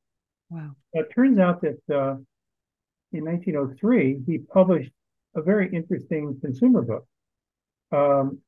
Wow. 0.49 0.71
It 0.93 1.09
turns 1.13 1.37
out 1.37 1.61
that 1.61 1.79
uh, 1.93 2.15
in 3.11 3.25
1903, 3.25 4.21
he 4.25 4.37
published 4.37 4.91
a 5.35 5.41
very 5.41 5.69
interesting 5.73 6.39
consumer 6.41 6.81
book, 6.81 7.05
um, 7.91 8.39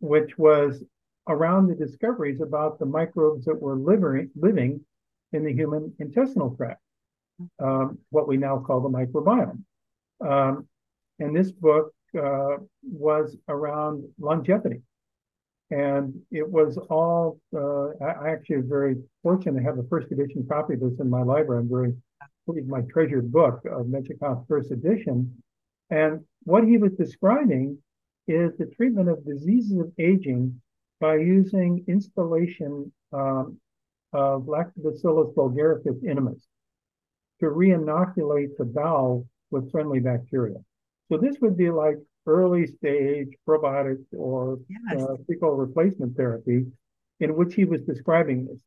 which 0.00 0.36
was 0.38 0.82
around 1.28 1.68
the 1.68 1.74
discoveries 1.74 2.40
about 2.40 2.78
the 2.78 2.86
microbes 2.86 3.44
that 3.44 3.60
were 3.60 3.76
living, 3.76 4.30
living 4.34 4.80
in 5.32 5.44
the 5.44 5.52
human 5.52 5.94
intestinal 5.98 6.54
tract 6.56 6.80
um, 7.62 7.98
what 8.10 8.28
we 8.28 8.36
now 8.36 8.58
call 8.58 8.80
the 8.80 8.88
microbiome. 8.88 9.62
Um, 10.20 10.68
and 11.18 11.34
this 11.34 11.50
book 11.50 11.92
uh, 12.18 12.56
was 12.82 13.36
around 13.48 14.04
longevity. 14.18 14.82
And 15.70 16.20
it 16.30 16.46
was 16.46 16.76
all, 16.90 17.40
uh, 17.56 17.88
I, 18.04 18.30
actually 18.30 18.58
was 18.58 18.66
very 18.66 18.96
fortunate 19.22 19.60
to 19.60 19.64
have 19.64 19.76
the 19.76 19.86
first 19.88 20.12
edition 20.12 20.46
copy 20.46 20.74
of 20.74 20.80
this 20.80 21.00
in 21.00 21.08
my 21.08 21.22
library. 21.22 21.62
I'm 21.62 21.68
very, 21.68 21.94
my 22.46 22.80
treasured 22.82 23.30
book 23.32 23.62
of 23.70 23.86
Mechnikov's 23.86 24.46
first 24.48 24.70
edition. 24.70 25.42
And 25.90 26.20
what 26.44 26.64
he 26.64 26.78
was 26.78 26.92
describing 26.92 27.78
is 28.26 28.56
the 28.56 28.66
treatment 28.66 29.08
of 29.08 29.24
diseases 29.24 29.78
of 29.78 29.92
aging 29.98 30.60
by 31.00 31.16
using 31.16 31.84
installation 31.88 32.92
um, 33.12 33.58
of 34.12 34.42
Lactobacillus 34.42 35.34
bulgaricus 35.34 36.02
inimus 36.04 36.42
to 37.40 37.50
re-inoculate 37.50 38.56
the 38.58 38.64
bowel 38.64 39.26
with 39.50 39.70
friendly 39.70 40.00
bacteria. 40.00 40.58
So 41.10 41.18
this 41.18 41.36
would 41.40 41.56
be 41.56 41.70
like 41.70 41.98
early 42.26 42.66
stage 42.66 43.28
probiotic 43.48 43.98
or 44.16 44.58
yes. 44.68 45.02
uh, 45.02 45.16
fecal 45.28 45.56
replacement 45.56 46.16
therapy 46.16 46.66
in 47.20 47.34
which 47.34 47.54
he 47.54 47.64
was 47.64 47.82
describing 47.82 48.46
this 48.46 48.60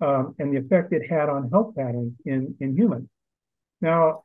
um, 0.00 0.34
and 0.38 0.52
the 0.52 0.58
effect 0.58 0.92
it 0.92 1.08
had 1.08 1.28
on 1.28 1.50
health 1.50 1.74
patterns 1.76 2.14
in, 2.24 2.54
in 2.60 2.76
humans. 2.76 3.08
Now, 3.84 4.24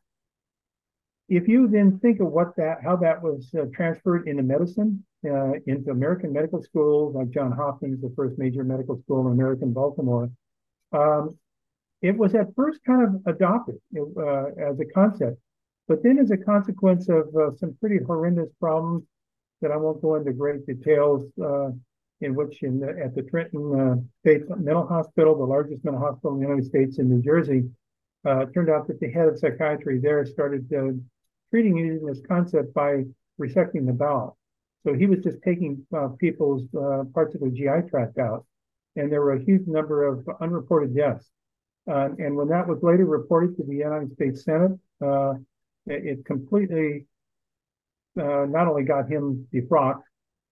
if 1.27 1.49
you 1.49 1.67
then 1.67 1.99
think 1.99 2.21
of 2.21 2.27
what 2.27 2.55
that, 2.55 2.77
how 2.81 2.95
that 2.95 3.21
was 3.21 3.53
uh, 3.53 3.65
transferred 3.73 4.25
into 4.25 4.41
medicine, 4.41 5.03
uh, 5.29 5.51
into 5.67 5.91
American 5.91 6.31
medical 6.31 6.63
schools, 6.63 7.13
like 7.13 7.29
John 7.31 7.51
Hopkins, 7.51 8.01
the 8.01 8.13
first 8.15 8.39
major 8.39 8.63
medical 8.63 8.97
school 9.01 9.27
in 9.27 9.33
American 9.33 9.73
Baltimore, 9.73 10.31
um, 10.93 11.37
it 12.01 12.17
was 12.17 12.35
at 12.35 12.55
first 12.55 12.79
kind 12.85 13.03
of 13.03 13.21
adopted 13.25 13.75
uh, 13.97 14.45
as 14.57 14.79
a 14.79 14.85
concept, 14.85 15.37
but 15.89 16.01
then 16.03 16.19
as 16.19 16.31
a 16.31 16.37
consequence 16.37 17.09
of 17.09 17.27
uh, 17.35 17.53
some 17.57 17.75
pretty 17.81 17.99
horrendous 18.07 18.49
problems 18.61 19.03
that 19.61 19.71
I 19.71 19.75
won't 19.75 20.01
go 20.01 20.15
into 20.15 20.31
great 20.31 20.65
details, 20.65 21.29
uh, 21.43 21.71
in 22.21 22.33
which 22.33 22.63
in 22.63 22.79
the, 22.79 22.97
at 23.03 23.13
the 23.13 23.23
Trenton 23.23 23.77
uh, 23.77 23.95
State 24.21 24.43
Mental 24.57 24.87
Hospital, 24.87 25.37
the 25.37 25.43
largest 25.43 25.83
mental 25.83 26.01
hospital 26.01 26.35
in 26.35 26.39
the 26.39 26.47
United 26.47 26.65
States 26.65 26.97
in 26.97 27.09
New 27.09 27.21
Jersey, 27.21 27.65
uh, 28.25 28.45
turned 28.53 28.69
out 28.69 28.87
that 28.87 28.99
the 28.99 29.09
head 29.11 29.27
of 29.27 29.39
psychiatry 29.39 29.99
there 29.99 30.25
started 30.25 30.71
uh, 30.73 30.91
treating 31.51 31.77
using 31.77 32.05
this 32.05 32.21
concept 32.27 32.73
by 32.73 33.03
resecting 33.39 33.85
the 33.85 33.93
bowel. 33.93 34.37
So 34.85 34.93
he 34.93 35.07
was 35.07 35.19
just 35.19 35.41
taking 35.43 35.85
people's 36.19 36.63
parts 37.13 37.35
of 37.35 37.41
the 37.41 37.49
GI 37.49 37.89
tract 37.89 38.17
out, 38.17 38.45
and 38.95 39.11
there 39.11 39.21
were 39.21 39.33
a 39.33 39.43
huge 39.43 39.67
number 39.67 40.05
of 40.05 40.27
unreported 40.39 40.95
deaths 40.95 41.29
uh, 41.89 42.09
and 42.19 42.35
when 42.35 42.47
that 42.49 42.67
was 42.67 42.83
later 42.83 43.05
reported 43.05 43.57
to 43.57 43.63
the 43.63 43.75
United 43.75 44.13
States 44.13 44.43
Senate, 44.43 44.77
uh, 45.03 45.33
it, 45.87 46.05
it, 46.05 46.25
completely 46.25 47.05
uh, 48.19 48.45
not 48.45 48.67
only 48.67 48.83
got 48.83 49.09
him 49.09 49.47
defrocked, 49.53 50.03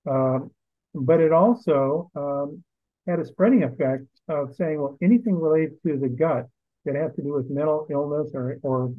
um, 0.09 0.49
but 0.95 1.19
it 1.19 1.31
also 1.31 2.09
um, 2.15 2.63
had 3.07 3.19
a 3.19 3.25
spreading 3.25 3.63
effect 3.63 4.05
of 4.27 4.55
saying, 4.55 4.81
well, 4.81 4.97
anything 5.01 5.39
related 5.39 5.73
to 5.85 5.97
the 5.97 6.09
gut 6.09 6.47
that 6.87 6.95
has 6.95 7.13
to 7.15 7.21
do 7.21 7.33
with 7.33 7.49
mental 7.49 7.85
illness 7.89 8.31
or, 8.33 8.57
or 8.63 8.91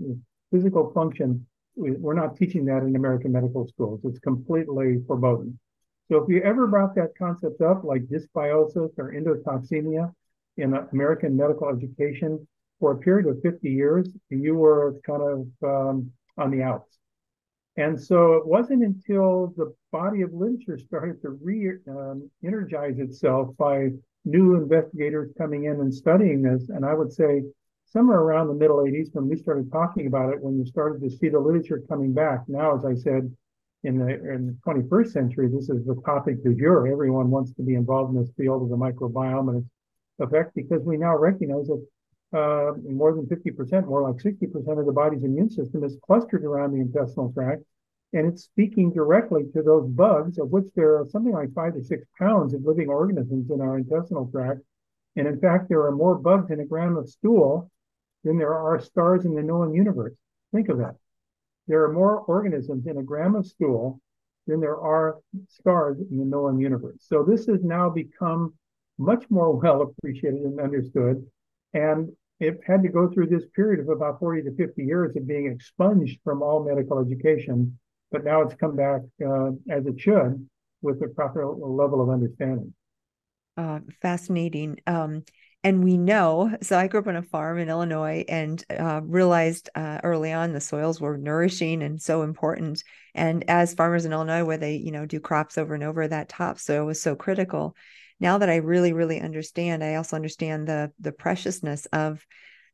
physical 0.53 0.93
function, 0.93 1.45
we're 1.77 2.15
not 2.15 2.37
teaching 2.37 2.65
that 2.67 2.83
in 2.83 2.95
American 2.97 3.33
medical 3.33 3.67
schools. 3.67 4.01
It's 4.05 4.19
completely 4.21 5.03
forbidden. 5.07 5.59
So 6.11 6.19
if 6.19 6.29
you 6.29 6.41
ever 6.43 6.67
brought 6.67 6.95
that 6.95 7.17
concept 7.19 7.61
up, 7.61 7.85
like 7.85 8.03
dysbiosis 8.07 8.93
or 8.99 9.13
endotoxemia, 9.13 10.13
in 10.57 10.75
American 10.93 11.37
medical 11.37 11.69
education 11.69 12.47
for 12.81 12.93
a 12.93 12.99
period 12.99 13.27
of 13.27 13.41
50 13.43 13.69
years, 13.69 14.09
you 14.31 14.55
were 14.57 14.97
kind 15.07 15.23
of 15.23 15.47
um, 15.63 16.11
on 16.37 16.51
the 16.51 16.63
outs. 16.63 16.99
And 17.77 18.01
so 18.01 18.35
it 18.35 18.47
wasn't 18.47 18.83
until 18.83 19.55
the 19.57 19.73
body 19.93 20.23
of 20.23 20.33
literature 20.33 20.79
started 20.79 21.23
to 21.23 21.31
re-energize 21.31 22.95
um, 22.99 23.01
itself 23.01 23.57
by 23.57 23.91
new 24.25 24.57
investigators 24.57 25.31
coming 25.39 25.65
in 25.65 25.81
and 25.81 25.95
studying 25.95 26.43
this. 26.43 26.71
And 26.71 26.85
I 26.85 26.93
would 26.93 27.13
say 27.13 27.43
somewhere 27.91 28.19
around 28.19 28.49
the 28.49 28.55
middle 28.55 28.79
80s 28.79 29.09
when 29.13 29.29
we 29.29 29.37
started 29.37 29.71
talking 29.73 30.07
about 30.07 30.33
it, 30.33 30.41
when 30.41 30.59
you 30.59 30.67
started 30.67 31.01
to 31.03 31.11
see 31.11 31.29
the 31.29 31.39
literature 31.39 31.83
coming 31.89 32.13
back. 32.13 32.41
Now, 32.49 32.77
as 32.77 32.85
I 32.85 32.95
said, 32.95 33.35
in 33.85 33.99
the 33.99 34.09
in 34.09 34.47
the 34.47 34.57
21st 34.67 35.13
century, 35.13 35.49
this 35.49 35.71
is 35.71 35.87
the 35.87 35.95
topic 36.05 36.43
du 36.43 36.55
jour. 36.55 36.89
Everyone 36.89 37.31
wants 37.31 37.53
to 37.55 37.63
be 37.63 37.75
involved 37.75 38.15
in 38.15 38.21
this 38.21 38.33
field 38.37 38.63
of 38.63 38.71
the 38.71 38.77
microbiome 38.77 39.49
and 39.51 39.59
its 39.59 39.71
effect 40.19 40.55
because 40.55 40.83
we 40.83 40.97
now 40.97 41.17
recognize 41.17 41.69
that 41.69 41.87
uh, 42.37 42.73
more 42.85 43.15
than 43.15 43.27
50%, 43.27 43.87
more 43.87 44.03
like 44.03 44.17
60% 44.17 44.79
of 44.79 44.87
the 44.87 44.93
body's 44.93 45.23
immune 45.23 45.49
system 45.49 45.85
is 45.85 45.97
clustered 46.05 46.45
around 46.45 46.73
the 46.73 46.81
intestinal 46.81 47.33
tract. 47.33 47.63
And 48.13 48.27
it's 48.27 48.45
speaking 48.45 48.93
directly 48.93 49.45
to 49.55 49.63
those 49.63 49.87
bugs, 49.87 50.39
of 50.39 50.51
which 50.51 50.67
there 50.75 50.99
are 50.99 51.07
something 51.07 51.33
like 51.33 51.55
five 51.55 51.75
to 51.75 51.85
six 51.85 52.07
pounds 52.19 52.55
of 52.55 52.65
living 52.65 52.89
organisms 52.89 53.51
in 53.51 53.61
our 53.61 53.79
intestinal 53.79 54.29
tract. 54.31 54.61
And 55.17 55.27
in 55.27 55.41
fact, 55.41 55.69
there 55.69 55.83
are 55.83 55.93
more 55.93 56.17
bugs 56.17 56.51
in 56.51 56.61
a 56.61 56.65
gram 56.65 56.97
of 56.97 57.09
stool 57.09 57.71
than 58.25 58.39
there 58.39 58.55
are 58.55 58.81
stars 58.81 59.25
in 59.25 59.35
the 59.35 59.43
known 59.43 59.75
universe. 59.75 60.15
Think 60.53 60.69
of 60.69 60.79
that. 60.79 60.97
There 61.67 61.85
are 61.85 61.93
more 61.93 62.21
organisms 62.21 62.87
in 62.87 62.99
a 62.99 63.03
gram 63.03 63.35
of 63.35 63.47
stool 63.47 64.01
than 64.47 64.61
there 64.61 64.81
are 64.81 65.19
stars 65.49 65.99
in 66.11 66.19
the 66.19 66.25
known 66.25 66.59
universe. 66.59 66.97
So 67.01 67.23
this 67.23 67.47
has 67.47 67.63
now 67.63 67.91
become 67.91 68.55
much 68.99 69.25
more 69.31 69.53
well 69.61 69.83
appreciated 69.83 70.41
and 70.41 70.61
understood. 70.61 71.25
And 71.75 72.11
it 72.41 72.61
had 72.67 72.83
to 72.83 72.89
go 72.89 73.09
through 73.09 73.27
this 73.27 73.45
period 73.55 73.81
of 73.81 73.89
about 73.89 74.21
40 74.21 74.43
to 74.43 74.55
50 74.57 74.83
years 74.83 75.17
of 75.17 75.27
being 75.27 75.47
expunged 75.47 76.21
from 76.25 76.43
all 76.43 76.65
medical 76.65 76.99
education. 76.99 77.79
But 78.11 78.25
now 78.25 78.43
it's 78.43 78.55
come 78.55 78.75
back 78.75 79.03
uh, 79.25 79.51
as 79.69 79.87
it 79.87 80.01
should 80.01 80.49
with 80.81 81.01
the 81.01 81.09
proper 81.09 81.47
level 81.47 82.01
of 82.01 82.09
understanding. 82.09 82.73
Uh, 83.57 83.81
fascinating. 84.01 84.79
Um, 84.87 85.25
and 85.65 85.83
we 85.83 85.97
know 85.97 86.57
so 86.63 86.79
i 86.79 86.87
grew 86.87 87.01
up 87.01 87.07
on 87.07 87.17
a 87.17 87.23
farm 87.23 87.59
in 87.59 87.69
illinois 87.69 88.25
and 88.29 88.65
uh, 88.71 89.01
realized 89.05 89.69
uh, 89.75 89.99
early 90.05 90.33
on 90.33 90.53
the 90.53 90.61
soils 90.61 91.01
were 91.01 91.19
nourishing 91.19 91.83
and 91.83 92.01
so 92.01 92.23
important. 92.23 92.83
And 93.15 93.49
as 93.49 93.75
farmers 93.75 94.05
in 94.05 94.13
illinois 94.13 94.45
where 94.45 94.59
they 94.59 94.77
you 94.77 94.93
know 94.93 95.07
do 95.07 95.21
crops 95.21 95.59
over 95.59 95.75
and 95.75 95.83
over 95.83 96.07
that 96.07 96.29
topsoil 96.29 96.87
was 96.87 97.03
so 97.03 97.17
critical. 97.17 97.75
Now 98.21 98.39
that 98.39 98.51
i 98.51 98.57
really 98.57 98.93
really 98.93 99.21
understand 99.21 99.83
i 99.85 99.95
also 99.97 100.17
understand 100.17 100.69
the 100.69 100.93
the 101.01 101.13
preciousness 101.13 101.87
of 101.87 102.25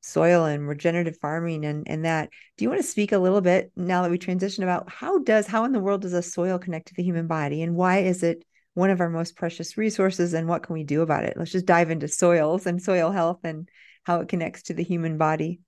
soil 0.01 0.45
and 0.45 0.69
regenerative 0.69 1.17
farming 1.19 1.65
and 1.65 1.89
and 1.89 2.05
that. 2.05 2.29
Do 2.59 2.65
you 2.65 2.69
want 2.69 2.83
to 2.83 2.87
speak 2.89 3.13
a 3.13 3.19
little 3.19 3.41
bit 3.41 3.73
now 3.75 4.03
that 4.03 4.11
we 4.11 4.19
transition 4.19 4.63
about 4.63 4.91
how 4.91 5.19
does 5.19 5.47
how 5.47 5.65
in 5.65 5.73
the 5.73 5.81
world 5.81 6.03
does 6.03 6.13
a 6.13 6.23
soil 6.23 6.59
connect 6.59 6.89
to 6.89 6.95
the 6.95 7.03
human 7.03 7.27
body 7.27 7.63
and 7.63 7.75
why 7.75 8.01
is 8.01 8.23
it 8.23 8.45
one 8.75 8.91
of 8.91 9.01
our 9.01 9.09
most 9.09 9.37
precious 9.37 9.79
resources 9.79 10.35
and 10.35 10.49
what 10.49 10.65
can 10.65 10.75
we 10.75 10.85
do 10.85 11.03
about 11.03 11.25
it? 11.25 11.37
Let's 11.37 11.53
just 11.53 11.67
dive 11.67 11.91
into 11.91 12.09
soils 12.09 12.67
and 12.67 12.83
soil 12.83 13.11
health 13.11 13.41
and 13.45 13.69
how 14.03 14.21
it 14.21 14.29
connects 14.29 14.65
to 14.65 14.75
the 14.75 14.85
human 14.85 15.17
body. 15.17 15.61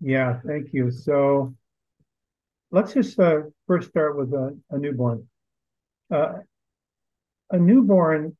Yeah 0.00 0.40
thank 0.46 0.72
you. 0.72 0.90
So 0.90 1.54
let's 2.70 2.94
just 2.94 3.18
uh, 3.18 3.42
first 3.66 3.90
start 3.90 4.16
with 4.16 4.32
a, 4.32 4.58
a 4.70 4.78
newborn. 4.78 5.28
Uh, 6.10 6.34
a 7.50 7.58
newborn 7.58 8.36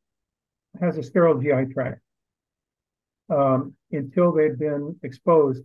has 0.81 0.97
a 0.97 1.03
sterile 1.03 1.39
gi 1.39 1.73
tract 1.73 2.01
um, 3.31 3.75
until 3.91 4.33
they've 4.33 4.59
been 4.59 4.97
exposed 5.03 5.62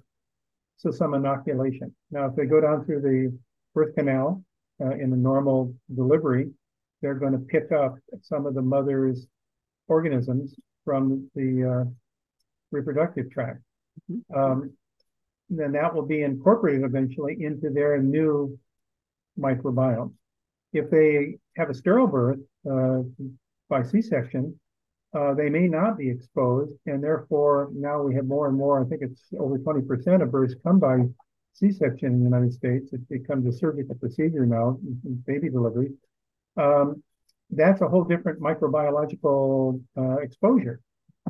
to 0.81 0.91
some 0.91 1.13
inoculation. 1.13 1.95
Now 2.11 2.25
if 2.27 2.35
they 2.35 2.45
go 2.45 2.61
down 2.61 2.85
through 2.85 3.01
the 3.01 3.37
birth 3.73 3.95
canal 3.95 4.43
uh, 4.81 4.91
in 4.91 5.13
a 5.13 5.17
normal 5.17 5.73
delivery 5.93 6.49
they're 7.01 7.15
going 7.15 7.33
to 7.33 7.39
pick 7.39 7.71
up 7.71 7.97
some 8.21 8.45
of 8.45 8.53
the 8.53 8.61
mother's 8.61 9.27
organisms 9.87 10.55
from 10.83 11.29
the 11.35 11.83
uh, 11.85 11.89
reproductive 12.71 13.31
tract. 13.31 13.59
Mm-hmm. 14.11 14.39
Um, 14.39 14.73
then 15.49 15.71
that 15.73 15.93
will 15.93 16.05
be 16.05 16.23
incorporated 16.23 16.83
eventually 16.83 17.37
into 17.39 17.69
their 17.69 18.01
new 18.01 18.57
microbiome. 19.39 20.13
If 20.73 20.89
they 20.89 21.37
have 21.55 21.69
a 21.69 21.73
sterile 21.73 22.07
birth 22.07 22.39
uh, 22.69 22.99
by 23.69 23.83
C-section, 23.83 24.59
uh, 25.13 25.33
they 25.33 25.49
may 25.49 25.67
not 25.67 25.97
be 25.97 26.09
exposed, 26.09 26.73
and 26.85 27.01
therefore 27.01 27.69
now 27.73 28.01
we 28.01 28.13
have 28.15 28.25
more 28.25 28.47
and 28.47 28.57
more. 28.57 28.81
I 28.81 28.85
think 28.85 29.01
it's 29.01 29.23
over 29.39 29.57
20% 29.57 30.21
of 30.21 30.31
births 30.31 30.55
come 30.63 30.79
by 30.79 31.05
C-section 31.53 32.11
in 32.11 32.19
the 32.19 32.25
United 32.25 32.53
States. 32.53 32.91
It 32.91 33.07
becomes 33.07 33.47
a 33.47 33.57
surgical 33.57 33.95
procedure 33.95 34.45
now, 34.45 34.77
baby 35.25 35.49
delivery 35.49 35.91
um, 36.57 37.03
that's 37.49 37.81
a 37.81 37.87
whole 37.87 38.03
different 38.03 38.39
microbiological 38.39 39.81
uh, 39.97 40.17
exposure. 40.17 40.81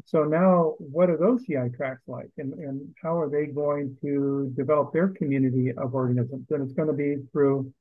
So 0.05 0.23
now, 0.23 0.75
what 0.77 1.09
are 1.09 1.17
those 1.17 1.43
GI 1.43 1.69
tracts 1.75 2.07
like, 2.07 2.29
and, 2.37 2.53
and 2.53 2.93
how 3.01 3.19
are 3.19 3.29
they 3.29 3.47
going 3.47 3.97
to 4.01 4.53
develop 4.55 4.93
their 4.93 5.09
community 5.09 5.71
of 5.75 5.95
organisms? 5.95 6.45
And 6.51 6.63
it's 6.63 6.73
going 6.73 6.87
to 6.87 6.93
be 6.93 7.17
through 7.31 7.73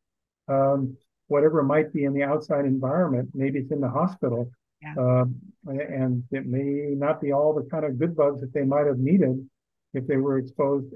um, 0.49 0.97
whatever 1.29 1.63
might 1.63 1.93
be 1.93 2.05
in 2.05 2.15
the 2.15 2.23
outside 2.23 2.65
environment. 2.65 3.31
Maybe 3.35 3.59
it's 3.59 3.71
in 3.71 3.81
the 3.81 3.89
hospital, 3.91 4.51
yeah. 4.83 4.95
Um, 4.99 5.37
and 5.67 6.23
it 6.31 6.47
may 6.47 6.95
not 6.95 7.21
be 7.21 7.33
all 7.33 7.55
the 7.55 7.69
kind 7.71 7.85
of 7.85 7.99
good 7.99 8.15
bugs 8.17 8.41
that 8.41 8.53
they 8.53 8.63
might 8.63 8.87
have 8.87 8.99
needed 8.99 9.49
if 9.95 10.07
they 10.07 10.17
were 10.17 10.39
exposed 10.39 10.93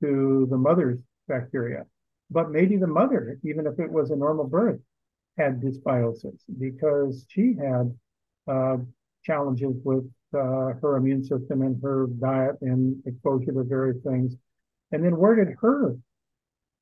to 0.00 0.46
the 0.50 0.56
mother's 0.56 0.98
bacteria. 1.28 1.86
But 2.30 2.50
maybe 2.50 2.76
the 2.76 2.86
mother, 2.86 3.38
even 3.44 3.66
if 3.66 3.78
it 3.78 3.90
was 3.90 4.10
a 4.10 4.16
normal 4.16 4.46
birth, 4.46 4.80
had 5.38 5.60
dysbiosis 5.60 6.38
because 6.58 7.24
she 7.28 7.54
had 7.54 7.94
uh, 8.48 8.76
challenges 9.24 9.76
with 9.84 10.04
uh, 10.34 10.72
her 10.80 10.96
immune 10.96 11.22
system 11.24 11.62
and 11.62 11.80
her 11.82 12.06
diet 12.20 12.56
and 12.60 12.96
exposure 13.06 13.52
to 13.52 13.62
various 13.64 14.02
things. 14.02 14.34
And 14.90 15.04
then 15.04 15.16
where 15.16 15.34
did 15.34 15.54
her 15.60 15.96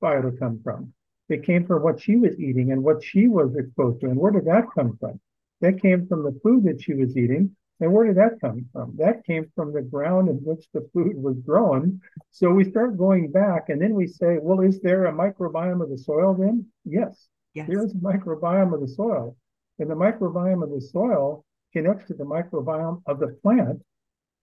biota 0.02 0.38
come 0.38 0.60
from? 0.62 0.92
It 1.28 1.44
came 1.44 1.66
from 1.66 1.82
what 1.82 2.00
she 2.00 2.16
was 2.16 2.38
eating 2.40 2.72
and 2.72 2.82
what 2.82 3.04
she 3.04 3.28
was 3.28 3.54
exposed 3.56 4.00
to. 4.00 4.06
And 4.06 4.18
where 4.18 4.32
did 4.32 4.46
that 4.46 4.66
come 4.74 4.96
from? 4.98 5.20
That 5.60 5.80
came 5.80 6.06
from 6.06 6.24
the 6.24 6.38
food 6.42 6.64
that 6.64 6.82
she 6.82 6.94
was 6.94 7.16
eating. 7.16 7.54
And 7.80 7.92
where 7.92 8.06
did 8.06 8.16
that 8.16 8.40
come 8.40 8.66
from? 8.72 8.94
That 8.98 9.24
came 9.24 9.50
from 9.54 9.72
the 9.72 9.82
ground 9.82 10.28
in 10.28 10.36
which 10.36 10.66
the 10.74 10.88
food 10.92 11.16
was 11.16 11.38
grown. 11.38 12.00
So 12.30 12.50
we 12.50 12.64
start 12.64 12.98
going 12.98 13.30
back 13.30 13.68
and 13.68 13.80
then 13.80 13.94
we 13.94 14.06
say, 14.06 14.38
well, 14.40 14.60
is 14.60 14.80
there 14.80 15.06
a 15.06 15.12
microbiome 15.12 15.82
of 15.82 15.88
the 15.88 15.98
soil 15.98 16.34
then? 16.34 16.66
Yes. 16.84 17.28
Yes. 17.54 17.66
Here's 17.68 17.92
the 17.92 17.98
microbiome 17.98 18.74
of 18.74 18.80
the 18.80 18.88
soil. 18.88 19.36
And 19.78 19.90
the 19.90 19.94
microbiome 19.94 20.62
of 20.62 20.70
the 20.70 20.80
soil 20.80 21.44
connects 21.72 22.06
to 22.08 22.14
the 22.14 22.24
microbiome 22.24 23.02
of 23.06 23.18
the 23.18 23.28
plant 23.42 23.82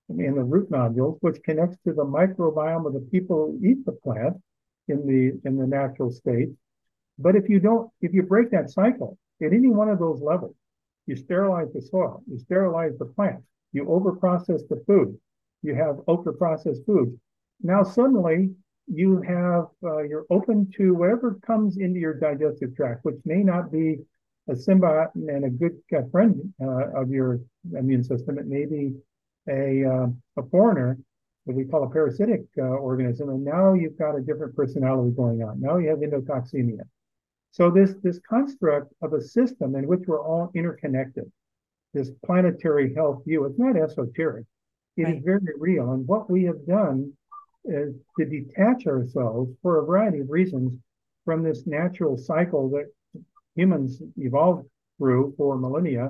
in 0.10 0.36
the 0.36 0.44
root 0.44 0.72
nodules, 0.72 1.18
which 1.22 1.42
connects 1.44 1.78
to 1.86 1.94
the 1.94 2.06
microbiome 2.06 2.88
of 2.88 2.94
the 2.94 3.08
people 3.12 3.58
who 3.60 3.68
eat 3.68 3.86
the 3.86 3.92
plant 3.92 4.38
in 4.88 5.06
the 5.06 5.40
in 5.48 5.58
the 5.58 5.68
natural 5.68 6.12
state. 6.12 6.50
But 7.20 7.36
if 7.36 7.50
you 7.50 7.60
don't, 7.60 7.92
if 8.02 8.14
you 8.14 8.24
break 8.24 8.52
that 8.52 8.70
cycle 8.70 9.18
at 9.42 9.54
any 9.54 9.68
one 9.68 9.90
of 9.90 10.00
those 10.00 10.22
levels, 10.22 10.56
you 11.06 11.16
sterilize 11.16 11.72
the 11.74 11.82
soil, 11.82 12.24
you 12.30 12.40
sterilize 12.40 12.98
the 12.98 13.06
plant, 13.06 13.42
you 13.74 13.86
overprocess 13.86 14.68
the 14.68 14.84
food, 14.88 15.18
you 15.62 15.76
have 15.76 16.00
ultra 16.08 16.34
processed 16.34 16.86
foods. 16.86 17.18
Now 17.62 17.84
suddenly 17.84 18.52
you 18.88 19.22
have 19.22 19.68
uh, 19.84 20.04
you're 20.04 20.26
open 20.30 20.72
to 20.78 20.94
whatever 20.94 21.40
comes 21.46 21.78
into 21.78 22.00
your 22.00 22.14
digestive 22.14 22.76
tract, 22.76 23.04
which 23.04 23.18
may 23.26 23.44
not 23.44 23.72
be 23.72 23.98
a 24.50 24.54
symbiote 24.54 25.14
and 25.16 25.46
a 25.46 25.50
good 25.50 25.78
friend 26.12 26.54
uh, 26.62 26.92
of 27.00 27.10
your 27.10 27.42
immune 27.78 28.04
system. 28.04 28.38
It 28.38 28.48
may 28.48 28.66
be 28.66 28.96
a 29.50 29.86
uh, 29.86 30.08
a 30.38 30.50
foreigner 30.50 30.98
that 31.46 31.56
we 31.56 31.66
call 31.66 31.84
a 31.84 31.90
parasitic 31.90 32.46
uh, 32.58 32.62
organism, 32.62 33.30
and 33.30 33.44
now 33.44 33.74
you've 33.74 33.98
got 33.98 34.16
a 34.16 34.22
different 34.22 34.56
personality 34.56 35.12
going 35.16 35.44
on. 35.44 35.60
Now 35.60 35.78
you 35.78 35.90
have 35.90 36.00
endotoxemia. 36.00 36.82
So 37.52 37.70
this 37.70 37.96
this 38.04 38.20
construct 38.20 38.94
of 39.02 39.14
a 39.14 39.22
system 39.22 39.76
in 39.76 39.88
which 39.88 40.04
we're 40.08 40.24
all 40.24 40.52
interconnected, 40.56 41.30
this 41.94 42.12
planetary 42.26 42.94
health 42.94 43.24
view, 43.26 43.46
it's 43.46 43.60
not 43.60 43.76
esoteric. 43.76 44.46
It 44.96 45.04
right. 45.04 45.18
is 45.18 45.24
very 45.24 45.54
real. 45.58 45.92
And 45.92 46.08
what 46.08 46.30
we 46.30 46.44
have 46.44 46.66
done 46.66 47.14
is 47.68 47.96
to 48.20 48.26
detach 48.26 48.88
ourselves 48.88 49.52
for 49.62 49.80
a 49.80 49.86
variety 49.86 50.20
of 50.20 50.30
reasons 50.30 50.74
from 51.26 51.44
this 51.44 51.68
natural 51.68 52.18
cycle 52.18 52.70
that 52.70 52.86
humans 53.56 54.02
evolved 54.18 54.68
through 54.98 55.34
for 55.38 55.58
millennia. 55.58 56.10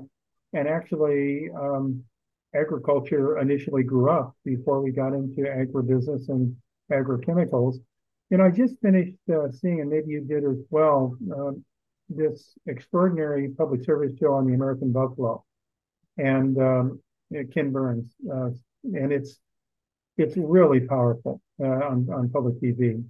And 0.54 0.68
actually, 0.68 1.50
um, 1.60 2.04
agriculture 2.56 3.38
initially 3.40 3.84
grew 3.84 4.10
up 4.10 4.36
before 4.46 4.82
we 4.82 4.92
got 4.92 5.14
into 5.14 5.42
agribusiness 5.42 6.30
and 6.30 6.56
agrochemicals. 6.92 7.78
And 8.32 8.42
I 8.42 8.50
just 8.50 8.80
finished 8.82 9.18
uh, 9.34 9.52
seeing, 9.52 9.82
and 9.82 9.90
maybe 9.90 10.12
you 10.12 10.22
did 10.22 10.44
as 10.44 10.58
well, 10.70 11.16
uh, 11.38 11.52
this 12.10 12.58
extraordinary 12.68 13.50
public 13.50 13.84
service 13.84 14.14
show 14.20 14.34
on 14.34 14.48
the 14.48 14.54
American 14.54 14.92
buffalo 14.92 15.44
and 16.18 16.58
um, 16.58 17.00
Ken 17.54 17.72
Burns. 17.72 18.14
Uh, 18.32 18.50
and 18.84 19.12
it's 19.12 19.40
it's 20.18 20.36
really 20.38 20.82
powerful 20.82 21.42
uh, 21.60 21.66
on, 21.66 22.08
on 22.14 22.30
public 22.30 22.60
TV. 22.62 23.04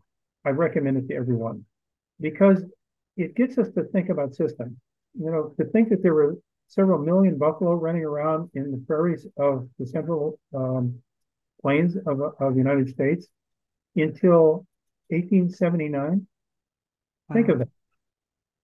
I 0.46 0.50
recommend 0.50 0.98
it 0.98 1.08
to 1.10 1.16
everyone 1.16 1.66
because 2.20 2.64
it 3.16 3.36
gets 3.36 3.58
us 3.58 3.70
to 3.72 3.84
think 3.84 4.10
about 4.10 4.36
systems. 4.36 4.78
you 5.14 5.32
know, 5.32 5.54
to 5.60 5.66
think 5.72 5.90
that 5.90 6.04
there 6.04 6.14
were 6.14 6.38
several 6.68 7.00
million 7.00 7.38
buffalo 7.38 7.74
running 7.74 8.04
around 8.04 8.50
in 8.54 8.72
the 8.72 8.78
prairies 8.86 9.26
of 9.38 9.68
the 9.80 9.86
central 9.86 10.40
um, 10.54 11.00
plains 11.62 11.96
of, 11.96 12.22
of 12.40 12.54
the 12.54 12.58
United 12.58 12.90
States 12.90 13.28
until 13.96 14.66
1879. 15.10 16.28
Wow. 17.30 17.34
Think 17.34 17.50
of 17.50 17.60
that. 17.60 17.70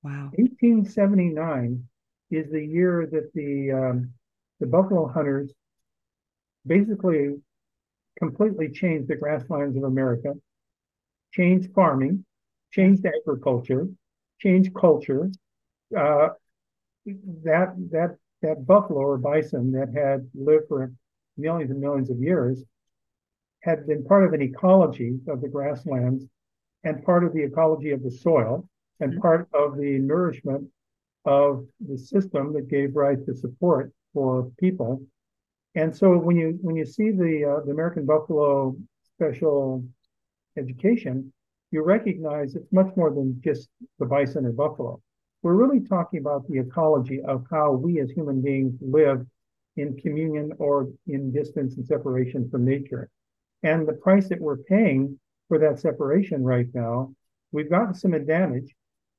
Wow. 0.03 0.31
1879 0.35 1.83
is 2.31 2.51
the 2.51 2.63
year 2.63 3.07
that 3.11 3.31
the 3.33 3.71
um, 3.71 4.09
the 4.59 4.67
buffalo 4.67 5.07
hunters 5.07 5.51
basically 6.65 7.35
completely 8.17 8.69
changed 8.69 9.07
the 9.07 9.15
grasslands 9.15 9.77
of 9.77 9.83
America, 9.83 10.33
changed 11.33 11.73
farming, 11.73 12.25
changed 12.71 13.05
agriculture, 13.05 13.87
changed 14.39 14.73
culture. 14.73 15.31
Uh, 15.95 16.29
that 17.43 17.73
that 17.91 18.17
that 18.41 18.65
buffalo 18.65 19.01
or 19.01 19.17
bison 19.17 19.71
that 19.71 19.89
had 19.93 20.27
lived 20.33 20.67
for 20.67 20.91
millions 21.37 21.71
and 21.71 21.79
millions 21.79 22.09
of 22.09 22.17
years 22.17 22.63
had 23.61 23.87
been 23.87 24.03
part 24.03 24.25
of 24.25 24.33
an 24.33 24.41
ecology 24.41 25.19
of 25.27 25.41
the 25.41 25.47
grasslands 25.47 26.25
and 26.83 27.03
part 27.03 27.23
of 27.23 27.33
the 27.33 27.41
ecology 27.41 27.91
of 27.91 28.03
the 28.03 28.11
soil 28.11 28.67
and 28.99 29.11
mm-hmm. 29.11 29.21
part 29.21 29.47
of 29.53 29.77
the 29.77 29.97
nourishment 29.99 30.67
of 31.25 31.65
the 31.79 31.97
system 31.97 32.53
that 32.53 32.67
gave 32.67 32.95
rise 32.95 33.23
to 33.25 33.33
support 33.33 33.91
for 34.13 34.51
people. 34.59 35.01
And 35.75 35.95
so 35.95 36.17
when 36.17 36.35
you 36.35 36.57
when 36.61 36.75
you 36.75 36.85
see 36.85 37.11
the 37.11 37.45
uh, 37.45 37.65
the 37.65 37.71
American 37.71 38.05
buffalo 38.05 38.75
special 39.15 39.83
education, 40.57 41.33
you 41.71 41.83
recognize 41.83 42.55
it's 42.55 42.71
much 42.71 42.95
more 42.95 43.09
than 43.09 43.41
just 43.43 43.69
the 43.99 44.05
bison 44.05 44.45
or 44.45 44.51
buffalo. 44.51 45.01
We're 45.41 45.55
really 45.55 45.81
talking 45.81 46.19
about 46.19 46.47
the 46.47 46.59
ecology 46.59 47.21
of 47.21 47.45
how 47.49 47.71
we 47.71 47.99
as 47.99 48.11
human 48.11 48.41
beings 48.41 48.75
live 48.81 49.25
in 49.75 49.97
communion 49.97 50.53
or 50.59 50.89
in 51.07 51.31
distance 51.31 51.75
and 51.75 51.85
separation 51.85 52.49
from 52.49 52.63
nature. 52.63 53.09
And 53.63 53.87
the 53.87 53.93
price 53.93 54.29
that 54.29 54.39
we're 54.39 54.57
paying 54.57 55.19
for 55.47 55.57
that 55.59 55.79
separation 55.79 56.43
right 56.43 56.67
now, 56.73 57.13
we've 57.51 57.69
gotten 57.69 57.93
some 57.93 58.13
advantage, 58.13 58.73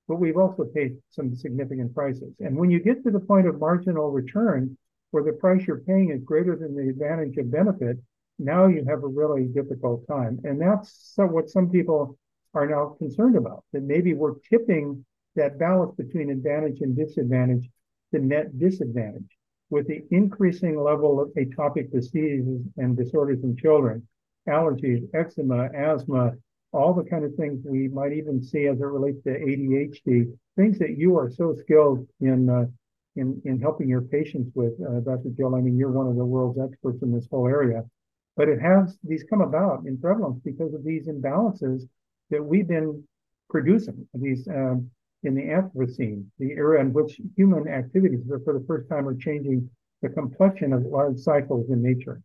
but 0.07 0.17
we've 0.17 0.37
also 0.37 0.65
paid 0.65 0.97
some 1.11 1.35
significant 1.35 1.95
prices. 1.95 2.35
And 2.41 2.57
when 2.57 2.71
you 2.71 2.79
get 2.79 3.03
to 3.03 3.11
the 3.11 3.21
point 3.21 3.49
of 3.49 3.59
marginal 3.59 4.11
return, 4.11 4.79
where 5.15 5.23
the 5.23 5.33
price 5.33 5.65
you're 5.65 5.79
paying 5.79 6.11
is 6.11 6.25
greater 6.25 6.57
than 6.57 6.75
the 6.75 6.89
advantage 6.89 7.37
and 7.37 7.49
benefit, 7.49 7.97
now 8.41 8.67
you 8.67 8.85
have 8.89 9.05
a 9.05 9.07
really 9.07 9.45
difficult 9.45 10.05
time. 10.09 10.41
And 10.43 10.61
that's 10.61 11.13
what 11.17 11.49
some 11.49 11.71
people 11.71 12.19
are 12.53 12.67
now 12.67 12.97
concerned 12.99 13.37
about, 13.37 13.63
that 13.73 13.85
maybe 13.85 14.15
we're 14.15 14.41
tipping 14.51 15.05
that 15.37 15.57
balance 15.57 15.95
between 15.95 16.31
advantage 16.31 16.81
and 16.81 16.97
disadvantage 16.97 17.71
to 18.13 18.19
net 18.19 18.59
disadvantage 18.59 19.39
with 19.71 19.87
the 19.87 20.03
increasing 20.11 20.83
level 20.83 21.21
of 21.21 21.29
atopic 21.35 21.93
diseases 21.93 22.63
and 22.77 22.97
disorders 22.97 23.45
in 23.45 23.57
children 23.57 24.05
allergies, 24.49 25.09
eczema, 25.15 25.71
asthma, 25.75 26.33
all 26.73 26.93
the 26.93 27.05
kind 27.05 27.25
of 27.25 27.35
things 27.37 27.65
we 27.65 27.87
might 27.87 28.13
even 28.13 28.43
see 28.43 28.67
as 28.67 28.81
it 28.81 28.85
relates 28.85 29.23
to 29.23 29.31
ADHD, 29.31 30.37
things 30.57 30.79
that 30.81 30.99
you 30.99 31.17
are 31.17 31.31
so 31.31 31.55
skilled 31.55 32.07
in 32.21 32.51
uh, 32.51 32.67
in 33.17 33.41
in 33.45 33.61
helping 33.61 33.89
your 33.89 34.03
patients 34.03 34.51
with, 34.55 34.75
uh, 34.81 35.01
Dr. 35.01 35.31
Jill. 35.37 35.55
I 35.55 35.61
mean, 35.61 35.77
you're 35.77 35.91
one 35.91 36.07
of 36.07 36.17
the 36.17 36.25
world's 36.25 36.59
experts 36.59 37.03
in 37.03 37.13
this 37.13 37.29
whole 37.31 37.47
area, 37.47 37.85
but 38.37 38.49
it 38.49 38.61
has 38.61 38.99
these 39.05 39.25
come 39.25 39.41
about 39.41 39.87
in 39.87 39.99
prevalence 39.99 40.41
because 40.45 40.75
of 40.75 40.85
these 40.85 41.07
imbalances 41.07 41.89
that 42.31 42.45
we've 42.45 42.69
been 42.69 43.03
producing. 43.51 44.07
These 44.15 44.49
um, 44.49 44.91
in 45.23 45.35
the 45.35 45.43
Anthropocene, 45.43 46.27
the 46.39 46.53
era 46.53 46.81
in 46.81 46.93
which 46.93 47.21
human 47.37 47.67
activities 47.67 48.21
for 48.45 48.53
the 48.53 48.65
first 48.67 48.89
time 48.89 49.09
are 49.09 49.17
changing 49.17 49.69
the 50.03 50.09
complexion 50.11 50.73
of 50.73 50.83
large 50.83 51.19
cycles 51.19 51.71
in 51.71 51.83
nature. 51.83 52.23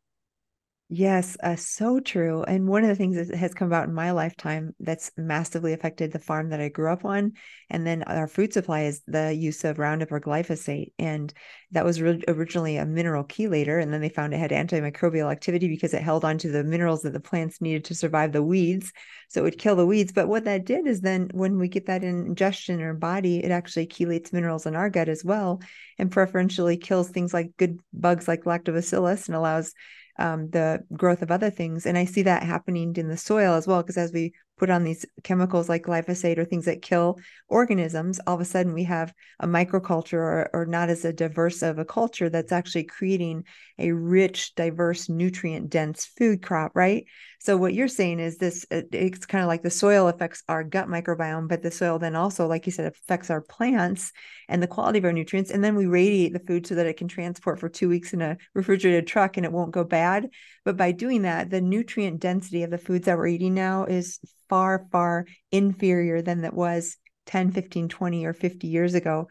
Yes, 0.92 1.38
uh, 1.44 1.56
so 1.56 2.00
true. 2.00 2.42
And 2.46 2.68
one 2.68 2.82
of 2.84 2.90
the 2.90 2.96
things 2.96 3.16
that 3.16 3.36
has 3.38 3.54
come 3.54 3.68
about 3.68 3.88
in 3.88 3.94
my 3.94 4.10
lifetime 4.10 4.74
that's 4.80 5.12
massively 5.16 5.72
affected 5.74 6.12
the 6.12 6.18
farm 6.18 6.50
that 6.50 6.60
I 6.60 6.70
grew 6.70 6.92
up 6.92 7.06
on, 7.06 7.34
and 7.70 7.86
then 7.86 8.02
our 8.04 8.28
food 8.28 8.54
supply 8.54 8.82
is 8.86 9.04
the 9.06 9.32
use 9.32 9.64
of 9.64 9.78
Roundup 9.78 10.12
or 10.12 10.20
glyphosate. 10.20 10.94
And 10.98 11.32
that 11.74 11.86
was 11.86 12.02
re- 12.02 12.24
originally 12.28 12.78
a 12.78 12.88
mineral 12.88 13.24
chelator, 13.24 13.80
and 13.80 13.94
then 13.94 14.02
they 14.02 14.10
found 14.10 14.34
it 14.34 14.40
had 14.40 14.50
antimicrobial 14.50 15.32
activity 15.32 15.68
because 15.68 15.94
it 15.94 16.02
held 16.02 16.26
onto 16.26 16.52
the 16.52 16.64
minerals 16.64 17.04
that 17.04 17.14
the 17.14 17.20
plants 17.20 17.62
needed 17.62 17.86
to 17.86 17.94
survive 17.94 18.32
the 18.32 18.42
weeds. 18.42 18.92
So 19.28 19.42
it 19.42 19.44
would 19.44 19.60
kill 19.60 19.76
the 19.76 19.86
weeds. 19.86 20.12
But 20.12 20.28
what 20.28 20.46
that 20.46 20.66
did 20.66 20.88
is 20.88 21.02
then 21.02 21.30
when 21.36 21.60
we 21.60 21.68
get 21.68 21.86
that 21.86 22.04
ingestion 22.04 22.80
in 22.80 22.82
or 22.82 22.96
body, 22.96 23.44
it 23.44 23.52
actually 23.52 23.86
chelates 23.86 24.34
minerals 24.34 24.66
in 24.66 24.76
our 24.76 24.90
gut 24.90 25.08
as 25.08 25.24
well, 25.24 25.62
and 26.00 26.12
preferentially 26.12 26.78
kills 26.78 27.10
things 27.12 27.32
like 27.32 27.56
good 27.58 27.80
bugs 27.94 28.28
like 28.28 28.46
lactobacillus 28.46 29.28
and 29.28 29.36
allows 29.36 29.76
um, 30.20 30.50
the 30.50 30.84
growth 30.94 31.22
of 31.22 31.32
other 31.32 31.50
things. 31.50 31.86
And 31.86 31.98
I 31.98 32.06
see 32.06 32.22
that 32.24 32.44
happening 32.44 32.96
in 32.96 33.08
the 33.08 33.18
soil 33.18 33.54
as 33.56 33.66
well, 33.66 33.82
because 33.82 33.98
as 33.98 34.14
we 34.14 34.34
put 34.60 34.70
on 34.70 34.84
these 34.84 35.06
chemicals 35.24 35.70
like 35.70 35.84
glyphosate 35.84 36.38
or 36.38 36.46
things 36.46 36.66
that 36.66 36.82
kill 36.82 37.18
organisms, 37.48 38.20
all 38.28 38.36
of 38.36 38.42
a 38.42 38.46
sudden 38.46 38.74
we 38.74 38.84
have 38.84 39.14
a 39.40 39.48
microculture 39.48 40.14
or, 40.14 40.50
or 40.54 40.66
not 40.66 40.90
as 40.90 41.06
a 41.06 41.14
diverse 41.14 41.64
of 41.64 41.80
a 41.80 41.86
culture 41.86 42.30
that's 42.30 42.52
actually 42.52 42.84
creating 42.84 43.46
a 43.80 43.92
rich, 43.92 44.54
diverse, 44.56 45.10
nutrient 45.10 45.70
dense 45.70 46.06
food 46.06 46.44
crop, 46.44 46.74
right? 46.76 47.06
So 47.42 47.56
what 47.56 47.74
you're 47.74 47.88
saying 47.88 48.20
is 48.20 48.38
this 48.38 48.66
it's 48.70 49.26
kind 49.26 49.42
of 49.42 49.48
like 49.48 49.64
the 49.64 49.70
soil 49.70 50.10
affects 50.10 50.44
our 50.50 50.62
gut 50.62 50.90
microbiome, 50.90 51.48
but 51.48 51.62
the 51.62 51.72
soil 51.72 51.98
then 51.98 52.16
also, 52.16 52.48
like 52.48 52.66
you 52.66 52.72
said, 52.74 52.86
affects 52.86 53.30
our 53.30 53.40
plants 53.40 54.12
and 54.50 54.62
the 54.62 54.68
quality 54.68 55.00
of 55.00 55.06
our 55.06 55.14
nutrients. 55.14 55.50
And 55.50 55.64
then 55.64 55.76
we 55.76 55.86
radiate 55.86 56.34
the 56.34 56.40
food 56.40 56.68
so 56.68 56.76
that 56.76 56.86
it 56.86 56.98
can 56.98 57.08
transport 57.08 57.58
for 57.58 57.70
two 57.70 57.88
weeks 57.88 58.12
in 58.12 58.22
a 58.22 58.38
refrigerated 58.54 59.08
truck 59.08 59.38
and 59.38 59.46
it 59.46 59.54
won't 59.54 59.72
go 59.72 59.86
bad. 59.86 60.30
But 60.66 60.76
by 60.76 60.92
doing 60.92 61.22
that, 61.22 61.50
the 61.50 61.62
nutrient 61.62 62.20
density 62.20 62.64
of 62.64 62.72
the 62.72 62.78
foods 62.78 63.06
that 63.06 63.18
we're 63.18 63.28
eating 63.28 63.54
now 63.54 63.86
is 63.86 64.20
far, 64.50 64.88
far 64.92 65.26
inferior 65.52 66.22
than 66.22 66.42
that 66.42 66.54
was 66.54 66.98
10, 67.28 67.52
15, 67.52 67.88
20, 67.90 68.26
or 68.26 68.34
50 68.34 68.68
years 68.68 68.96
ago. 68.96 69.28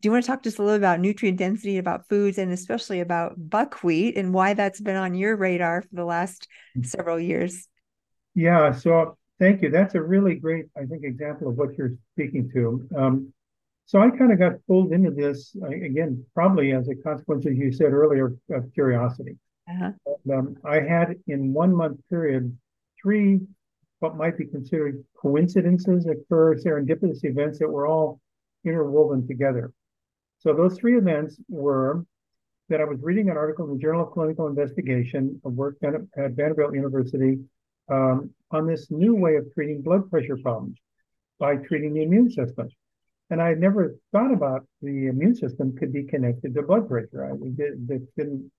Do 0.00 0.06
you 0.06 0.12
want 0.12 0.24
to 0.24 0.30
talk 0.30 0.44
just 0.44 0.58
a 0.58 0.62
little 0.62 0.76
about 0.76 1.00
nutrient 1.00 1.38
density, 1.38 1.78
about 1.78 2.08
foods, 2.08 2.38
and 2.38 2.52
especially 2.52 3.00
about 3.00 3.34
buckwheat 3.36 4.16
and 4.16 4.32
why 4.32 4.54
that's 4.54 4.80
been 4.80 4.96
on 4.96 5.14
your 5.14 5.34
radar 5.34 5.82
for 5.82 5.88
the 5.92 6.04
last 6.04 6.46
mm. 6.76 6.86
several 6.86 7.18
years? 7.18 7.66
Yeah, 8.34 8.70
so 8.70 9.16
thank 9.40 9.62
you. 9.62 9.70
That's 9.70 9.96
a 9.96 10.02
really 10.02 10.36
great, 10.36 10.66
I 10.76 10.84
think, 10.84 11.02
example 11.02 11.48
of 11.48 11.56
what 11.56 11.76
you're 11.76 11.94
speaking 12.14 12.48
to. 12.54 12.88
Um, 12.96 13.32
so 13.86 14.00
I 14.00 14.10
kind 14.10 14.30
of 14.30 14.38
got 14.38 14.52
pulled 14.68 14.92
into 14.92 15.10
this 15.10 15.56
again, 15.66 16.24
probably 16.34 16.72
as 16.72 16.88
a 16.88 16.94
consequence, 16.94 17.46
as 17.46 17.56
you 17.56 17.72
said 17.72 17.92
earlier, 17.92 18.36
of 18.50 18.72
curiosity. 18.74 19.36
Uh-huh. 19.68 19.92
Um, 20.32 20.56
I 20.64 20.80
had 20.80 21.16
in 21.26 21.52
one 21.52 21.74
month 21.74 21.98
period 22.08 22.56
three 23.02 23.40
what 24.00 24.16
might 24.16 24.38
be 24.38 24.46
considered 24.46 25.04
coincidences 25.16 26.06
occur, 26.06 26.54
serendipitous 26.54 27.24
events 27.24 27.58
that 27.58 27.68
were 27.68 27.86
all 27.86 28.20
interwoven 28.64 29.26
together. 29.26 29.72
So 30.38 30.52
those 30.52 30.78
three 30.78 30.96
events 30.96 31.36
were 31.48 32.04
that 32.68 32.80
I 32.80 32.84
was 32.84 33.00
reading 33.02 33.30
an 33.30 33.36
article 33.36 33.64
in 33.66 33.72
the 33.72 33.80
Journal 33.80 34.06
of 34.06 34.12
Clinical 34.12 34.46
Investigation 34.46 35.40
of 35.44 35.54
work 35.54 35.80
done 35.80 36.08
at 36.16 36.32
Vanderbilt 36.32 36.74
University 36.74 37.38
um, 37.90 38.30
on 38.50 38.66
this 38.66 38.90
new 38.90 39.14
way 39.14 39.36
of 39.36 39.52
treating 39.54 39.80
blood 39.82 40.10
pressure 40.10 40.36
problems 40.36 40.78
by 41.38 41.56
treating 41.56 41.94
the 41.94 42.02
immune 42.02 42.30
system. 42.30 42.68
And 43.30 43.42
I 43.42 43.48
had 43.48 43.60
never 43.60 43.96
thought 44.12 44.32
about 44.32 44.66
the 44.82 45.06
immune 45.06 45.34
system 45.34 45.76
could 45.76 45.92
be 45.92 46.04
connected 46.04 46.54
to 46.54 46.62
blood 46.62 46.88
pressure. 46.88 47.24
I 47.24 47.36
did, 47.56 47.88
didn't, 48.16 48.50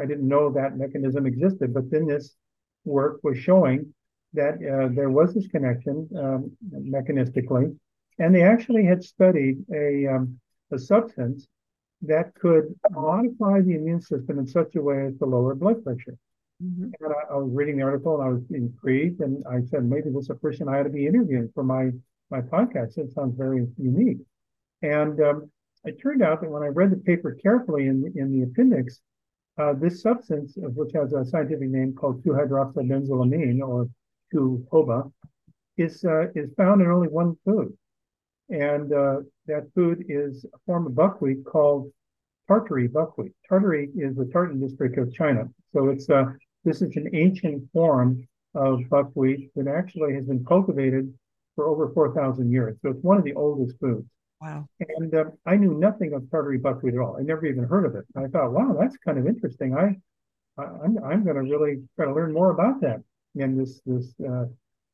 I 0.00 0.06
didn't 0.06 0.28
know 0.28 0.50
that 0.50 0.76
mechanism 0.76 1.26
existed. 1.26 1.74
But 1.74 1.90
then 1.90 2.06
this 2.06 2.34
work 2.84 3.20
was 3.22 3.38
showing 3.38 3.92
that 4.34 4.54
uh, 4.54 4.88
there 4.94 5.10
was 5.10 5.34
this 5.34 5.46
connection 5.48 6.08
um, 6.18 6.50
mechanistically, 6.72 7.76
and 8.18 8.34
they 8.34 8.42
actually 8.42 8.84
had 8.84 9.02
studied 9.02 9.64
a 9.72 10.06
um, 10.06 10.38
a 10.72 10.78
substance 10.78 11.46
that 12.02 12.34
could 12.34 12.74
modify 12.90 13.60
the 13.60 13.74
immune 13.74 14.00
system 14.00 14.38
in 14.38 14.46
such 14.46 14.76
a 14.76 14.82
way 14.82 15.06
as 15.06 15.16
to 15.18 15.24
lower 15.24 15.54
blood 15.54 15.82
pressure. 15.82 16.16
Mm-hmm. 16.62 16.84
And 17.00 17.12
I, 17.12 17.34
I, 17.34 17.36
was 17.36 17.50
reading 17.52 17.78
the 17.78 17.82
article 17.82 18.20
and 18.20 18.24
I 18.24 18.32
was 18.32 18.42
intrigued, 18.50 19.20
and 19.20 19.42
I 19.50 19.62
said, 19.62 19.84
maybe 19.84 20.10
this 20.10 20.24
is 20.24 20.30
a 20.30 20.34
person 20.34 20.68
I 20.68 20.80
ought 20.80 20.84
to 20.84 20.90
be 20.90 21.06
interviewing 21.06 21.50
for 21.54 21.64
my 21.64 21.90
my 22.30 22.40
podcast. 22.40 22.98
It 22.98 23.12
sounds 23.12 23.36
very 23.36 23.66
unique. 23.78 24.18
And 24.82 25.20
um, 25.20 25.50
it 25.84 26.00
turned 26.00 26.22
out 26.22 26.40
that 26.40 26.50
when 26.50 26.62
I 26.62 26.68
read 26.68 26.90
the 26.90 26.96
paper 26.96 27.36
carefully 27.42 27.86
in 27.86 28.12
in 28.16 28.32
the 28.32 28.42
appendix, 28.42 29.00
uh, 29.58 29.72
this 29.74 30.02
substance, 30.02 30.54
which 30.56 30.92
has 30.94 31.12
a 31.12 31.24
scientific 31.24 31.68
name 31.68 31.94
called 31.94 32.24
2-hydroxybenzylamine 32.24 33.60
or 33.60 33.88
2-HOBA, 34.34 35.10
is 35.76 36.04
uh, 36.04 36.26
is 36.34 36.52
found 36.56 36.80
in 36.80 36.90
only 36.90 37.08
one 37.08 37.36
food, 37.44 37.76
and 38.48 38.92
uh, 38.92 39.20
that 39.46 39.68
food 39.74 40.04
is 40.08 40.44
a 40.54 40.58
form 40.66 40.86
of 40.86 40.94
buckwheat 40.94 41.44
called 41.44 41.90
Tartary 42.46 42.88
buckwheat. 42.88 43.32
Tartary 43.48 43.90
is 43.96 44.16
the 44.16 44.26
Tartan 44.26 44.60
district 44.60 44.98
of 44.98 45.12
China. 45.12 45.48
So 45.72 45.88
it's 45.88 46.08
uh, 46.08 46.26
this 46.64 46.82
is 46.82 46.94
an 46.96 47.10
ancient 47.14 47.64
form 47.72 48.26
of 48.54 48.80
buckwheat 48.88 49.50
that 49.56 49.66
actually 49.66 50.14
has 50.14 50.26
been 50.26 50.44
cultivated 50.44 51.12
for 51.56 51.66
over 51.66 51.90
4,000 51.92 52.50
years. 52.50 52.76
So 52.82 52.90
it's 52.90 53.02
one 53.02 53.18
of 53.18 53.24
the 53.24 53.34
oldest 53.34 53.78
foods. 53.78 54.06
Wow. 54.40 54.66
And 54.98 55.14
uh, 55.14 55.24
I 55.46 55.56
knew 55.56 55.74
nothing 55.74 56.12
of 56.14 56.30
Tartary 56.30 56.58
buckwheat 56.58 56.94
at 56.94 57.00
all. 57.00 57.16
I 57.18 57.22
never 57.22 57.46
even 57.46 57.64
heard 57.64 57.86
of 57.86 57.94
it. 57.94 58.04
I 58.16 58.26
thought, 58.26 58.52
wow, 58.52 58.76
that's 58.78 58.96
kind 58.98 59.18
of 59.18 59.26
interesting. 59.26 59.76
I, 59.76 59.96
I 60.60 60.64
am 60.64 60.98
I'm, 60.98 61.04
I'm 61.04 61.24
going 61.24 61.36
to 61.36 61.42
really 61.42 61.82
try 61.96 62.06
to 62.06 62.14
learn 62.14 62.32
more 62.32 62.50
about 62.50 62.80
that 62.82 63.02
and 63.36 63.58
this 63.58 63.80
this 63.86 64.14
uh, 64.20 64.46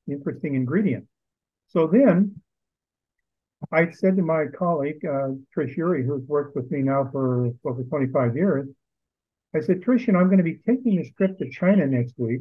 interesting 0.08 0.54
ingredient. 0.54 1.06
So 1.68 1.86
then 1.86 2.40
I 3.70 3.90
said 3.90 4.16
to 4.16 4.22
my 4.22 4.46
colleague, 4.46 5.04
uh, 5.04 5.30
Trish 5.54 5.76
Uri, 5.76 6.04
who's 6.04 6.26
worked 6.26 6.56
with 6.56 6.70
me 6.70 6.80
now 6.82 7.08
for 7.12 7.50
over 7.64 7.82
25 7.84 8.34
years, 8.34 8.68
I 9.54 9.60
said, 9.60 9.82
Trish, 9.82 10.06
you 10.06 10.12
know, 10.12 10.20
I'm 10.20 10.26
going 10.26 10.38
to 10.38 10.44
be 10.44 10.60
taking 10.66 10.96
this 10.96 11.10
trip 11.16 11.38
to 11.38 11.50
China 11.50 11.86
next 11.86 12.14
week. 12.16 12.40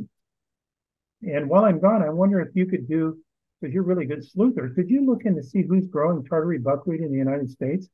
And 1.23 1.49
while 1.49 1.65
I'm 1.65 1.79
gone, 1.79 2.03
I 2.03 2.09
wonder 2.09 2.39
if 2.39 2.55
you 2.55 2.65
could 2.65 2.87
do, 2.87 3.17
because 3.59 3.73
you're 3.73 3.83
really 3.83 4.05
good 4.05 4.23
sleuther, 4.23 4.73
could 4.73 4.89
you 4.89 5.05
look 5.05 5.25
in 5.25 5.35
to 5.35 5.43
see 5.43 5.63
who's 5.63 5.87
growing 5.87 6.23
Tartary 6.23 6.59
buckwheat 6.59 7.01
in 7.01 7.11
the 7.11 7.17
United 7.17 7.49
States? 7.49 7.89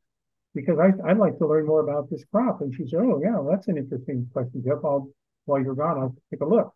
Because 0.53 0.77
I, 0.79 0.91
I'd 1.09 1.17
like 1.17 1.37
to 1.39 1.47
learn 1.47 1.65
more 1.65 1.81
about 1.81 2.09
this 2.09 2.23
crop. 2.31 2.61
And 2.61 2.73
she 2.73 2.87
said, 2.87 2.99
Oh, 2.99 3.19
yeah, 3.21 3.41
that's 3.49 3.67
an 3.67 3.77
interesting 3.77 4.29
question, 4.31 4.63
Jeff. 4.65 4.79
I'll, 4.83 5.09
while 5.45 5.61
you're 5.61 5.75
gone, 5.75 5.97
I'll 5.97 6.15
take 6.29 6.41
a 6.41 6.45
look. 6.45 6.73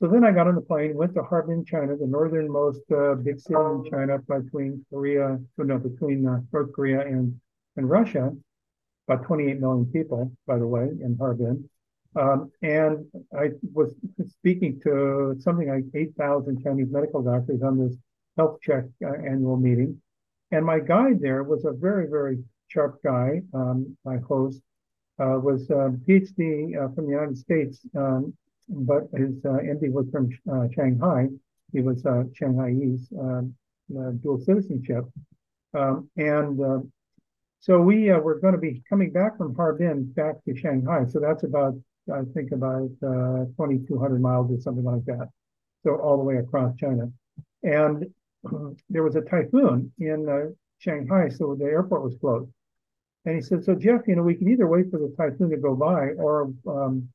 So 0.00 0.08
then 0.08 0.24
I 0.24 0.32
got 0.32 0.46
on 0.46 0.54
the 0.54 0.60
plane, 0.60 0.94
went 0.94 1.14
to 1.14 1.22
Harbin, 1.22 1.64
China, 1.64 1.96
the 1.96 2.06
northernmost 2.06 2.82
uh, 2.92 3.14
big 3.14 3.40
city 3.40 3.54
in 3.54 3.84
China 3.90 4.18
between 4.18 4.84
Korea, 4.90 5.38
no, 5.56 5.78
between 5.78 6.26
uh, 6.26 6.40
North 6.52 6.72
Korea 6.74 7.00
and, 7.00 7.40
and 7.76 7.88
Russia, 7.88 8.30
about 9.08 9.24
28 9.24 9.58
million 9.58 9.86
people, 9.86 10.30
by 10.46 10.58
the 10.58 10.66
way, 10.66 10.82
in 10.82 11.16
Harbin. 11.18 11.68
Um, 12.14 12.50
and 12.62 13.06
I 13.38 13.52
was 13.72 13.94
speaking 14.28 14.80
to 14.84 15.36
something 15.40 15.68
like 15.68 15.84
8,000 15.94 16.62
Chinese 16.62 16.88
medical 16.90 17.22
doctors 17.22 17.62
on 17.62 17.78
this 17.78 17.96
health 18.36 18.58
check 18.60 18.84
uh, 19.02 19.12
annual 19.26 19.56
meeting. 19.56 20.00
And 20.50 20.64
my 20.64 20.78
guide 20.78 21.20
there 21.20 21.42
was 21.42 21.64
a 21.64 21.72
very, 21.72 22.06
very 22.06 22.38
sharp 22.68 23.02
guy. 23.02 23.40
Um, 23.54 23.96
my 24.04 24.18
host 24.18 24.60
uh, 25.18 25.38
was 25.42 25.70
a 25.70 25.94
PhD 26.06 26.76
uh, 26.76 26.92
from 26.94 27.06
the 27.06 27.12
United 27.12 27.38
States 27.38 27.80
um, 27.96 28.34
but 28.68 29.08
his 29.14 29.44
uh, 29.44 29.58
was 29.90 30.08
from 30.10 30.28
uh, 30.50 30.66
Shanghai. 30.74 31.28
He 31.72 31.80
was 31.80 32.04
uh, 32.06 32.24
Shanghaiese 32.40 33.06
um, 33.18 33.54
uh, 33.96 34.10
dual 34.22 34.40
citizenship. 34.40 35.04
Um, 35.74 36.08
and 36.16 36.60
uh, 36.60 36.78
so 37.60 37.80
we 37.80 38.10
uh, 38.10 38.18
were 38.18 38.40
going 38.40 38.54
to 38.54 38.60
be 38.60 38.82
coming 38.88 39.12
back 39.12 39.36
from 39.36 39.54
Harbin 39.54 40.04
back 40.04 40.36
to 40.44 40.56
Shanghai. 40.56 41.04
So 41.08 41.20
that's 41.20 41.44
about, 41.44 41.74
I 42.12 42.22
think, 42.34 42.52
about 42.52 42.90
2,200 43.00 44.20
miles 44.20 44.50
or 44.50 44.60
something 44.60 44.84
like 44.84 45.04
that. 45.06 45.28
So 45.82 45.96
all 45.96 46.16
the 46.16 46.24
way 46.24 46.36
across 46.36 46.76
China. 46.76 47.10
And 47.62 48.06
there 48.90 49.02
was 49.02 49.16
a 49.16 49.22
typhoon 49.22 49.92
in 49.98 50.54
Shanghai, 50.78 51.28
so 51.28 51.56
the 51.58 51.64
airport 51.64 52.02
was 52.02 52.16
closed. 52.20 52.50
And 53.24 53.34
he 53.34 53.40
said, 53.40 53.64
"So 53.64 53.74
Jeff, 53.74 54.02
you 54.06 54.14
know, 54.14 54.22
we 54.22 54.36
can 54.36 54.48
either 54.48 54.68
wait 54.68 54.90
for 54.90 54.98
the 54.98 55.12
typhoon 55.16 55.50
to 55.50 55.56
go 55.56 55.74
by, 55.74 56.10
or 56.10 56.52
um, 56.68 57.08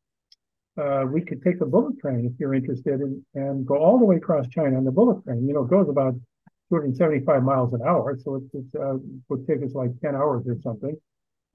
uh, 0.77 1.05
we 1.11 1.21
could 1.21 1.41
take 1.43 1.59
the 1.59 1.65
bullet 1.65 1.99
train 1.99 2.29
if 2.31 2.39
you're 2.39 2.53
interested 2.53 3.01
in, 3.01 3.25
and 3.35 3.65
go 3.65 3.77
all 3.77 3.99
the 3.99 4.05
way 4.05 4.15
across 4.15 4.47
China 4.47 4.77
on 4.77 4.85
the 4.85 4.91
bullet 4.91 5.23
train. 5.23 5.47
You 5.47 5.53
know, 5.53 5.63
it 5.63 5.69
goes 5.69 5.89
about 5.89 6.13
275 6.69 7.43
miles 7.43 7.73
an 7.73 7.81
hour, 7.85 8.17
so 8.17 8.35
it, 8.35 8.43
it 8.53 8.81
uh, 8.81 8.97
would 9.29 9.45
take 9.47 9.61
us 9.63 9.73
like 9.73 9.91
10 10.01 10.15
hours 10.15 10.45
or 10.47 10.57
something. 10.63 10.95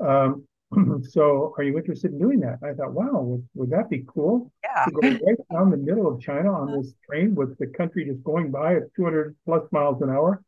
Um, 0.01 0.47
so, 1.11 1.55
are 1.57 1.62
you 1.62 1.79
interested 1.79 2.12
in 2.12 2.19
doing 2.19 2.41
that? 2.41 2.59
I 2.62 2.75
thought, 2.75 2.93
wow, 2.93 3.21
would, 3.21 3.49
would 3.55 3.71
that 3.71 3.89
be 3.89 4.05
cool? 4.07 4.53
Yeah. 4.64 4.85
To 4.85 4.91
go 4.91 5.09
right 5.09 5.37
down 5.53 5.71
the 5.71 5.77
middle 5.77 6.12
of 6.12 6.21
China 6.21 6.53
on 6.53 6.77
this 6.77 6.93
train 7.09 7.35
with 7.35 7.57
the 7.59 7.69
country 7.69 8.05
just 8.05 8.23
going 8.25 8.51
by 8.51 8.75
at 8.75 8.95
200 8.97 9.37
plus 9.45 9.62
miles 9.71 10.03
an 10.03 10.11
hour. 10.11 10.43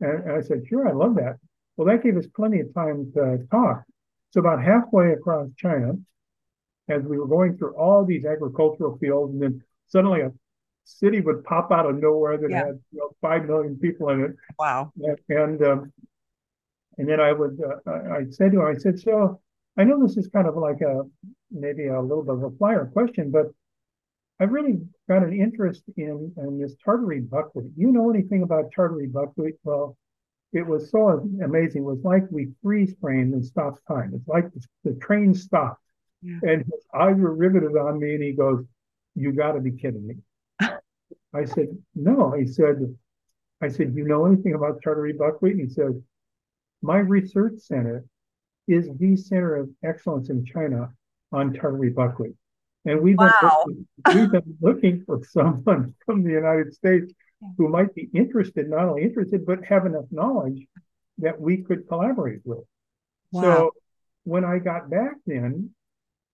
And, 0.00 0.24
and 0.24 0.32
I 0.32 0.42
said, 0.42 0.62
sure, 0.68 0.86
I 0.88 0.92
love 0.92 1.16
that. 1.16 1.38
Well, 1.76 1.88
that 1.88 2.04
gave 2.04 2.16
us 2.16 2.26
plenty 2.36 2.60
of 2.60 2.72
time 2.74 3.10
to 3.14 3.38
talk. 3.50 3.82
So, 4.30 4.40
about 4.40 4.62
halfway 4.62 5.12
across 5.12 5.48
China, 5.56 5.94
as 6.88 7.02
we 7.02 7.18
were 7.18 7.26
going 7.26 7.56
through 7.56 7.74
all 7.76 8.04
these 8.04 8.24
agricultural 8.24 8.98
fields, 8.98 9.32
and 9.32 9.42
then 9.42 9.62
suddenly 9.88 10.20
a 10.20 10.32
city 10.84 11.20
would 11.20 11.44
pop 11.44 11.70
out 11.70 11.86
of 11.86 12.00
nowhere 12.00 12.36
that 12.36 12.50
yeah. 12.50 12.66
had 12.66 12.80
you 12.90 12.98
know, 12.98 13.10
five 13.20 13.44
million 13.46 13.76
people 13.76 14.08
in 14.10 14.22
it. 14.22 14.32
Wow! 14.58 14.92
And 15.00 15.18
and, 15.28 15.62
um, 15.62 15.92
and 16.98 17.08
then 17.08 17.20
I 17.20 17.32
would 17.32 17.60
uh, 17.60 17.90
I 17.90 18.24
said 18.30 18.52
to 18.52 18.60
him, 18.60 18.66
I 18.66 18.74
said, 18.74 18.98
so 18.98 19.40
I 19.76 19.84
know 19.84 20.00
this 20.02 20.16
is 20.16 20.28
kind 20.28 20.46
of 20.46 20.56
like 20.56 20.80
a 20.80 21.02
maybe 21.50 21.86
a 21.86 22.00
little 22.00 22.24
bit 22.24 22.34
of 22.34 22.42
a 22.42 22.56
flyer 22.56 22.90
question, 22.92 23.30
but 23.30 23.46
I've 24.40 24.52
really 24.52 24.80
got 25.08 25.22
an 25.22 25.32
interest 25.32 25.84
in 25.96 26.32
in 26.36 26.58
this 26.58 26.74
Tartary 26.84 27.20
buckwheat. 27.20 27.70
You 27.76 27.92
know 27.92 28.10
anything 28.10 28.42
about 28.42 28.72
Tartary 28.74 29.06
buckwheat? 29.06 29.54
Well, 29.62 29.96
it 30.52 30.66
was 30.66 30.90
so 30.90 31.08
amazing. 31.42 31.82
It 31.82 31.86
was 31.86 32.02
like 32.02 32.24
we 32.30 32.52
freeze 32.62 32.94
frame 33.00 33.32
and 33.32 33.44
stop 33.44 33.78
time. 33.86 34.12
It's 34.14 34.28
like 34.28 34.52
the, 34.52 34.64
the 34.84 34.98
train 35.00 35.34
stopped. 35.34 35.80
And 36.22 36.64
his 36.64 36.86
eyes 36.94 37.16
were 37.16 37.34
riveted 37.34 37.76
on 37.76 37.98
me, 37.98 38.14
and 38.14 38.22
he 38.22 38.32
goes, 38.32 38.64
"You 39.14 39.32
got 39.32 39.52
to 39.52 39.60
be 39.60 39.72
kidding 39.72 40.06
me." 40.06 40.16
I 41.34 41.44
said, 41.44 41.76
"No." 41.94 42.32
He 42.32 42.46
said, 42.46 42.96
"I 43.60 43.68
said, 43.68 43.94
you 43.94 44.04
know 44.04 44.26
anything 44.26 44.54
about 44.54 44.80
Tartary 44.82 45.12
buckwheat?" 45.12 45.56
And 45.56 45.68
he 45.68 45.74
said, 45.74 46.02
"My 46.80 46.98
research 46.98 47.58
center 47.58 48.04
is 48.68 48.88
the 48.98 49.16
center 49.16 49.56
of 49.56 49.70
excellence 49.82 50.30
in 50.30 50.44
China 50.44 50.92
on 51.32 51.52
Tartary 51.52 51.90
buckwheat." 51.90 52.34
And 52.84 53.00
we've 53.00 53.16
been, 53.16 53.26
wow. 53.42 53.64
looking, 53.66 53.86
we've 54.14 54.30
been 54.30 54.58
looking 54.60 55.04
for 55.04 55.22
someone 55.24 55.94
from 56.04 56.24
the 56.24 56.30
United 56.30 56.74
States 56.74 57.12
who 57.56 57.68
might 57.68 57.94
be 57.94 58.08
interested, 58.14 58.68
not 58.68 58.88
only 58.88 59.02
interested, 59.02 59.46
but 59.46 59.64
have 59.64 59.86
enough 59.86 60.04
knowledge 60.10 60.66
that 61.18 61.40
we 61.40 61.58
could 61.58 61.88
collaborate 61.88 62.40
with. 62.44 62.64
Wow. 63.32 63.42
So 63.42 63.70
when 64.24 64.44
I 64.44 64.58
got 64.58 64.90
back 64.90 65.14
then, 65.26 65.70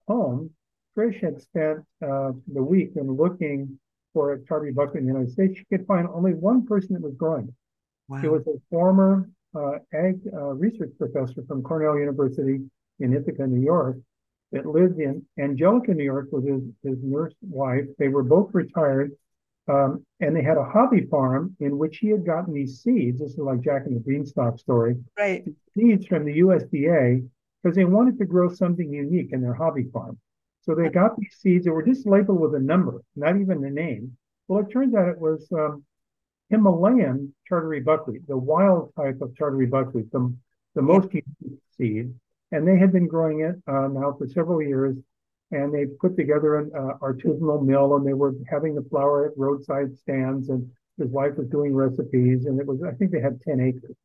home, 0.08 0.50
Trish 0.96 1.20
had 1.22 1.40
spent 1.40 1.78
uh, 2.02 2.32
the 2.52 2.62
week 2.62 2.92
in 2.96 3.12
looking 3.12 3.78
for 4.12 4.32
a 4.32 4.44
Tartary 4.44 4.72
buckwheat 4.72 5.02
in 5.02 5.06
the 5.06 5.12
United 5.12 5.32
States. 5.32 5.58
She 5.58 5.64
could 5.66 5.86
find 5.86 6.08
only 6.08 6.34
one 6.34 6.66
person 6.66 6.94
that 6.94 7.02
was 7.02 7.14
growing 7.14 7.48
it. 7.48 7.54
Wow. 8.08 8.20
It 8.24 8.32
was 8.32 8.46
a 8.48 8.58
former 8.70 9.30
uh, 9.54 9.78
ag 9.92 10.20
uh, 10.32 10.54
research 10.54 10.90
professor 10.98 11.42
from 11.46 11.62
Cornell 11.62 11.98
University 11.98 12.60
in 12.98 13.14
Ithaca, 13.14 13.46
New 13.46 13.60
York, 13.60 13.98
that 14.50 14.66
lived 14.66 14.98
in 14.98 15.24
Angelica, 15.38 15.92
New 15.92 16.04
York, 16.04 16.28
with 16.32 16.48
his, 16.48 16.62
his 16.82 16.98
nurse 17.02 17.34
wife. 17.42 17.84
They 17.98 18.08
were 18.08 18.22
both 18.22 18.50
retired, 18.54 19.12
um, 19.68 20.04
and 20.20 20.34
they 20.34 20.42
had 20.42 20.56
a 20.56 20.64
hobby 20.64 21.06
farm 21.06 21.54
in 21.60 21.76
which 21.78 21.98
he 21.98 22.08
had 22.08 22.24
gotten 22.24 22.54
these 22.54 22.80
seeds. 22.80 23.20
This 23.20 23.32
is 23.32 23.38
like 23.38 23.60
Jack 23.60 23.82
and 23.86 23.94
the 23.94 24.00
Beanstalk 24.00 24.58
story. 24.58 24.96
Right. 25.16 25.44
Seeds 25.76 26.06
from 26.06 26.24
the 26.24 26.40
USDA 26.40 27.28
because 27.62 27.76
they 27.76 27.84
wanted 27.84 28.18
to 28.18 28.24
grow 28.24 28.48
something 28.48 28.92
unique 28.92 29.32
in 29.32 29.40
their 29.40 29.54
hobby 29.54 29.84
farm. 29.92 30.18
So 30.62 30.74
they 30.74 30.88
got 30.88 31.16
these 31.16 31.36
seeds 31.38 31.64
that 31.64 31.72
were 31.72 31.82
just 31.82 32.06
labeled 32.06 32.40
with 32.40 32.54
a 32.54 32.60
number, 32.60 33.02
not 33.16 33.40
even 33.40 33.64
a 33.64 33.70
name. 33.70 34.16
Well, 34.48 34.60
it 34.60 34.70
turns 34.70 34.94
out 34.94 35.08
it 35.08 35.18
was 35.18 35.46
um, 35.52 35.84
Himalayan 36.50 37.34
Tartary 37.48 37.80
buckwheat, 37.80 38.26
the 38.26 38.36
wild 38.36 38.92
type 38.94 39.20
of 39.20 39.36
Tartary 39.36 39.66
buckwheat, 39.66 40.10
the, 40.12 40.34
the 40.74 40.82
most 40.82 41.08
unique 41.12 41.60
seed. 41.76 42.14
And 42.52 42.66
they 42.66 42.78
had 42.78 42.92
been 42.92 43.06
growing 43.06 43.40
it 43.40 43.56
uh, 43.66 43.88
now 43.88 44.14
for 44.18 44.26
several 44.26 44.62
years. 44.62 44.96
And 45.50 45.72
they 45.72 45.86
put 45.86 46.16
together 46.16 46.56
an 46.58 46.70
uh, 46.74 46.98
artisanal 47.00 47.64
mill 47.64 47.96
and 47.96 48.06
they 48.06 48.12
were 48.12 48.34
having 48.50 48.74
the 48.74 48.82
flour 48.90 49.26
at 49.26 49.38
roadside 49.38 49.96
stands. 49.96 50.48
And 50.50 50.70
his 50.98 51.08
wife 51.08 51.36
was 51.36 51.48
doing 51.48 51.74
recipes. 51.74 52.46
And 52.46 52.60
it 52.60 52.66
was, 52.66 52.82
I 52.82 52.92
think 52.92 53.10
they 53.10 53.20
had 53.20 53.40
10 53.42 53.60
acres. 53.60 53.96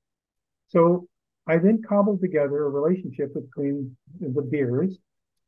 So 0.70 1.08
I 1.46 1.58
then 1.58 1.82
cobbled 1.82 2.22
together 2.22 2.64
a 2.66 2.70
relationship 2.70 3.34
between 3.34 3.96
the 4.20 4.42
Beers 4.42 4.98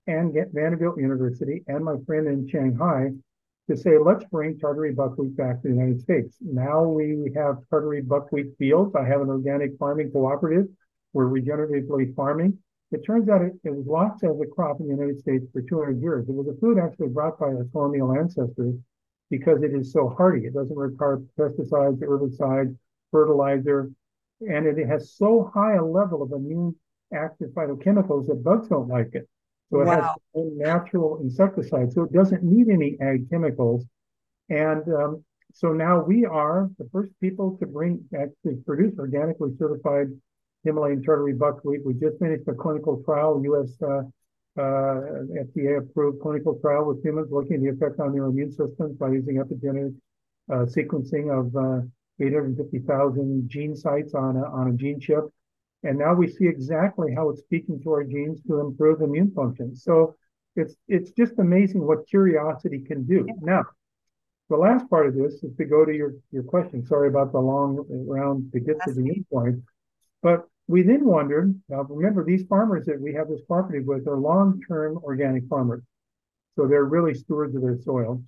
and 0.08 0.34
Vanderbilt 0.54 1.00
University 1.00 1.64
and 1.68 1.84
my 1.84 1.96
friend 2.06 2.28
in 2.28 2.48
Shanghai 2.48 3.12
to 3.70 3.78
say, 3.78 3.98
let's 3.98 4.26
bring 4.26 4.60
Tartary 4.60 4.94
buckwheat 4.94 5.36
back 5.36 5.62
to 5.62 5.70
the 5.70 5.74
United 5.74 6.02
States. 6.02 6.38
Now 6.42 6.84
we 6.84 7.32
have 7.36 7.58
Tartary 7.70 8.02
buckwheat 8.02 8.58
fields. 8.60 8.94
I 8.96 9.06
have 9.06 9.22
an 9.22 9.30
organic 9.30 9.78
farming 9.80 10.12
cooperative. 10.12 10.68
We're 11.14 11.30
regeneratively 11.30 12.14
farming. 12.16 12.58
It 12.92 13.04
turns 13.06 13.30
out 13.30 13.42
it, 13.42 13.54
it 13.64 13.74
was 13.74 13.88
lost 13.88 14.24
as 14.24 14.40
a 14.40 14.46
crop 14.46 14.80
in 14.80 14.88
the 14.88 14.94
United 14.94 15.20
States 15.20 15.46
for 15.52 15.62
200 15.62 16.00
years. 16.02 16.30
It 16.30 16.36
was 16.36 16.48
a 16.48 16.60
food 16.60 16.78
actually 16.78 17.08
brought 17.08 17.40
by 17.40 17.48
our 17.48 17.66
colonial 17.72 18.14
ancestors 18.14 18.76
because 19.32 19.64
it 19.64 19.74
is 19.74 19.92
so 19.92 20.14
hardy. 20.16 20.46
It 20.46 20.54
doesn't 20.54 20.78
require 20.78 21.22
pesticides, 21.40 22.00
herbicides, 22.00 22.78
fertilizer, 23.12 23.90
and 24.42 24.66
it 24.66 24.88
has 24.88 25.14
so 25.16 25.52
high 25.54 25.76
a 25.76 25.84
level 25.84 26.22
of 26.22 26.32
immune 26.32 26.76
active 27.14 27.50
phytochemicals 27.50 28.28
that 28.28 28.44
bugs 28.44 28.68
don't 28.68 28.88
like 28.88 29.10
it. 29.14 29.28
So 29.72 29.82
it 29.82 29.86
wow. 29.86 30.16
has 30.34 30.46
natural 30.56 31.20
insecticide, 31.22 31.92
so 31.92 32.04
it 32.04 32.14
doesn't 32.14 32.44
need 32.44 32.70
any 32.70 32.98
ag 33.02 33.30
chemicals. 33.30 33.86
And 34.50 34.84
um, 34.94 35.24
so 35.54 35.74
now 35.74 36.04
we 36.04 36.26
are 36.26 36.70
the 36.78 36.88
first 36.92 37.12
people 37.20 37.58
to 37.60 37.66
bring 37.66 38.04
actually 38.14 38.58
produce 38.66 38.94
organically 39.00 39.56
certified 39.58 40.08
Himalayan 40.64 41.04
Tartary 41.04 41.34
buckwheat. 41.34 41.86
We 41.86 41.94
just 41.94 42.20
finished 42.20 42.48
a 42.48 42.54
clinical 42.54 43.02
trial, 43.04 43.42
U.S. 43.44 43.72
Uh, 43.82 44.04
uh, 44.58 45.26
FDA 45.36 45.80
approved 45.80 46.22
clinical 46.22 46.58
trial 46.60 46.86
with 46.86 47.04
humans 47.04 47.28
looking 47.32 47.56
at 47.56 47.62
the 47.62 47.70
effect 47.70 48.00
on 48.00 48.14
their 48.14 48.26
immune 48.26 48.52
systems 48.52 48.98
by 48.98 49.10
using 49.10 49.36
epigenetic 49.36 49.96
uh, 50.52 50.66
sequencing 50.66 51.32
of 51.32 51.56
uh, 51.56 51.86
850,000 52.20 53.50
gene 53.50 53.76
sites 53.76 54.14
on 54.14 54.38
a, 54.38 54.44
on 54.44 54.70
a 54.70 54.74
gene 54.74 55.00
chip. 55.00 55.26
And 55.84 56.00
now 56.00 56.14
we 56.14 56.28
see 56.28 56.48
exactly 56.48 57.14
how 57.14 57.30
it's 57.30 57.42
speaking 57.42 57.82
to 57.84 57.92
our 57.92 58.04
genes 58.04 58.42
to 58.48 58.60
improve 58.60 59.02
immune 59.02 59.32
function. 59.32 59.76
So 59.76 60.16
it's 60.56 60.76
it's 60.88 61.12
just 61.12 61.38
amazing 61.38 61.86
what 61.86 62.08
curiosity 62.08 62.80
can 62.80 63.04
do. 63.06 63.28
Now, 63.42 63.66
the 64.50 64.58
last 64.58 64.90
part 64.90 65.08
of 65.08 65.16
this 65.16 65.44
is 65.44 65.56
to 65.58 65.66
go 65.66 65.86
to 65.86 65.94
your, 65.94 66.14
your 66.32 66.44
question. 66.44 66.86
Sorry 66.86 67.08
about 67.08 67.32
the 67.32 67.40
long 67.40 67.86
round 67.90 68.52
to 68.54 68.60
get 68.60 68.78
That's 68.80 68.96
to 68.96 69.02
the 69.02 69.10
end 69.10 69.26
point. 69.32 69.64
But 70.22 70.48
we 70.68 70.82
then 70.82 71.06
wondered, 71.06 71.60
now 71.70 71.82
remember 71.84 72.24
these 72.24 72.46
farmers 72.48 72.86
that 72.86 73.00
we 73.00 73.14
have 73.14 73.28
this 73.28 73.42
property 73.48 73.80
with 73.80 74.08
are 74.08 74.18
long-term 74.18 75.00
organic 75.04 75.48
farmers. 75.48 75.84
So 76.56 76.68
they're 76.68 76.86
really 76.86 77.14
stewards 77.14 77.56
of 77.56 77.62
their 77.62 77.80
soil. 77.82 78.24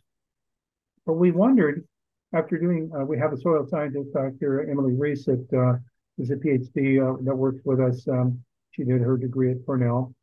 But 1.05 1.13
we 1.13 1.31
wondered, 1.31 1.87
after 2.33 2.57
doing, 2.57 2.91
uh, 2.97 3.05
we 3.05 3.17
have 3.17 3.33
a 3.33 3.37
soil 3.37 3.65
scientist, 3.65 4.13
Dr. 4.13 4.69
Emily 4.69 4.93
Reese, 4.93 5.25
that 5.25 5.47
uh, 5.53 5.77
is 6.17 6.31
a 6.31 6.35
PhD 6.35 7.01
uh, 7.01 7.21
that 7.23 7.35
works 7.35 7.61
with 7.63 7.79
us. 7.79 8.07
Um, 8.07 8.43
she 8.71 8.83
did 8.83 9.01
her 9.01 9.17
degree 9.17 9.51
at 9.51 9.65
Cornell. 9.65 10.13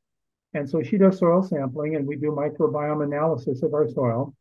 And 0.54 0.68
so 0.68 0.82
she 0.82 0.98
does 0.98 1.18
soil 1.18 1.42
sampling 1.42 1.96
and 1.96 2.06
we 2.06 2.16
do 2.16 2.30
microbiome 2.30 3.02
analysis 3.02 3.62
of 3.62 3.74
our 3.74 3.88
soil. 3.88 4.34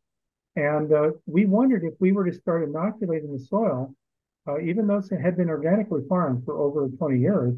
And 0.56 0.92
uh, 0.92 1.10
we 1.26 1.46
wondered 1.46 1.82
if 1.82 1.94
we 1.98 2.12
were 2.12 2.24
to 2.24 2.32
start 2.32 2.62
inoculating 2.62 3.32
the 3.32 3.40
soil, 3.40 3.92
uh, 4.46 4.60
even 4.60 4.86
though 4.86 4.98
it 4.98 5.20
had 5.20 5.36
been 5.36 5.50
organically 5.50 6.02
farmed 6.08 6.44
for 6.44 6.58
over 6.58 6.88
20 6.88 7.18
years, 7.18 7.54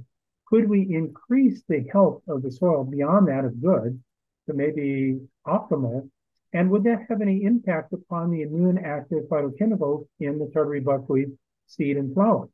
could 0.46 0.68
we 0.68 0.82
increase 0.94 1.62
the 1.68 1.86
health 1.92 2.22
of 2.28 2.42
the 2.42 2.50
soil 2.50 2.84
beyond 2.84 3.28
that 3.28 3.44
of 3.44 3.60
good 3.60 4.00
to 4.46 4.54
maybe 4.54 5.20
optimal? 5.46 6.08
And 6.56 6.70
would 6.70 6.84
that 6.84 7.04
have 7.10 7.20
any 7.20 7.44
impact 7.44 7.92
upon 7.92 8.30
the 8.30 8.40
immune 8.40 8.78
active 8.78 9.24
phytochemicals 9.30 10.06
in 10.20 10.38
the 10.38 10.50
tartary 10.54 10.80
buckwheat 10.80 11.28
seed 11.66 11.98
and 11.98 12.14
flower? 12.14 12.48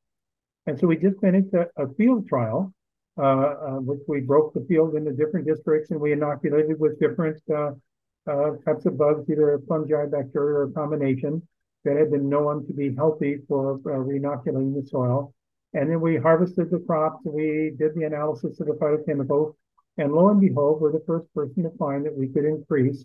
And 0.66 0.76
so 0.76 0.88
we 0.88 0.96
just 0.96 1.20
finished 1.20 1.54
a, 1.54 1.68
a 1.80 1.86
field 1.94 2.26
trial, 2.26 2.74
uh, 3.16 3.22
uh, 3.22 3.78
which 3.78 4.00
we 4.08 4.18
broke 4.18 4.54
the 4.54 4.66
field 4.68 4.96
into 4.96 5.12
different 5.12 5.46
districts 5.46 5.92
and 5.92 6.00
we 6.00 6.10
inoculated 6.10 6.80
with 6.80 6.98
different 6.98 7.40
uh, 7.48 7.74
uh, 8.28 8.50
types 8.64 8.86
of 8.86 8.98
bugs, 8.98 9.30
either 9.30 9.60
fungi, 9.68 10.06
bacteria, 10.06 10.56
or 10.56 10.62
a 10.64 10.72
combination 10.72 11.40
that 11.84 11.96
had 11.96 12.10
been 12.10 12.28
known 12.28 12.66
to 12.66 12.72
be 12.72 12.92
healthy 12.96 13.38
for 13.46 13.74
uh, 13.86 13.90
reinoculating 13.90 14.74
the 14.74 14.84
soil. 14.84 15.32
And 15.74 15.88
then 15.88 16.00
we 16.00 16.16
harvested 16.16 16.72
the 16.72 16.80
crops, 16.80 17.24
we 17.24 17.72
did 17.78 17.94
the 17.94 18.02
analysis 18.02 18.58
of 18.58 18.66
the 18.66 18.72
phytochemicals, 18.72 19.54
and 19.96 20.12
lo 20.12 20.30
and 20.30 20.40
behold, 20.40 20.80
we're 20.80 20.90
the 20.90 21.04
first 21.06 21.32
person 21.32 21.62
to 21.62 21.70
find 21.78 22.04
that 22.04 22.16
we 22.16 22.26
could 22.26 22.44
increase 22.44 23.04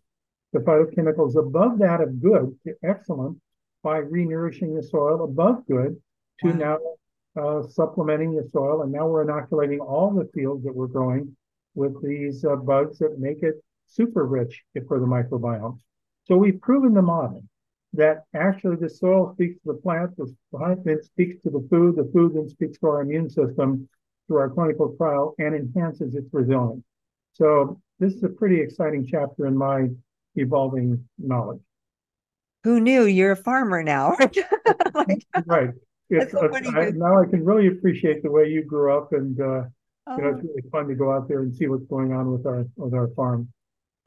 the 0.54 0.60
phytochemicals 0.60 1.36
above 1.36 1.80
that 1.80 2.02
of 2.02 2.22
good 2.22 2.58
to 2.66 2.74
excellent 2.84 3.38
by 3.84 4.02
renourishing 4.02 4.76
the 4.76 4.84
soil 4.84 5.24
above 5.24 5.66
good 5.68 6.00
to 6.40 6.48
wow. 6.48 6.54
now 6.54 6.78
uh, 7.42 7.64
supplementing 7.68 8.36
the 8.36 8.48
soil. 8.50 8.82
And 8.82 8.92
now 8.92 9.08
we're 9.08 9.24
inoculating 9.24 9.80
all 9.80 10.12
the 10.12 10.30
fields 10.34 10.64
that 10.64 10.76
we're 10.76 10.88
growing 10.88 11.36
with 11.76 12.02
these 12.04 12.44
uh, 12.44 12.56
bugs 12.56 12.98
that 13.00 13.20
make 13.20 13.44
it 13.44 13.64
super 13.88 14.26
rich 14.26 14.64
for 14.88 15.00
the 15.00 15.06
microbiome. 15.06 15.80
So 16.26 16.36
we've 16.36 16.60
proven 16.60 16.94
the 16.94 17.02
model 17.02 17.44
that 17.94 18.24
actually 18.34 18.76
the 18.76 18.90
soil 18.90 19.34
speaks 19.34 19.56
to 19.62 19.74
the 19.74 19.80
plant, 19.80 20.18
the 20.18 20.34
plant 20.52 20.84
then 20.84 21.02
speaks 21.02 21.42
to 21.44 21.50
the 21.50 21.66
food, 21.70 21.96
the 21.96 22.10
food 22.14 22.36
then 22.36 22.50
speaks 22.50 22.78
to 22.80 22.88
our 22.88 23.02
immune 23.02 23.30
system 23.30 23.88
through 24.28 24.38
our 24.38 24.50
clinical 24.50 24.96
trial 24.98 25.36
and 25.40 25.56
enhances 25.56 26.16
its 26.16 26.28
resilience. 26.34 26.84
So 27.34 27.80
this 28.00 28.14
is 28.14 28.24
a 28.24 28.30
pretty 28.30 28.60
exciting 28.60 29.06
chapter 29.06 29.46
in 29.48 29.56
my 29.56 29.88
evolving 30.38 31.08
knowledge. 31.18 31.62
Who 32.64 32.80
knew 32.80 33.04
you're 33.04 33.32
a 33.32 33.36
farmer 33.36 33.84
now? 33.84 34.18
like, 34.94 35.26
right. 35.46 35.70
So 36.30 36.50
I, 36.54 36.92
now 36.92 37.22
I 37.22 37.26
can 37.26 37.44
really 37.44 37.68
appreciate 37.68 38.24
the 38.24 38.32
way 38.32 38.48
you 38.48 38.64
grew 38.64 38.98
up 38.98 39.12
and 39.12 39.40
uh, 39.40 39.64
you 40.16 40.24
know, 40.24 40.30
it's 40.30 40.40
oh. 40.44 40.48
really 40.48 40.70
fun 40.72 40.88
to 40.88 40.96
go 40.96 41.12
out 41.12 41.28
there 41.28 41.42
and 41.42 41.54
see 41.54 41.68
what's 41.68 41.86
going 41.86 42.14
on 42.14 42.32
with 42.32 42.46
our 42.46 42.66
with 42.76 42.94
our 42.94 43.10
farm. 43.10 43.50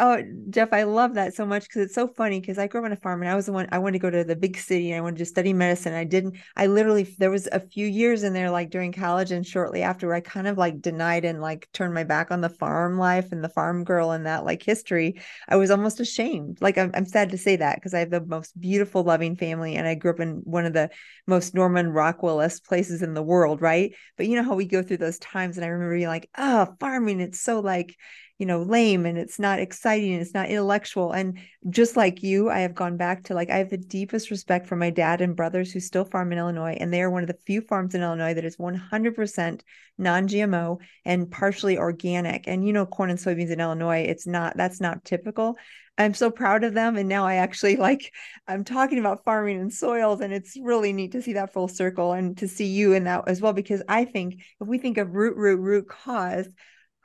Oh, 0.03 0.23
Jeff, 0.49 0.73
I 0.73 0.85
love 0.85 1.13
that 1.17 1.35
so 1.35 1.45
much 1.45 1.65
because 1.65 1.83
it's 1.83 1.95
so 1.95 2.09
funny 2.09 2.41
because 2.41 2.57
I 2.57 2.69
grew 2.69 2.81
up 2.81 2.87
on 2.87 2.93
a 2.93 2.97
farm 2.97 3.21
and 3.21 3.31
I 3.31 3.35
was 3.35 3.45
the 3.45 3.53
one 3.53 3.69
I 3.71 3.77
wanted 3.77 3.93
to 3.93 3.99
go 3.99 4.09
to 4.09 4.25
the 4.25 4.35
big 4.35 4.57
city 4.57 4.91
and 4.91 4.99
I 4.99 5.03
wanted 5.03 5.19
to 5.19 5.27
study 5.27 5.53
medicine. 5.53 5.93
I 5.93 6.05
didn't, 6.05 6.39
I 6.57 6.69
literally, 6.69 7.15
there 7.19 7.31
was 7.31 7.47
a 7.53 7.61
few 7.61 7.87
years 7.87 8.23
in 8.23 8.33
there, 8.33 8.51
like 8.51 8.71
during 8.71 8.93
college 8.93 9.31
and 9.31 9.47
shortly 9.47 9.83
after, 9.83 10.07
where 10.07 10.17
I 10.17 10.21
kind 10.21 10.47
of 10.47 10.57
like 10.57 10.81
denied 10.81 11.27
and 11.27 11.43
like 11.43 11.69
turned 11.75 11.93
my 11.93 12.05
back 12.05 12.31
on 12.31 12.41
the 12.41 12.49
farm 12.49 12.97
life 12.99 13.31
and 13.31 13.45
the 13.45 13.51
farm 13.51 13.85
girl 13.85 14.11
and 14.13 14.25
that 14.25 14.47
like 14.47 14.63
history. 14.63 15.21
I 15.47 15.57
was 15.57 15.71
almost 15.71 16.01
ashamed. 16.01 16.63
Like, 16.63 16.79
I'm, 16.79 16.93
I'm 16.95 17.05
sad 17.05 17.29
to 17.33 17.39
say 17.39 17.57
that 17.57 17.75
because 17.75 17.93
I 17.93 17.99
have 17.99 18.11
the 18.11 18.25
most 18.25 18.59
beautiful, 18.59 19.03
loving 19.03 19.37
family 19.37 19.77
and 19.77 19.87
I 19.87 19.97
grew 19.97 20.13
up 20.13 20.21
in 20.21 20.37
one 20.45 20.65
of 20.65 20.73
the 20.73 20.89
most 21.27 21.53
Norman 21.53 21.91
Rockwell 21.93 22.41
places 22.67 23.03
in 23.03 23.13
the 23.13 23.23
world, 23.23 23.61
right? 23.61 23.95
But 24.17 24.29
you 24.29 24.37
know 24.37 24.45
how 24.45 24.55
we 24.55 24.65
go 24.65 24.83
through 24.83 24.97
those 24.97 25.19
times 25.19 25.59
and 25.59 25.65
I 25.65 25.69
remember 25.69 25.95
being 25.95 26.09
like, 26.09 26.31
oh, 26.39 26.75
farming, 26.81 27.21
it's 27.21 27.41
so 27.41 27.61
like, 27.61 27.97
you 28.41 28.47
know 28.47 28.63
lame 28.63 29.05
and 29.05 29.19
it's 29.19 29.39
not 29.39 29.61
exciting 29.61 30.15
and 30.15 30.23
it's 30.23 30.33
not 30.33 30.49
intellectual. 30.49 31.13
And 31.13 31.39
just 31.69 31.95
like 31.95 32.23
you 32.23 32.49
i 32.49 32.61
have 32.61 32.75
gone 32.75 32.97
back 32.97 33.25
to 33.25 33.35
like 33.35 33.51
i 33.51 33.59
have 33.59 33.69
the 33.69 33.77
deepest 33.77 34.31
respect 34.31 34.67
for 34.67 34.77
my 34.77 34.89
dad 34.89 35.21
and 35.21 35.37
brothers 35.37 35.71
who 35.71 35.79
still 35.79 36.07
farm 36.07 36.33
in 36.33 36.39
illinois 36.39 36.75
and 36.81 36.91
they 36.91 37.03
are 37.03 37.11
one 37.11 37.23
of 37.23 37.29
the 37.29 37.37
few 37.45 37.61
farms 37.61 37.95
in 37.95 38.01
illinois 38.01 38.33
that 38.33 38.47
is 38.47 38.57
100% 38.57 39.61
non-gmo 39.99 40.79
and 41.05 41.31
partially 41.31 41.77
organic. 41.77 42.49
And 42.49 42.67
you 42.67 42.73
know 42.73 42.87
corn 42.87 43.11
and 43.11 43.19
soybeans 43.19 43.51
in 43.51 43.61
illinois 43.61 44.01
it's 44.09 44.27
not 44.27 44.57
that's 44.57 44.81
not 44.81 45.05
typical. 45.05 45.57
I'm 45.99 46.15
so 46.15 46.31
proud 46.31 46.65
of 46.65 46.73
them 46.73 46.97
and 46.97 47.11
now 47.11 47.27
i 47.27 47.35
actually 47.35 47.77
like 47.89 48.11
i'm 48.49 48.65
talking 48.65 48.99
about 48.99 49.23
farming 49.23 49.61
and 49.61 49.71
soils 49.71 50.23
and 50.23 50.33
it's 50.33 50.57
really 50.59 50.95
neat 50.95 51.13
to 51.13 51.21
see 51.21 51.35
that 51.35 51.53
full 51.53 51.69
circle 51.69 52.15
and 52.15 52.39
to 52.39 52.49
see 52.49 52.65
you 52.65 52.95
in 52.95 53.05
that 53.05 53.29
as 53.29 53.43
well 53.43 53.53
because 53.53 53.83
i 53.87 54.07
think 54.07 54.41
if 54.59 54.67
we 54.67 54.79
think 54.79 54.97
of 54.97 55.15
root 55.15 55.37
root 55.37 55.61
root 55.61 55.89
cause 55.89 56.49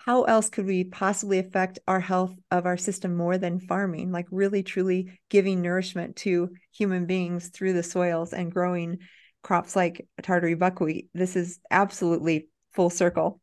how 0.06 0.22
else 0.26 0.52
could 0.52 0.68
we 0.68 0.84
possibly 0.84 1.40
affect 1.40 1.80
our 1.88 2.00
health 2.00 2.36
of 2.52 2.68
our 2.68 2.78
system 2.78 3.16
more 3.16 3.40
than 3.40 3.60
farming? 3.60 4.12
Like 4.12 4.28
really 4.30 4.62
truly 4.62 5.20
giving 5.32 5.64
nourishment 5.64 6.16
to 6.18 6.52
human 6.72 7.08
beings 7.08 7.48
through 7.50 7.74
the 7.74 7.82
soils 7.82 8.32
and 8.32 8.52
growing 8.52 9.00
crops 9.42 9.76
like 9.76 10.08
tartary 10.22 10.54
buckwheat. 10.54 11.10
This 11.16 11.36
is 11.36 11.60
absolutely 11.72 12.50
full 12.74 12.92
circle. 12.92 13.42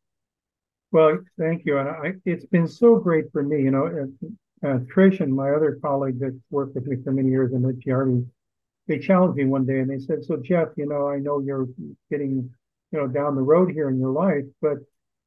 Well 0.93 1.19
thank 1.37 1.65
you 1.65 1.79
and 1.79 1.89
I, 1.89 2.13
it's 2.23 2.45
been 2.45 2.69
so 2.69 2.95
great 2.95 3.25
for 3.33 3.43
me 3.43 3.61
you 3.63 3.71
know 3.71 4.07
uh, 4.63 4.77
trish 4.95 5.19
and 5.19 5.35
my 5.35 5.49
other 5.49 5.79
colleague 5.81 6.19
that 6.19 6.39
worked 6.49 6.75
with 6.75 6.87
me 6.87 6.95
for 7.03 7.11
many 7.11 7.29
years 7.29 7.51
in 7.51 7.61
the 7.61 7.73
Giardi, 7.73 8.25
they 8.87 8.99
challenged 8.99 9.35
me 9.35 9.45
one 9.45 9.65
day 9.65 9.79
and 9.79 9.89
they 9.89 9.97
said 9.97 10.23
so 10.23 10.37
jeff 10.37 10.67
you 10.77 10.85
know 10.85 11.09
i 11.09 11.17
know 11.17 11.39
you're 11.39 11.67
getting 12.11 12.47
you 12.91 12.99
know 12.99 13.07
down 13.07 13.35
the 13.35 13.41
road 13.41 13.71
here 13.71 13.89
in 13.89 13.99
your 13.99 14.11
life 14.11 14.45
but 14.61 14.77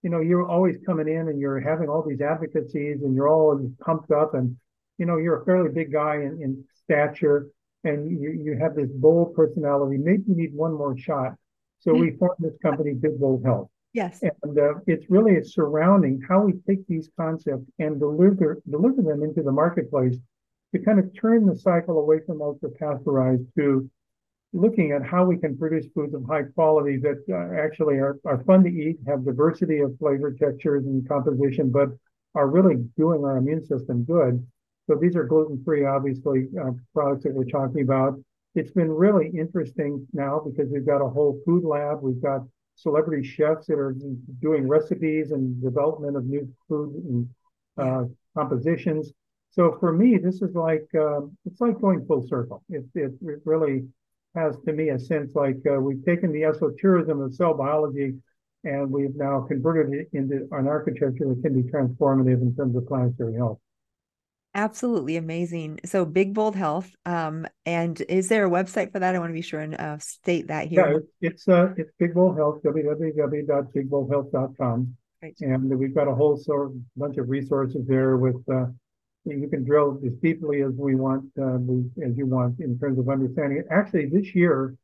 you 0.06 0.12
know, 0.12 0.20
you're 0.20 0.48
always 0.48 0.76
coming 0.86 1.08
in 1.08 1.26
and 1.26 1.40
you're 1.40 1.58
having 1.58 1.88
all 1.88 2.00
these 2.00 2.20
advocacies 2.20 3.02
and 3.02 3.12
you're 3.12 3.28
all 3.28 3.60
pumped 3.84 4.12
up 4.12 4.34
and, 4.34 4.56
you 4.98 5.04
know, 5.04 5.16
you're 5.16 5.42
a 5.42 5.44
fairly 5.44 5.68
big 5.68 5.92
guy 5.92 6.14
in, 6.18 6.38
in 6.40 6.64
stature 6.84 7.48
and 7.82 8.08
you, 8.08 8.30
you 8.30 8.56
have 8.56 8.76
this 8.76 8.88
bold 8.88 9.34
personality. 9.34 9.96
Maybe 9.98 10.22
you 10.28 10.36
need 10.36 10.54
one 10.54 10.74
more 10.74 10.96
shot. 10.96 11.32
So 11.80 11.90
mm-hmm. 11.90 12.00
we 12.02 12.10
formed 12.18 12.36
this 12.38 12.56
company, 12.62 12.94
Big 12.94 13.18
Bold 13.18 13.44
Health. 13.44 13.68
Yes. 13.94 14.22
And 14.22 14.56
uh, 14.56 14.74
it's 14.86 15.10
really 15.10 15.42
surrounding 15.42 16.20
how 16.28 16.42
we 16.42 16.52
take 16.68 16.86
these 16.86 17.10
concepts 17.18 17.66
and 17.80 17.98
deliver 17.98 18.62
deliver 18.70 19.02
them 19.02 19.24
into 19.24 19.42
the 19.42 19.50
marketplace 19.50 20.14
to 20.72 20.78
kind 20.84 21.00
of 21.00 21.10
turn 21.20 21.46
the 21.46 21.56
cycle 21.56 21.98
away 21.98 22.20
from 22.24 22.40
ultra 22.42 22.70
pasteurized 22.70 23.42
to 23.58 23.90
looking 24.56 24.92
at 24.92 25.04
how 25.04 25.24
we 25.24 25.36
can 25.36 25.56
produce 25.56 25.86
foods 25.94 26.14
of 26.14 26.24
high 26.26 26.44
quality 26.54 26.96
that 26.96 27.22
uh, 27.30 27.62
actually 27.62 27.96
are, 27.96 28.18
are 28.24 28.42
fun 28.44 28.64
to 28.64 28.70
eat, 28.70 28.96
have 29.06 29.24
diversity 29.24 29.80
of 29.80 29.96
flavor, 29.98 30.32
textures, 30.32 30.84
and 30.86 31.06
composition, 31.08 31.70
but 31.70 31.88
are 32.34 32.48
really 32.48 32.76
doing 32.96 33.24
our 33.24 33.36
immune 33.36 33.64
system 33.64 34.04
good. 34.04 34.44
So 34.86 34.94
these 34.94 35.16
are 35.16 35.24
gluten-free, 35.24 35.84
obviously, 35.84 36.48
uh, 36.60 36.70
products 36.94 37.24
that 37.24 37.34
we're 37.34 37.44
talking 37.44 37.82
about. 37.82 38.18
It's 38.54 38.70
been 38.70 38.90
really 38.90 39.28
interesting 39.28 40.06
now 40.12 40.40
because 40.46 40.70
we've 40.70 40.86
got 40.86 41.02
a 41.02 41.08
whole 41.08 41.40
food 41.44 41.64
lab. 41.64 42.00
We've 42.02 42.22
got 42.22 42.42
celebrity 42.76 43.26
chefs 43.26 43.66
that 43.66 43.78
are 43.78 43.94
doing 44.40 44.68
recipes 44.68 45.32
and 45.32 45.60
development 45.62 46.16
of 46.16 46.24
new 46.24 46.48
food 46.68 46.94
and 46.94 47.28
uh, 47.76 48.04
compositions. 48.34 49.12
So 49.50 49.76
for 49.80 49.92
me, 49.92 50.18
this 50.18 50.40
is 50.42 50.54
like 50.54 50.86
uh, 50.94 51.20
it's 51.44 51.60
like 51.60 51.80
going 51.80 52.06
full 52.06 52.26
circle. 52.26 52.62
It, 52.68 52.84
it, 52.94 53.12
it 53.22 53.40
really 53.44 53.86
has 54.36 54.56
to 54.66 54.72
me 54.72 54.90
a 54.90 54.98
sense 54.98 55.34
like 55.34 55.56
uh, 55.70 55.80
we've 55.80 56.04
taken 56.04 56.32
the 56.32 56.44
esotericism 56.44 57.20
of 57.20 57.34
cell 57.34 57.54
biology 57.54 58.14
and 58.64 58.90
we've 58.90 59.16
now 59.16 59.46
converted 59.48 59.94
it 59.94 60.08
into 60.12 60.46
an 60.52 60.68
architecture 60.68 61.26
that 61.28 61.40
can 61.42 61.60
be 61.60 61.68
transformative 61.70 62.42
in 62.42 62.54
terms 62.54 62.76
of 62.76 62.86
planetary 62.86 63.34
health. 63.34 63.58
Absolutely 64.54 65.16
amazing. 65.16 65.80
So 65.84 66.04
Big 66.06 66.32
Bold 66.32 66.56
Health. 66.56 66.90
Um, 67.04 67.46
and 67.66 68.00
is 68.08 68.28
there 68.28 68.46
a 68.46 68.50
website 68.50 68.90
for 68.90 69.00
that? 69.00 69.14
I 69.14 69.18
want 69.18 69.28
to 69.28 69.34
be 69.34 69.42
sure 69.42 69.60
and 69.60 69.74
uh, 69.74 69.98
state 69.98 70.48
that 70.48 70.68
here. 70.68 71.04
Yeah, 71.20 71.28
it's 71.28 71.46
uh, 71.46 71.74
it's 71.76 71.92
Big 71.98 72.14
Bold 72.14 72.36
Health, 72.36 72.62
www.bigboldhealth.com. 72.64 74.96
Right. 75.22 75.36
And 75.40 75.78
we've 75.78 75.94
got 75.94 76.08
a 76.08 76.14
whole 76.14 76.38
sort 76.38 76.68
of 76.68 76.76
bunch 76.96 77.18
of 77.18 77.28
resources 77.28 77.86
there 77.86 78.16
with 78.16 78.36
uh, 78.50 78.68
you 79.26 79.48
can 79.48 79.64
drill 79.64 80.00
as 80.06 80.12
deeply 80.22 80.62
as 80.62 80.72
we 80.76 80.94
want, 80.94 81.24
uh, 81.38 81.56
as 82.04 82.16
you 82.16 82.26
want 82.26 82.60
in 82.60 82.78
terms 82.78 82.98
of 82.98 83.08
understanding 83.08 83.58
it. 83.58 83.66
Actually, 83.70 84.06
this 84.06 84.34
year, 84.34 84.76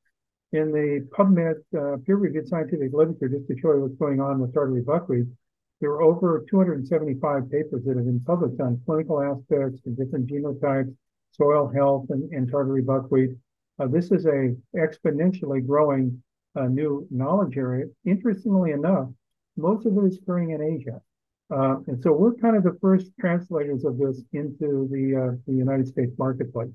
in 0.52 0.70
the 0.70 1.06
PubMed 1.16 1.60
uh, 1.76 1.96
peer-reviewed 2.04 2.48
scientific 2.48 2.92
literature, 2.92 3.28
just 3.28 3.48
to 3.48 3.58
show 3.58 3.72
you 3.72 3.80
what's 3.80 3.96
going 3.96 4.20
on 4.20 4.40
with 4.40 4.52
Tartary 4.52 4.82
buckwheat, 4.82 5.26
there 5.80 5.90
are 5.90 6.02
over 6.02 6.44
275 6.48 7.50
papers 7.50 7.82
that 7.84 7.96
have 7.96 8.04
been 8.04 8.20
published 8.20 8.60
on 8.60 8.80
clinical 8.84 9.20
aspects 9.20 9.80
and 9.86 9.96
different 9.96 10.28
genotypes, 10.28 10.94
soil 11.32 11.68
health, 11.68 12.06
and, 12.10 12.30
and 12.32 12.50
Tartary 12.50 12.82
buckwheat. 12.82 13.30
Uh, 13.78 13.86
this 13.86 14.12
is 14.12 14.26
a 14.26 14.54
exponentially 14.76 15.66
growing 15.66 16.22
uh, 16.54 16.66
new 16.66 17.06
knowledge 17.10 17.56
area. 17.56 17.86
Interestingly 18.04 18.72
enough, 18.72 19.08
most 19.56 19.86
of 19.86 19.96
it 19.96 20.04
is 20.04 20.18
occurring 20.18 20.50
in 20.50 20.62
Asia. 20.62 21.00
Uh, 21.52 21.76
and 21.86 22.02
so 22.02 22.12
we're 22.12 22.34
kind 22.34 22.56
of 22.56 22.62
the 22.62 22.78
first 22.80 23.10
translators 23.20 23.84
of 23.84 23.98
this 23.98 24.22
into 24.32 24.88
the, 24.90 25.34
uh, 25.34 25.36
the 25.46 25.52
United 25.52 25.86
States 25.86 26.12
marketplace. 26.18 26.70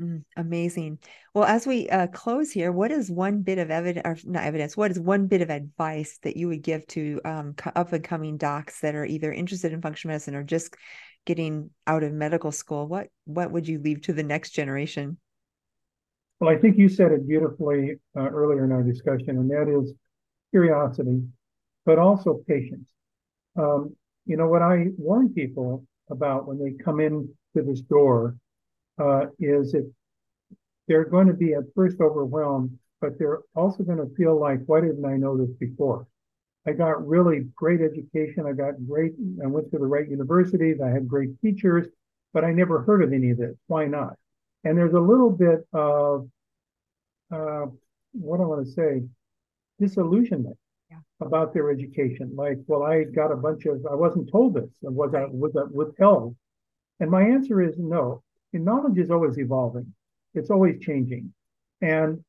Mm, 0.00 0.24
amazing. 0.36 0.98
Well, 1.34 1.44
as 1.44 1.66
we 1.66 1.88
uh, 1.88 2.06
close 2.08 2.50
here, 2.50 2.72
what 2.72 2.90
is 2.90 3.10
one 3.10 3.42
bit 3.42 3.58
of 3.58 3.70
evidence, 3.70 4.02
or 4.06 4.16
not 4.30 4.44
evidence, 4.44 4.76
what 4.76 4.90
is 4.90 4.98
one 4.98 5.26
bit 5.26 5.42
of 5.42 5.50
advice 5.50 6.18
that 6.22 6.36
you 6.36 6.48
would 6.48 6.62
give 6.62 6.86
to 6.88 7.20
um, 7.24 7.54
up 7.76 7.92
and 7.92 8.02
coming 8.02 8.36
docs 8.38 8.80
that 8.80 8.94
are 8.94 9.04
either 9.04 9.32
interested 9.32 9.72
in 9.72 9.82
functional 9.82 10.12
medicine 10.12 10.34
or 10.34 10.42
just 10.42 10.74
getting 11.26 11.70
out 11.86 12.02
of 12.02 12.12
medical 12.12 12.50
school? 12.50 12.86
What 12.86 13.08
what 13.24 13.50
would 13.52 13.68
you 13.68 13.78
leave 13.78 14.00
to 14.02 14.14
the 14.14 14.22
next 14.22 14.50
generation? 14.50 15.18
Well, 16.40 16.48
I 16.48 16.56
think 16.56 16.78
you 16.78 16.88
said 16.88 17.12
it 17.12 17.28
beautifully 17.28 17.96
uh, 18.16 18.28
earlier 18.28 18.64
in 18.64 18.72
our 18.72 18.82
discussion, 18.82 19.30
and 19.30 19.50
that 19.50 19.68
is 19.68 19.92
curiosity, 20.50 21.22
but 21.84 21.98
also 21.98 22.42
patience. 22.48 22.88
Um, 23.56 23.94
you 24.30 24.36
know, 24.36 24.46
what 24.46 24.62
I 24.62 24.86
warn 24.96 25.30
people 25.30 25.84
about 26.08 26.46
when 26.46 26.56
they 26.56 26.70
come 26.84 27.00
in 27.00 27.28
to 27.56 27.62
this 27.64 27.80
door 27.80 28.36
uh, 29.02 29.26
is 29.40 29.72
that 29.72 29.92
they're 30.86 31.04
going 31.04 31.26
to 31.26 31.34
be 31.34 31.54
at 31.54 31.64
first 31.74 32.00
overwhelmed, 32.00 32.78
but 33.00 33.18
they're 33.18 33.40
also 33.56 33.82
going 33.82 33.98
to 33.98 34.14
feel 34.14 34.38
like, 34.38 34.60
why 34.66 34.82
didn't 34.82 35.04
I 35.04 35.16
know 35.16 35.36
this 35.36 35.50
before? 35.58 36.06
I 36.64 36.72
got 36.72 37.04
really 37.04 37.48
great 37.56 37.80
education. 37.80 38.46
I 38.46 38.52
got 38.52 38.74
great, 38.86 39.14
I 39.42 39.48
went 39.48 39.72
to 39.72 39.78
the 39.78 39.86
right 39.86 40.08
universities. 40.08 40.80
I 40.80 40.90
had 40.90 41.08
great 41.08 41.30
teachers, 41.42 41.88
but 42.32 42.44
I 42.44 42.52
never 42.52 42.82
heard 42.82 43.02
of 43.02 43.12
any 43.12 43.30
of 43.30 43.38
this. 43.38 43.56
Why 43.66 43.86
not? 43.86 44.14
And 44.62 44.78
there's 44.78 44.94
a 44.94 45.00
little 45.00 45.30
bit 45.30 45.66
of, 45.72 46.28
uh, 47.32 47.66
what 48.12 48.38
I 48.38 48.44
want 48.44 48.64
to 48.64 48.72
say, 48.72 49.02
disillusionment. 49.80 50.56
About 51.20 51.52
their 51.52 51.70
education. 51.70 52.32
Like, 52.34 52.58
well, 52.66 52.82
I 52.82 53.04
got 53.04 53.32
a 53.32 53.36
bunch 53.36 53.66
of, 53.66 53.84
I 53.90 53.94
wasn't 53.94 54.30
told 54.30 54.54
this, 54.54 54.70
was 54.82 55.14
I 55.14 55.26
was 55.30 55.54
I 55.56 55.64
withheld? 55.70 56.36
And 57.00 57.10
my 57.10 57.22
answer 57.22 57.60
is 57.62 57.74
no 57.78 58.22
knowledge 58.52 58.98
is 58.98 59.10
always 59.10 59.38
evolving. 59.38 59.92
It's 60.34 60.50
always 60.50 60.80
changing. 60.80 61.32
And 61.80 62.24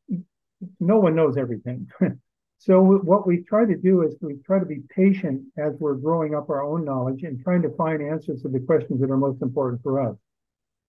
no 0.80 1.00
one 1.00 1.16
knows 1.16 1.38
everything. 1.38 1.90
so 2.58 2.82
what 2.82 3.28
we 3.28 3.44
try 3.44 3.66
to 3.66 3.76
do 3.76 4.04
is 4.04 4.16
we 4.22 4.36
try 4.46 4.60
to 4.60 4.66
be 4.66 4.82
patient 4.96 5.44
as 5.58 5.74
we're 5.80 5.96
growing 5.96 6.36
up 6.36 6.50
our 6.50 6.64
own 6.64 6.86
knowledge 6.86 7.24
and 7.24 7.42
trying 7.44 7.62
to 7.64 7.76
find 7.76 8.02
answers 8.02 8.42
to 8.44 8.50
the 8.50 8.60
questions 8.60 9.02
that 9.02 9.10
are 9.10 9.18
most 9.18 9.42
important 9.42 9.82
for 9.82 10.00
us. 10.00 10.16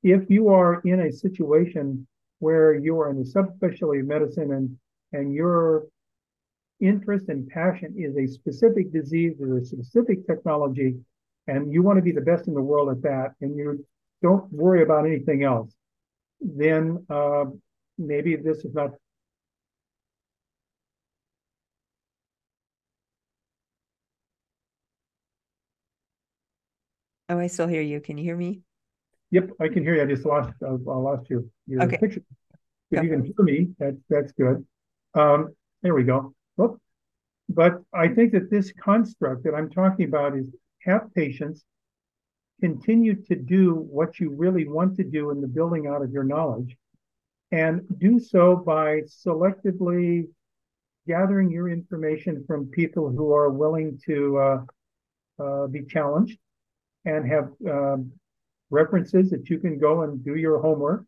If 0.03 0.29
you 0.29 0.49
are 0.49 0.81
in 0.85 1.01
a 1.01 1.13
situation 1.13 2.07
where 2.41 2.75
you 2.75 3.01
are 3.01 3.11
in 3.11 3.19
the 3.19 3.25
subspecialty 3.25 4.01
of 4.01 4.07
medicine 4.07 4.53
and, 4.53 4.77
and 5.13 5.33
your 5.33 5.87
interest 6.83 7.29
and 7.29 7.49
passion 7.49 7.95
is 7.97 8.17
a 8.17 8.27
specific 8.27 8.93
disease 8.93 9.41
or 9.41 9.59
a 9.59 9.65
specific 9.65 10.27
technology, 10.27 10.97
and 11.47 11.73
you 11.73 11.83
want 11.83 11.97
to 11.97 12.03
be 12.03 12.13
the 12.13 12.21
best 12.21 12.49
in 12.49 12.55
the 12.55 12.61
world 12.61 12.91
at 12.91 13.03
that, 13.03 13.35
and 13.41 13.57
you 13.57 13.85
don't 14.23 14.53
worry 14.53 14.83
about 14.83 15.07
anything 15.07 15.45
else, 15.45 15.75
then 16.41 17.05
uh, 17.09 17.45
maybe 17.99 18.37
this 18.37 18.59
is 18.65 18.75
not. 18.75 18.91
Oh, 27.29 27.39
I 27.39 27.47
still 27.47 27.67
hear 27.67 27.81
you. 27.81 28.01
Can 28.01 28.19
you 28.19 28.25
hear 28.25 28.37
me? 28.37 28.61
Yep, 29.31 29.51
I 29.61 29.69
can 29.69 29.83
hear 29.83 29.95
you. 29.95 30.03
I 30.03 30.07
just 30.07 30.27
lost 30.27 30.51
uh, 30.63 30.75
I 30.75 30.97
lost 30.97 31.31
you. 31.31 31.51
Your 31.67 31.83
okay. 31.85 31.97
picture. 31.97 32.23
If 32.91 33.03
you 33.03 33.09
can 33.09 33.25
hear 33.25 33.45
me, 33.45 33.69
that's 33.79 33.97
that's 34.11 34.33
good. 34.33 34.67
Um, 35.15 35.55
there 35.83 35.95
we 35.95 36.05
go. 36.05 36.35
Well, 36.57 36.81
but 37.49 37.83
I 37.93 38.09
think 38.09 38.33
that 38.33 38.51
this 38.51 38.73
construct 38.73 39.45
that 39.45 39.55
I'm 39.55 39.71
talking 39.71 40.07
about 40.07 40.37
is 40.37 40.47
have 40.85 41.13
patience, 41.15 41.65
continue 42.61 43.15
to 43.15 43.35
do 43.35 43.75
what 43.75 44.21
you 44.21 44.31
really 44.31 44.69
want 44.69 44.97
to 44.97 45.05
do 45.05 45.31
in 45.31 45.41
the 45.41 45.49
building 45.49 45.87
out 45.87 46.03
of 46.03 46.13
your 46.13 46.25
knowledge 46.25 46.77
and 47.51 47.83
do 47.99 48.19
so 48.19 48.57
by 48.57 49.01
selectively 49.03 50.27
gathering 51.07 51.51
your 51.51 51.69
information 51.69 52.45
from 52.47 52.67
people 52.67 53.11
who 53.11 53.33
are 53.33 53.51
willing 53.51 54.01
to 54.07 54.39
uh, 54.39 55.43
uh, 55.43 55.67
be 55.67 55.83
challenged 55.85 56.39
and 57.05 57.29
have 57.29 57.51
um, 57.69 58.13
references 58.71 59.31
that 59.31 59.51
you 59.51 59.59
can 59.59 59.79
go 59.79 60.03
and 60.03 60.25
do 60.25 60.37
your 60.37 60.61
homework 60.61 61.05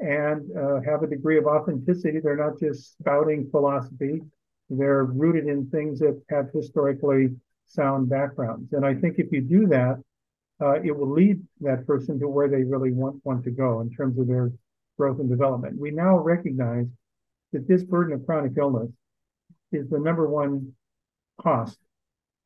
and 0.00 0.50
uh, 0.56 0.80
have 0.84 1.02
a 1.02 1.06
degree 1.06 1.38
of 1.38 1.46
authenticity. 1.46 2.18
They're 2.20 2.36
not 2.36 2.58
just 2.58 2.98
spouting 2.98 3.48
philosophy, 3.50 4.20
they're 4.70 5.04
rooted 5.04 5.46
in 5.46 5.70
things 5.70 5.98
that 6.00 6.20
have 6.30 6.50
historically 6.52 7.34
sound 7.66 8.08
backgrounds. 8.08 8.72
And 8.72 8.84
I 8.84 8.94
think 8.94 9.18
if 9.18 9.32
you 9.32 9.40
do 9.40 9.66
that, 9.68 10.02
uh, 10.60 10.80
it 10.82 10.96
will 10.96 11.10
lead 11.10 11.40
that 11.60 11.86
person 11.86 12.18
to 12.18 12.28
where 12.28 12.48
they 12.48 12.64
really 12.64 12.92
want, 12.92 13.24
want 13.24 13.44
to 13.44 13.50
go 13.50 13.80
in 13.80 13.90
terms 13.90 14.18
of 14.18 14.26
their 14.26 14.50
growth 14.96 15.20
and 15.20 15.28
development. 15.30 15.78
We 15.78 15.90
now 15.90 16.18
recognize 16.18 16.86
that 17.52 17.68
this 17.68 17.84
burden 17.84 18.14
of 18.14 18.26
chronic 18.26 18.52
illness 18.56 18.90
is 19.72 19.88
the 19.88 19.98
number 19.98 20.28
one 20.28 20.72
cost 21.40 21.78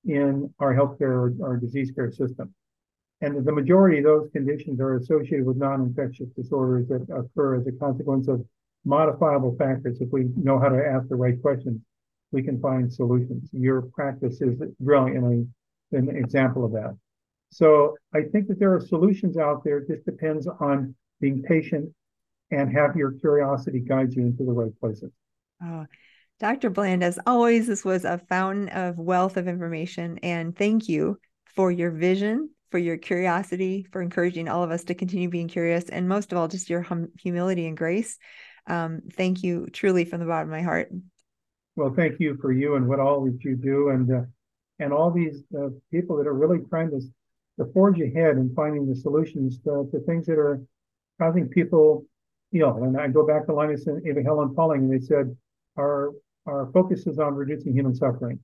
in 0.04 0.52
our 0.58 0.74
healthcare 0.74 1.00
or 1.00 1.32
our 1.42 1.56
disease 1.56 1.90
care 1.92 2.10
system. 2.10 2.54
And 3.20 3.44
the 3.44 3.52
majority 3.52 3.98
of 3.98 4.04
those 4.04 4.28
conditions 4.32 4.80
are 4.80 4.96
associated 4.96 5.46
with 5.46 5.56
non-infectious 5.56 6.28
disorders 6.36 6.88
that 6.88 7.06
occur 7.14 7.60
as 7.60 7.66
a 7.66 7.72
consequence 7.72 8.26
of 8.28 8.44
modifiable 8.84 9.54
factors. 9.56 9.98
If 10.00 10.10
we 10.10 10.24
know 10.36 10.58
how 10.58 10.68
to 10.68 10.84
ask 10.84 11.08
the 11.08 11.14
right 11.14 11.40
questions, 11.40 11.80
we 12.32 12.42
can 12.42 12.60
find 12.60 12.92
solutions. 12.92 13.48
Your 13.52 13.82
practice 13.82 14.40
is 14.40 14.60
an, 14.60 15.54
an 15.92 16.08
example 16.16 16.64
of 16.64 16.72
that. 16.72 16.96
So 17.50 17.96
I 18.14 18.22
think 18.22 18.48
that 18.48 18.58
there 18.58 18.74
are 18.74 18.80
solutions 18.80 19.36
out 19.36 19.62
there. 19.62 19.78
It 19.78 19.88
just 19.88 20.06
depends 20.06 20.46
on 20.46 20.94
being 21.20 21.42
patient 21.42 21.90
and 22.50 22.72
have 22.72 22.96
your 22.96 23.12
curiosity 23.12 23.80
guide 23.80 24.14
you 24.14 24.22
into 24.22 24.44
the 24.44 24.52
right 24.52 24.72
places. 24.80 25.10
Oh, 25.62 25.86
Dr. 26.40 26.70
Bland, 26.70 27.04
as 27.04 27.18
always, 27.26 27.66
this 27.66 27.84
was 27.84 28.04
a 28.04 28.18
fountain 28.18 28.68
of 28.70 28.98
wealth 28.98 29.36
of 29.36 29.48
information. 29.48 30.18
And 30.22 30.56
thank 30.56 30.88
you 30.88 31.18
for 31.54 31.70
your 31.70 31.90
vision, 31.90 32.50
for 32.70 32.78
your 32.78 32.96
curiosity, 32.96 33.86
for 33.92 34.02
encouraging 34.02 34.48
all 34.48 34.62
of 34.62 34.70
us 34.70 34.84
to 34.84 34.94
continue 34.94 35.28
being 35.28 35.48
curious, 35.48 35.84
and 35.88 36.08
most 36.08 36.32
of 36.32 36.38
all, 36.38 36.48
just 36.48 36.70
your 36.70 36.80
hum- 36.80 37.12
humility 37.18 37.66
and 37.66 37.76
grace. 37.76 38.18
Um, 38.66 39.02
thank 39.12 39.42
you 39.42 39.68
truly 39.72 40.04
from 40.04 40.20
the 40.20 40.26
bottom 40.26 40.48
of 40.48 40.52
my 40.52 40.62
heart. 40.62 40.90
Well, 41.76 41.92
thank 41.94 42.20
you 42.20 42.36
for 42.40 42.52
you 42.52 42.74
and 42.74 42.86
what 42.86 43.00
all 43.00 43.24
that 43.24 43.42
you 43.42 43.56
do, 43.56 43.88
and 43.90 44.12
uh, 44.12 44.22
and 44.78 44.92
all 44.92 45.10
these 45.10 45.42
uh, 45.58 45.68
people 45.90 46.16
that 46.18 46.26
are 46.26 46.34
really 46.34 46.60
trying 46.68 46.90
to 46.90 47.00
to 47.58 47.72
forge 47.72 48.00
ahead 48.00 48.36
and 48.36 48.54
finding 48.54 48.86
the 48.86 48.94
solutions 48.94 49.58
to, 49.60 49.88
to 49.92 50.00
things 50.00 50.26
that 50.26 50.38
are 50.38 50.60
causing 51.20 51.48
people 51.48 52.04
ill. 52.52 52.82
And 52.84 52.98
I 52.98 53.08
go 53.08 53.26
back 53.26 53.46
to 53.46 53.52
Linus 53.54 53.86
and 53.86 54.06
Ava 54.06 54.22
Helen 54.22 54.54
Pauling, 54.54 54.82
and 54.82 54.92
they 54.92 55.04
said 55.04 55.34
our 55.78 56.12
our 56.46 56.70
focus 56.72 57.06
is 57.06 57.18
on 57.18 57.34
reducing 57.34 57.72
human 57.72 57.94
suffering. 57.94 58.38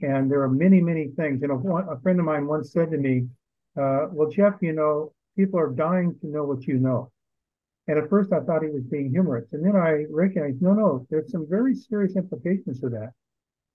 And 0.00 0.30
there 0.30 0.42
are 0.42 0.48
many, 0.48 0.80
many 0.80 1.08
things. 1.08 1.42
You 1.42 1.48
know, 1.48 1.56
one, 1.56 1.88
a 1.88 2.00
friend 2.00 2.18
of 2.18 2.24
mine 2.24 2.46
once 2.46 2.72
said 2.72 2.90
to 2.90 2.96
me, 2.96 3.28
uh, 3.78 4.06
"Well, 4.10 4.30
Jeff, 4.30 4.54
you 4.62 4.72
know, 4.72 5.12
people 5.36 5.58
are 5.60 5.70
dying 5.70 6.16
to 6.20 6.26
know 6.26 6.44
what 6.44 6.66
you 6.66 6.78
know." 6.78 7.10
And 7.88 7.98
at 7.98 8.08
first, 8.08 8.32
I 8.32 8.40
thought 8.40 8.62
he 8.62 8.70
was 8.70 8.84
being 8.84 9.10
humorous, 9.10 9.52
and 9.52 9.64
then 9.64 9.74
I 9.74 10.04
recognized, 10.08 10.62
no, 10.62 10.72
no, 10.72 11.06
there's 11.10 11.32
some 11.32 11.46
very 11.48 11.74
serious 11.74 12.14
implications 12.14 12.80
to 12.80 12.88
that. 12.90 13.10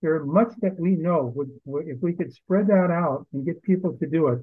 There 0.00 0.14
are 0.14 0.24
much 0.24 0.52
that 0.62 0.78
we 0.78 0.92
know. 0.92 1.32
Would, 1.34 1.50
would, 1.66 1.88
if 1.88 1.98
we 2.00 2.14
could 2.14 2.32
spread 2.32 2.68
that 2.68 2.90
out 2.90 3.26
and 3.32 3.44
get 3.44 3.62
people 3.62 3.96
to 3.98 4.06
do 4.06 4.28
it, 4.28 4.38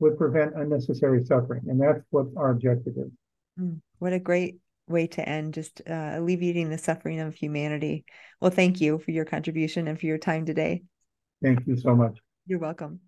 would 0.00 0.18
prevent 0.18 0.54
unnecessary 0.56 1.24
suffering. 1.24 1.62
And 1.68 1.80
that's 1.80 2.04
what 2.10 2.26
our 2.36 2.50
objective 2.50 2.94
is. 2.96 3.10
Mm, 3.58 3.80
what 3.98 4.12
a 4.12 4.18
great 4.18 4.58
way 4.88 5.06
to 5.06 5.28
end, 5.28 5.54
just 5.54 5.80
uh, 5.88 6.12
alleviating 6.14 6.70
the 6.70 6.78
suffering 6.78 7.20
of 7.20 7.34
humanity. 7.34 8.04
Well, 8.40 8.50
thank 8.50 8.80
you 8.80 8.98
for 8.98 9.10
your 9.10 9.24
contribution 9.24 9.88
and 9.88 9.98
for 9.98 10.06
your 10.06 10.18
time 10.18 10.44
today. 10.46 10.82
Thank 11.42 11.66
you 11.66 11.76
so 11.76 11.94
much. 11.94 12.18
You're 12.46 12.58
welcome. 12.58 13.00